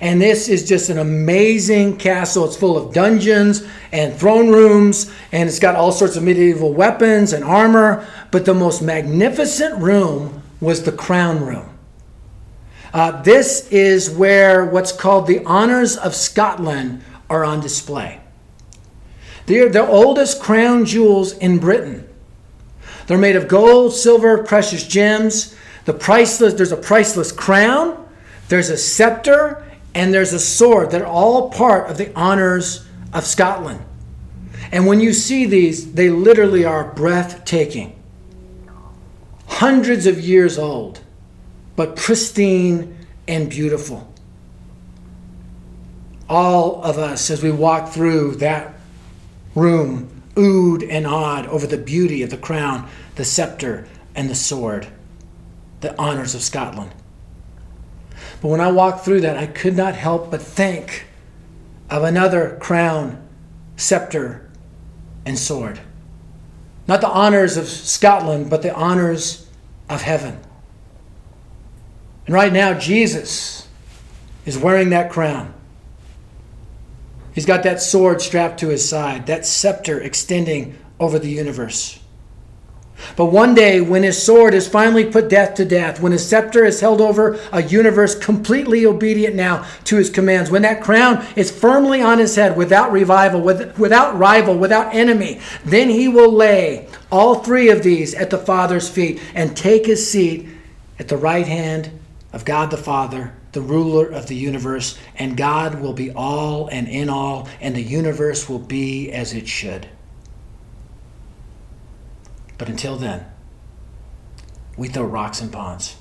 And 0.01 0.21
this 0.21 0.49
is 0.49 0.67
just 0.67 0.89
an 0.89 0.99
amazing 0.99 1.99
castle. 1.99 2.47
It's 2.47 2.57
full 2.57 2.77
of 2.77 2.95
dungeons 2.95 3.67
and 3.93 4.15
throne 4.15 4.49
rooms, 4.49 5.13
and 5.31 5.49
it's 5.49 5.59
got 5.59 5.77
all 5.77 5.93
sorts 5.93 6.17
of 6.17 6.23
medieval 6.23 6.73
weapons 6.73 7.35
and 7.35 7.45
armor. 7.45 8.07
But 8.31 8.47
the 8.47 8.55
most 8.55 8.81
magnificent 8.81 9.79
room 9.79 10.43
was 10.61 10.85
the 10.85 10.93
crown 10.93 11.45
room. 11.45 11.67
Uh, 12.95 13.23
this 13.23 13.69
is 13.71 14.11
where 14.11 14.65
what's 14.65 14.93
called 14.93 15.27
the 15.27 15.45
honors 15.45 15.97
of 15.97 16.15
Scotland 16.15 17.03
are 17.29 17.45
on 17.45 17.61
display. 17.61 18.21
They're 19.47 19.69
the 19.69 19.87
oldest 19.87 20.41
crown 20.41 20.87
jewels 20.87 21.33
in 21.33 21.59
Britain. 21.59 22.09
They're 23.07 23.19
made 23.19 23.37
of 23.37 23.49
gold, 23.49 23.95
silver, 23.95 24.43
precious 24.45 24.87
gems. 24.87 25.55
The 25.85 25.93
priceless, 25.93 26.55
there's 26.55 26.73
a 26.73 26.77
priceless 26.77 27.33
crown, 27.33 28.09
there's 28.49 28.71
a 28.71 28.77
scepter, 28.77 29.65
and 29.95 30.15
there's 30.15 30.33
a 30.33 30.39
sword 30.39 30.91
that 30.93 31.03
are 31.03 31.07
all 31.07 31.51
part 31.51 31.91
of 31.91 31.99
the 31.99 32.15
honors 32.15 32.87
of 33.13 33.25
Scotland. 33.25 33.81
And 34.73 34.87
when 34.87 35.01
you 35.01 35.13
see 35.13 35.47
these, 35.47 35.93
they 35.95 36.11
literally 36.11 36.65
are 36.65 36.93
breathtaking. 36.93 38.01
Hundreds 39.47 40.07
of 40.07 40.21
years 40.21 40.59
old, 40.59 41.01
but 41.75 41.97
pristine 41.97 42.97
and 43.27 43.51
beautiful. 43.51 44.13
All 46.29 46.83
of 46.85 46.99
us, 46.99 47.31
as 47.31 47.43
we 47.43 47.51
walk 47.51 47.89
through 47.89 48.37
that 48.37 48.75
room, 49.57 50.23
oohed 50.37 50.87
and 50.89 51.07
awed 51.07 51.47
over 51.49 51.67
the 51.67 51.77
beauty 51.77 52.23
of 52.23 52.31
the 52.31 52.37
crown, 52.37 52.89
the 53.17 53.25
scepter, 53.25 53.89
and 54.15 54.31
the 54.31 54.35
sword, 54.37 54.87
the 55.81 55.99
honors 56.01 56.37
of 56.37 56.43
Scotland. 56.43 56.93
But 58.41 58.49
when 58.49 58.61
I 58.61 58.71
walked 58.71 59.05
through 59.05 59.21
that, 59.23 59.37
I 59.37 59.47
could 59.47 59.77
not 59.77 59.95
help 59.95 60.31
but 60.31 60.41
think 60.41 61.05
of 61.91 62.03
another 62.03 62.57
crown, 62.61 63.27
scepter, 63.77 64.49
and 65.27 65.39
sword. 65.39 65.81
Not 66.89 67.01
the 67.01 67.09
honors 67.09 67.57
of 67.57 67.69
Scotland, 67.69 68.51
but 68.51 68.63
the 68.63 68.75
honors 68.75 69.47
of 69.89 70.03
heaven. 70.03 70.41
And 72.27 72.35
right 72.35 72.53
now, 72.53 72.75
Jesus 72.75 73.69
is 74.47 74.59
wearing 74.59 74.91
that 74.91 75.11
crown. 75.11 75.55
He's 77.33 77.47
got 77.47 77.63
that 77.63 77.81
sword 77.81 78.21
strapped 78.21 78.59
to 78.61 78.69
his 78.69 78.89
side, 78.89 79.27
that 79.27 79.47
scepter 79.47 80.01
extending 80.01 80.77
over 80.99 81.19
the 81.19 81.31
universe. 81.31 82.00
But 83.17 83.27
one 83.27 83.55
day, 83.55 83.81
when 83.81 84.03
his 84.03 84.23
sword 84.23 84.55
has 84.55 84.69
finally 84.69 85.05
put 85.05 85.29
death 85.29 85.55
to 85.55 85.65
death, 85.65 86.01
when 86.01 86.13
his 86.13 86.27
scepter 86.27 86.65
is 86.65 86.81
held 86.81 87.01
over 87.01 87.39
a 87.53 87.63
universe 87.63 88.15
completely 88.15 88.87
obedient 88.87 89.35
now 89.35 89.67
to 89.85 89.97
his 89.97 90.11
commands, 90.11 90.51
when 90.51 90.63
that 90.63 90.83
crown 90.83 91.25
is 91.37 91.51
firmly 91.51 92.03
on 92.03 92.19
his 92.19 92.37
head 92.37 92.57
without 92.57 92.93
revival, 92.93 93.41
with, 93.41 93.79
without 93.79 94.19
rival, 94.19 94.57
without 94.57 94.95
enemy, 94.95 95.41
then 95.65 95.89
he 95.89 96.09
will 96.09 96.33
lay 96.33 96.89
all 97.11 97.37
three 97.37 97.69
of 97.69 97.83
these 97.83 98.15
at 98.15 98.31
the 98.31 98.39
Father's 98.39 98.89
feet 98.89 99.21
and 99.35 99.57
take 99.57 99.87
his 99.87 100.11
seat 100.11 100.49
at 100.99 101.09
the 101.09 101.17
right 101.17 101.47
hand 101.47 101.91
of 102.33 102.45
God 102.45 102.71
the 102.71 102.77
Father 102.77 103.33
the 103.53 103.61
ruler 103.61 104.07
of 104.07 104.27
the 104.27 104.37
universe, 104.37 104.99
and 105.17 105.37
God 105.37 105.81
will 105.81 105.93
be 105.93 106.11
all 106.11 106.69
and 106.69 106.87
in 106.89 107.09
all, 107.09 107.49
and 107.61 107.75
the 107.75 107.83
universe 107.83 108.49
will 108.49 108.61
be 108.61 109.11
as 109.11 109.33
it 109.33 109.49
should. 109.49 109.89
But 112.61 112.69
until 112.69 112.97
then, 112.97 113.25
we 114.77 114.89
throw 114.89 115.05
rocks 115.05 115.41
in 115.41 115.49
ponds. 115.49 115.97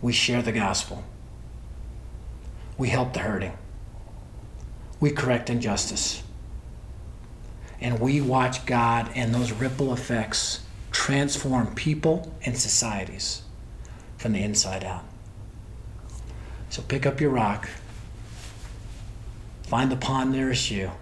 We 0.00 0.12
share 0.12 0.42
the 0.42 0.52
gospel. 0.52 1.02
We 2.78 2.90
help 2.90 3.12
the 3.12 3.18
hurting. 3.18 3.58
We 5.00 5.10
correct 5.10 5.50
injustice. 5.50 6.22
And 7.80 7.98
we 7.98 8.20
watch 8.20 8.64
God 8.64 9.10
and 9.16 9.34
those 9.34 9.50
ripple 9.50 9.92
effects 9.92 10.60
transform 10.92 11.74
people 11.74 12.32
and 12.44 12.56
societies 12.56 13.42
from 14.18 14.34
the 14.34 14.42
inside 14.44 14.84
out. 14.84 15.02
So 16.68 16.80
pick 16.82 17.06
up 17.06 17.20
your 17.20 17.30
rock, 17.30 17.68
find 19.64 19.90
the 19.90 19.96
pond 19.96 20.30
nearest 20.30 20.70
you, 20.70 20.92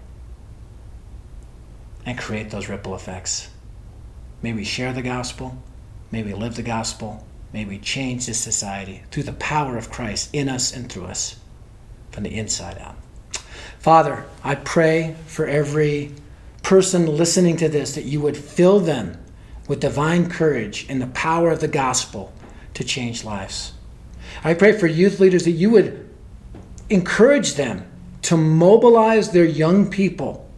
and 2.03 2.17
create 2.17 2.49
those 2.49 2.67
ripple 2.67 2.95
effects. 2.95 3.49
May 4.41 4.53
we 4.53 4.63
share 4.63 4.93
the 4.93 5.01
gospel, 5.01 5.61
may 6.11 6.23
we 6.23 6.33
live 6.33 6.55
the 6.55 6.63
gospel, 6.63 7.25
may 7.51 7.65
we 7.65 7.77
change 7.77 8.25
this 8.25 8.39
society 8.39 9.03
through 9.11 9.23
the 9.23 9.33
power 9.33 9.77
of 9.77 9.91
Christ 9.91 10.29
in 10.31 10.47
us 10.47 10.73
and 10.73 10.89
through 10.89 11.05
us 11.05 11.35
from 12.11 12.23
the 12.23 12.37
inside 12.37 12.77
out. 12.77 12.95
Father, 13.79 14.25
I 14.43 14.55
pray 14.55 15.15
for 15.27 15.45
every 15.45 16.13
person 16.63 17.05
listening 17.05 17.57
to 17.57 17.69
this 17.69 17.95
that 17.95 18.05
you 18.05 18.21
would 18.21 18.37
fill 18.37 18.79
them 18.79 19.17
with 19.67 19.81
divine 19.81 20.29
courage 20.29 20.85
and 20.89 21.01
the 21.01 21.07
power 21.07 21.51
of 21.51 21.59
the 21.59 21.67
gospel 21.67 22.33
to 22.73 22.83
change 22.83 23.23
lives. 23.23 23.73
I 24.43 24.53
pray 24.53 24.71
for 24.71 24.87
youth 24.87 25.19
leaders 25.19 25.43
that 25.45 25.51
you 25.51 25.69
would 25.71 26.09
encourage 26.89 27.55
them 27.55 27.85
to 28.23 28.37
mobilize 28.37 29.31
their 29.31 29.45
young 29.45 29.89
people 29.89 30.48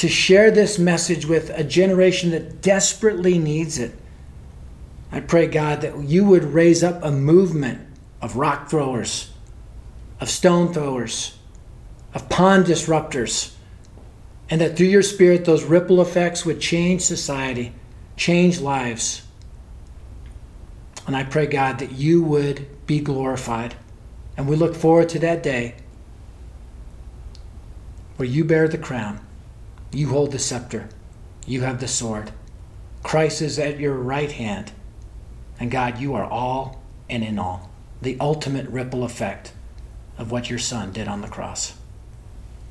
to 0.00 0.08
share 0.08 0.50
this 0.50 0.78
message 0.78 1.26
with 1.26 1.50
a 1.50 1.62
generation 1.62 2.30
that 2.30 2.62
desperately 2.62 3.38
needs 3.38 3.78
it. 3.78 3.92
I 5.12 5.20
pray, 5.20 5.46
God, 5.46 5.82
that 5.82 6.04
you 6.04 6.24
would 6.24 6.42
raise 6.42 6.82
up 6.82 7.04
a 7.04 7.10
movement 7.10 7.86
of 8.22 8.36
rock 8.36 8.70
throwers, 8.70 9.30
of 10.18 10.30
stone 10.30 10.72
throwers, 10.72 11.36
of 12.14 12.30
pond 12.30 12.64
disruptors, 12.64 13.52
and 14.48 14.58
that 14.62 14.74
through 14.74 14.86
your 14.86 15.02
Spirit, 15.02 15.44
those 15.44 15.64
ripple 15.64 16.00
effects 16.00 16.46
would 16.46 16.62
change 16.62 17.02
society, 17.02 17.74
change 18.16 18.58
lives. 18.58 19.20
And 21.06 21.14
I 21.14 21.24
pray, 21.24 21.44
God, 21.44 21.78
that 21.80 21.92
you 21.92 22.22
would 22.22 22.86
be 22.86 23.00
glorified. 23.00 23.74
And 24.38 24.48
we 24.48 24.56
look 24.56 24.74
forward 24.74 25.10
to 25.10 25.18
that 25.18 25.42
day 25.42 25.74
where 28.16 28.26
you 28.26 28.46
bear 28.46 28.66
the 28.66 28.78
crown, 28.78 29.20
you 29.92 30.08
hold 30.08 30.32
the 30.32 30.38
scepter, 30.38 30.88
you 31.46 31.62
have 31.62 31.80
the 31.80 31.88
sword. 31.88 32.32
Christ 33.02 33.42
is 33.42 33.58
at 33.58 33.80
your 33.80 33.94
right 33.94 34.30
hand. 34.30 34.72
And 35.58 35.70
God, 35.70 35.98
you 35.98 36.14
are 36.14 36.24
all 36.24 36.82
and 37.08 37.24
in 37.24 37.38
all, 37.38 37.70
the 38.00 38.16
ultimate 38.20 38.68
ripple 38.68 39.04
effect 39.04 39.52
of 40.16 40.30
what 40.30 40.48
your 40.48 40.58
Son 40.58 40.92
did 40.92 41.08
on 41.08 41.20
the 41.20 41.28
cross. 41.28 41.74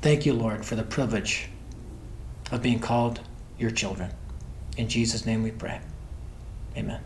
Thank 0.02 0.24
you, 0.24 0.32
Lord, 0.32 0.64
for 0.64 0.76
the 0.76 0.82
privilege 0.82 1.48
of 2.50 2.62
being 2.62 2.80
called 2.80 3.20
your 3.58 3.70
children. 3.70 4.10
In 4.76 4.88
Jesus' 4.88 5.26
name 5.26 5.42
we 5.42 5.50
pray. 5.50 5.80
Amen. 6.76 7.00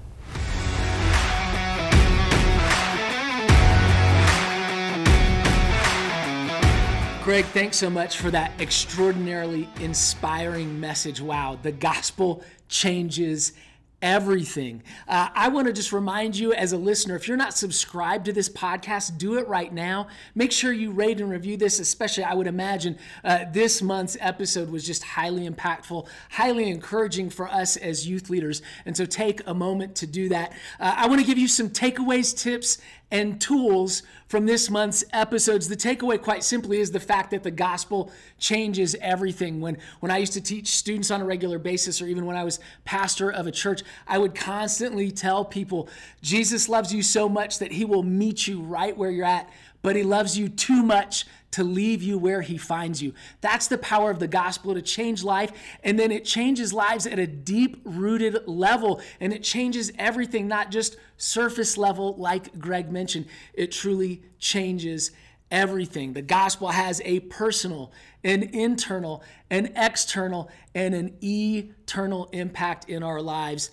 Greg, 7.24 7.46
thanks 7.46 7.78
so 7.78 7.88
much 7.88 8.18
for 8.18 8.30
that 8.30 8.52
extraordinarily 8.60 9.66
inspiring 9.80 10.78
message. 10.78 11.22
Wow, 11.22 11.58
the 11.62 11.72
gospel 11.72 12.44
changes 12.68 13.54
everything. 14.02 14.82
Uh, 15.08 15.30
I 15.34 15.48
want 15.48 15.66
to 15.66 15.72
just 15.72 15.90
remind 15.90 16.36
you 16.36 16.52
as 16.52 16.74
a 16.74 16.76
listener 16.76 17.16
if 17.16 17.26
you're 17.26 17.38
not 17.38 17.56
subscribed 17.56 18.26
to 18.26 18.34
this 18.34 18.50
podcast, 18.50 19.16
do 19.16 19.38
it 19.38 19.48
right 19.48 19.72
now. 19.72 20.08
Make 20.34 20.52
sure 20.52 20.70
you 20.70 20.90
rate 20.90 21.18
and 21.18 21.30
review 21.30 21.56
this, 21.56 21.80
especially 21.80 22.24
I 22.24 22.34
would 22.34 22.46
imagine 22.46 22.98
uh, 23.24 23.46
this 23.50 23.80
month's 23.80 24.18
episode 24.20 24.68
was 24.68 24.86
just 24.86 25.02
highly 25.02 25.48
impactful, 25.48 26.06
highly 26.28 26.68
encouraging 26.68 27.30
for 27.30 27.48
us 27.48 27.78
as 27.78 28.06
youth 28.06 28.28
leaders. 28.28 28.60
And 28.84 28.94
so 28.94 29.06
take 29.06 29.40
a 29.46 29.54
moment 29.54 29.94
to 29.96 30.06
do 30.06 30.28
that. 30.28 30.52
Uh, 30.78 30.92
I 30.94 31.06
want 31.06 31.22
to 31.22 31.26
give 31.26 31.38
you 31.38 31.48
some 31.48 31.70
takeaways, 31.70 32.36
tips, 32.36 32.76
and 33.10 33.40
tools 33.40 34.02
from 34.26 34.46
this 34.46 34.70
month's 34.70 35.04
episodes. 35.12 35.68
The 35.68 35.76
takeaway, 35.76 36.20
quite 36.20 36.42
simply, 36.42 36.80
is 36.80 36.90
the 36.90 37.00
fact 37.00 37.30
that 37.30 37.42
the 37.42 37.50
gospel 37.50 38.10
changes 38.38 38.96
everything. 39.00 39.60
When, 39.60 39.78
when 40.00 40.10
I 40.10 40.18
used 40.18 40.32
to 40.32 40.40
teach 40.40 40.76
students 40.76 41.10
on 41.10 41.20
a 41.20 41.24
regular 41.24 41.58
basis, 41.58 42.02
or 42.02 42.06
even 42.06 42.26
when 42.26 42.36
I 42.36 42.44
was 42.44 42.58
pastor 42.84 43.30
of 43.30 43.46
a 43.46 43.52
church, 43.52 43.82
I 44.06 44.18
would 44.18 44.34
constantly 44.34 45.10
tell 45.10 45.44
people 45.44 45.88
Jesus 46.22 46.68
loves 46.68 46.92
you 46.92 47.02
so 47.02 47.28
much 47.28 47.58
that 47.58 47.72
he 47.72 47.84
will 47.84 48.02
meet 48.02 48.46
you 48.46 48.60
right 48.60 48.96
where 48.96 49.10
you're 49.10 49.26
at, 49.26 49.48
but 49.82 49.96
he 49.96 50.02
loves 50.02 50.36
you 50.36 50.48
too 50.48 50.82
much 50.82 51.26
to 51.54 51.62
leave 51.62 52.02
you 52.02 52.18
where 52.18 52.42
he 52.42 52.58
finds 52.58 53.00
you. 53.00 53.14
That's 53.40 53.68
the 53.68 53.78
power 53.78 54.10
of 54.10 54.18
the 54.18 54.26
gospel 54.26 54.74
to 54.74 54.82
change 54.82 55.22
life. 55.22 55.52
And 55.84 55.96
then 55.96 56.10
it 56.10 56.24
changes 56.24 56.72
lives 56.72 57.06
at 57.06 57.20
a 57.20 57.28
deep 57.28 57.80
rooted 57.84 58.48
level. 58.48 59.00
And 59.20 59.32
it 59.32 59.44
changes 59.44 59.92
everything, 59.96 60.48
not 60.48 60.72
just 60.72 60.96
surface 61.16 61.78
level, 61.78 62.16
like 62.16 62.58
Greg 62.58 62.90
mentioned. 62.90 63.26
It 63.52 63.70
truly 63.70 64.22
changes 64.40 65.12
everything. 65.52 66.12
The 66.12 66.22
gospel 66.22 66.70
has 66.70 67.00
a 67.04 67.20
personal, 67.20 67.92
an 68.24 68.42
internal, 68.42 69.22
an 69.48 69.72
external, 69.76 70.50
and 70.74 70.92
an 70.92 71.16
eternal 71.22 72.30
impact 72.32 72.88
in 72.88 73.04
our 73.04 73.22
lives. 73.22 73.70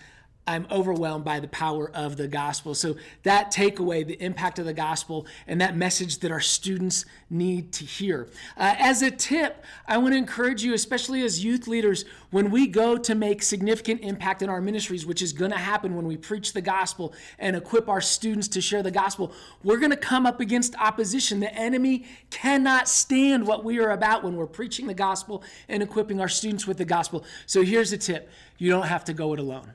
I'm 0.51 0.67
overwhelmed 0.69 1.23
by 1.23 1.39
the 1.39 1.47
power 1.47 1.89
of 1.93 2.17
the 2.17 2.27
gospel. 2.27 2.75
So, 2.75 2.97
that 3.23 3.53
takeaway, 3.53 4.05
the 4.05 4.21
impact 4.21 4.59
of 4.59 4.65
the 4.65 4.73
gospel, 4.73 5.25
and 5.47 5.61
that 5.61 5.77
message 5.77 6.19
that 6.19 6.31
our 6.31 6.41
students 6.41 7.05
need 7.29 7.71
to 7.71 7.85
hear. 7.85 8.27
Uh, 8.57 8.75
as 8.77 9.01
a 9.01 9.09
tip, 9.09 9.63
I 9.87 9.97
want 9.97 10.13
to 10.13 10.17
encourage 10.17 10.61
you, 10.61 10.73
especially 10.73 11.21
as 11.21 11.43
youth 11.43 11.67
leaders, 11.67 12.03
when 12.31 12.51
we 12.51 12.67
go 12.67 12.97
to 12.97 13.15
make 13.15 13.43
significant 13.43 14.01
impact 14.01 14.41
in 14.41 14.49
our 14.49 14.59
ministries, 14.59 15.05
which 15.05 15.21
is 15.21 15.31
going 15.31 15.51
to 15.51 15.57
happen 15.57 15.95
when 15.95 16.05
we 16.05 16.17
preach 16.17 16.51
the 16.51 16.61
gospel 16.61 17.13
and 17.39 17.55
equip 17.55 17.87
our 17.87 18.01
students 18.01 18.49
to 18.49 18.59
share 18.59 18.83
the 18.83 18.91
gospel, 18.91 19.31
we're 19.63 19.79
going 19.79 19.91
to 19.91 19.97
come 19.97 20.25
up 20.25 20.41
against 20.41 20.75
opposition. 20.75 21.39
The 21.39 21.53
enemy 21.55 22.05
cannot 22.29 22.89
stand 22.89 23.47
what 23.47 23.63
we 23.63 23.79
are 23.79 23.91
about 23.91 24.21
when 24.21 24.35
we're 24.35 24.47
preaching 24.47 24.87
the 24.87 24.93
gospel 24.93 25.43
and 25.69 25.81
equipping 25.81 26.19
our 26.19 26.29
students 26.29 26.67
with 26.67 26.77
the 26.77 26.85
gospel. 26.85 27.23
So, 27.45 27.61
here's 27.61 27.93
a 27.93 27.97
tip 27.97 28.29
you 28.57 28.69
don't 28.69 28.87
have 28.87 29.05
to 29.05 29.13
go 29.13 29.31
it 29.31 29.39
alone. 29.39 29.73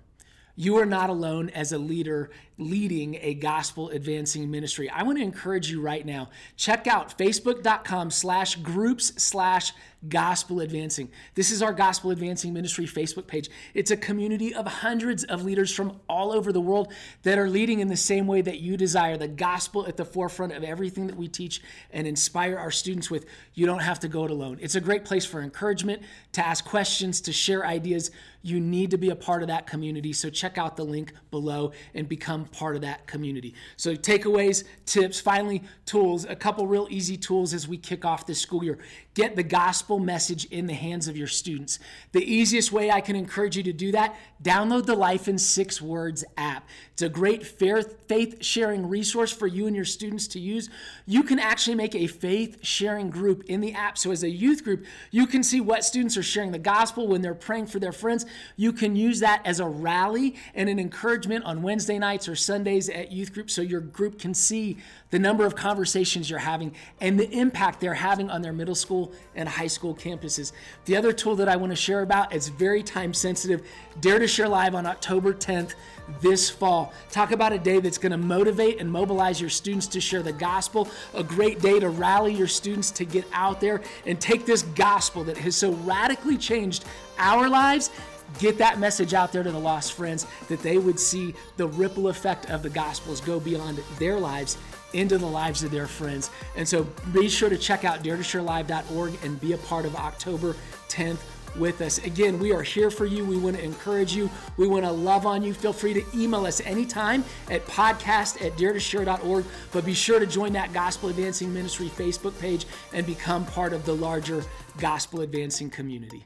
You 0.56 0.78
are 0.78 0.86
not 0.86 1.10
alone 1.10 1.50
as 1.50 1.70
a 1.70 1.78
leader 1.78 2.30
leading 2.58 3.18
a 3.20 3.34
gospel 3.34 3.90
advancing 3.90 4.50
ministry. 4.50 4.88
I 4.88 5.02
want 5.02 5.18
to 5.18 5.24
encourage 5.24 5.70
you 5.70 5.80
right 5.80 6.04
now. 6.04 6.30
Check 6.56 6.86
out 6.86 7.16
facebook.com 7.18 8.10
slash 8.10 8.56
groups 8.56 9.12
slash 9.22 9.72
gospel 10.08 10.60
advancing. 10.60 11.10
This 11.34 11.50
is 11.50 11.62
our 11.62 11.72
gospel 11.72 12.10
advancing 12.10 12.52
ministry 12.52 12.86
Facebook 12.86 13.26
page. 13.26 13.50
It's 13.74 13.90
a 13.90 13.96
community 13.96 14.54
of 14.54 14.66
hundreds 14.66 15.24
of 15.24 15.44
leaders 15.44 15.72
from 15.72 16.00
all 16.08 16.32
over 16.32 16.52
the 16.52 16.60
world 16.60 16.92
that 17.22 17.38
are 17.38 17.48
leading 17.48 17.80
in 17.80 17.88
the 17.88 17.96
same 17.96 18.26
way 18.26 18.40
that 18.42 18.60
you 18.60 18.76
desire 18.76 19.16
the 19.16 19.28
gospel 19.28 19.86
at 19.86 19.96
the 19.96 20.04
forefront 20.04 20.52
of 20.52 20.62
everything 20.62 21.06
that 21.06 21.16
we 21.16 21.28
teach 21.28 21.62
and 21.90 22.06
inspire 22.06 22.56
our 22.56 22.70
students 22.70 23.10
with. 23.10 23.26
You 23.54 23.66
don't 23.66 23.80
have 23.80 24.00
to 24.00 24.08
go 24.08 24.24
it 24.24 24.30
alone. 24.30 24.58
It's 24.60 24.74
a 24.76 24.80
great 24.80 25.04
place 25.04 25.24
for 25.24 25.42
encouragement, 25.42 26.02
to 26.32 26.46
ask 26.46 26.64
questions, 26.64 27.20
to 27.22 27.32
share 27.32 27.66
ideas. 27.66 28.10
You 28.42 28.60
need 28.60 28.92
to 28.92 28.98
be 28.98 29.10
a 29.10 29.16
part 29.16 29.42
of 29.42 29.48
that 29.48 29.66
community. 29.66 30.12
So 30.12 30.30
check 30.30 30.56
out 30.56 30.76
the 30.76 30.84
link 30.84 31.12
below 31.30 31.72
and 31.94 32.08
become 32.08 32.45
part 32.52 32.76
of 32.76 32.82
that 32.82 33.06
community. 33.06 33.54
So, 33.76 33.94
takeaways, 33.94 34.64
tips, 34.84 35.20
finally, 35.20 35.62
tools, 35.84 36.24
a 36.24 36.36
couple 36.36 36.66
real 36.66 36.86
easy 36.90 37.16
tools 37.16 37.54
as 37.54 37.66
we 37.66 37.76
kick 37.76 38.04
off 38.04 38.26
this 38.26 38.40
school 38.40 38.62
year. 38.62 38.78
Get 39.14 39.34
the 39.34 39.42
gospel 39.42 39.98
message 39.98 40.44
in 40.46 40.66
the 40.66 40.74
hands 40.74 41.08
of 41.08 41.16
your 41.16 41.26
students. 41.26 41.78
The 42.12 42.22
easiest 42.22 42.70
way 42.70 42.90
I 42.90 43.00
can 43.00 43.16
encourage 43.16 43.56
you 43.56 43.62
to 43.62 43.72
do 43.72 43.92
that, 43.92 44.14
download 44.42 44.84
the 44.84 44.94
Life 44.94 45.26
in 45.26 45.38
Six 45.38 45.80
Words 45.80 46.24
app. 46.36 46.68
It's 46.92 47.02
a 47.02 47.08
great 47.08 47.46
faith 47.46 48.44
sharing 48.44 48.88
resource 48.88 49.32
for 49.32 49.46
you 49.46 49.66
and 49.66 49.74
your 49.74 49.84
students 49.84 50.26
to 50.28 50.38
use. 50.38 50.68
You 51.06 51.22
can 51.22 51.38
actually 51.38 51.76
make 51.76 51.94
a 51.94 52.06
faith 52.06 52.58
sharing 52.62 53.10
group 53.10 53.44
in 53.44 53.60
the 53.60 53.72
app. 53.72 53.98
So, 53.98 54.10
as 54.10 54.22
a 54.22 54.30
youth 54.30 54.64
group, 54.64 54.84
you 55.10 55.26
can 55.26 55.42
see 55.42 55.60
what 55.60 55.84
students 55.84 56.16
are 56.16 56.22
sharing 56.22 56.52
the 56.52 56.58
gospel 56.58 57.08
when 57.08 57.22
they're 57.22 57.34
praying 57.34 57.66
for 57.66 57.78
their 57.78 57.92
friends. 57.92 58.26
You 58.56 58.72
can 58.72 58.96
use 58.96 59.20
that 59.20 59.42
as 59.44 59.60
a 59.60 59.66
rally 59.66 60.36
and 60.54 60.68
an 60.68 60.78
encouragement 60.78 61.44
on 61.44 61.62
Wednesday 61.62 61.98
nights 61.98 62.28
or 62.28 62.35
or 62.36 62.38
Sundays 62.38 62.90
at 62.90 63.10
youth 63.10 63.32
group 63.32 63.50
so 63.50 63.62
your 63.62 63.80
group 63.80 64.18
can 64.18 64.34
see 64.34 64.76
the 65.10 65.18
number 65.18 65.46
of 65.46 65.56
conversations 65.56 66.28
you're 66.28 66.38
having 66.38 66.74
and 67.00 67.18
the 67.18 67.30
impact 67.30 67.80
they're 67.80 67.94
having 67.94 68.28
on 68.28 68.42
their 68.42 68.52
middle 68.52 68.74
school 68.74 69.12
and 69.34 69.48
high 69.48 69.66
school 69.66 69.94
campuses. 69.94 70.52
The 70.84 70.96
other 70.96 71.12
tool 71.12 71.34
that 71.36 71.48
I 71.48 71.56
want 71.56 71.72
to 71.72 71.76
share 71.76 72.02
about, 72.02 72.34
it's 72.34 72.48
very 72.48 72.82
time 72.82 73.14
sensitive. 73.14 73.66
Dare 74.00 74.18
to 74.18 74.28
Share 74.28 74.48
Live 74.48 74.74
on 74.74 74.84
October 74.84 75.32
10th 75.32 75.74
this 76.20 76.50
fall. 76.50 76.92
Talk 77.10 77.32
about 77.32 77.52
a 77.52 77.58
day 77.58 77.80
that's 77.80 77.98
going 77.98 78.12
to 78.12 78.18
motivate 78.18 78.78
and 78.80 78.90
mobilize 78.90 79.40
your 79.40 79.50
students 79.50 79.86
to 79.88 80.00
share 80.00 80.22
the 80.22 80.32
gospel, 80.32 80.88
a 81.14 81.22
great 81.24 81.60
day 81.60 81.80
to 81.80 81.88
rally 81.88 82.34
your 82.34 82.46
students 82.46 82.90
to 82.92 83.04
get 83.06 83.24
out 83.32 83.60
there 83.60 83.80
and 84.04 84.20
take 84.20 84.44
this 84.44 84.62
gospel 84.62 85.24
that 85.24 85.38
has 85.38 85.56
so 85.56 85.72
radically 85.72 86.36
changed 86.36 86.84
our 87.18 87.48
lives 87.48 87.90
get 88.38 88.58
that 88.58 88.78
message 88.78 89.14
out 89.14 89.32
there 89.32 89.42
to 89.42 89.50
the 89.50 89.58
lost 89.58 89.92
friends 89.92 90.26
that 90.48 90.60
they 90.62 90.78
would 90.78 90.98
see 90.98 91.34
the 91.56 91.66
ripple 91.66 92.08
effect 92.08 92.50
of 92.50 92.62
the 92.62 92.70
gospels 92.70 93.20
go 93.20 93.40
beyond 93.40 93.78
their 93.98 94.18
lives 94.18 94.58
into 94.92 95.18
the 95.18 95.26
lives 95.26 95.62
of 95.62 95.70
their 95.70 95.86
friends. 95.86 96.30
And 96.56 96.66
so 96.66 96.84
be 97.12 97.28
sure 97.28 97.48
to 97.48 97.58
check 97.58 97.84
out 97.84 98.02
daretosharelive.org 98.02 99.18
and 99.24 99.40
be 99.40 99.52
a 99.52 99.58
part 99.58 99.84
of 99.84 99.96
October 99.96 100.56
10th 100.88 101.18
with 101.58 101.80
us. 101.80 101.98
Again, 101.98 102.38
we 102.38 102.52
are 102.52 102.62
here 102.62 102.90
for 102.90 103.06
you. 103.06 103.24
We 103.24 103.36
want 103.36 103.56
to 103.56 103.64
encourage 103.64 104.14
you. 104.14 104.30
We 104.56 104.66
want 104.66 104.84
to 104.84 104.90
love 104.90 105.26
on 105.26 105.42
you. 105.42 105.54
Feel 105.54 105.72
free 105.72 105.94
to 105.94 106.04
email 106.14 106.46
us 106.46 106.60
anytime 106.60 107.24
at 107.50 107.66
podcast 107.66 108.44
at 108.44 108.56
dare2share.org. 108.56 109.44
But 109.72 109.84
be 109.84 109.94
sure 109.94 110.20
to 110.20 110.26
join 110.26 110.52
that 110.52 110.72
Gospel 110.72 111.08
Advancing 111.08 111.52
Ministry 111.52 111.88
Facebook 111.88 112.38
page 112.38 112.66
and 112.92 113.06
become 113.06 113.46
part 113.46 113.72
of 113.72 113.84
the 113.84 113.94
larger 113.94 114.44
Gospel 114.78 115.22
Advancing 115.22 115.70
community. 115.70 116.24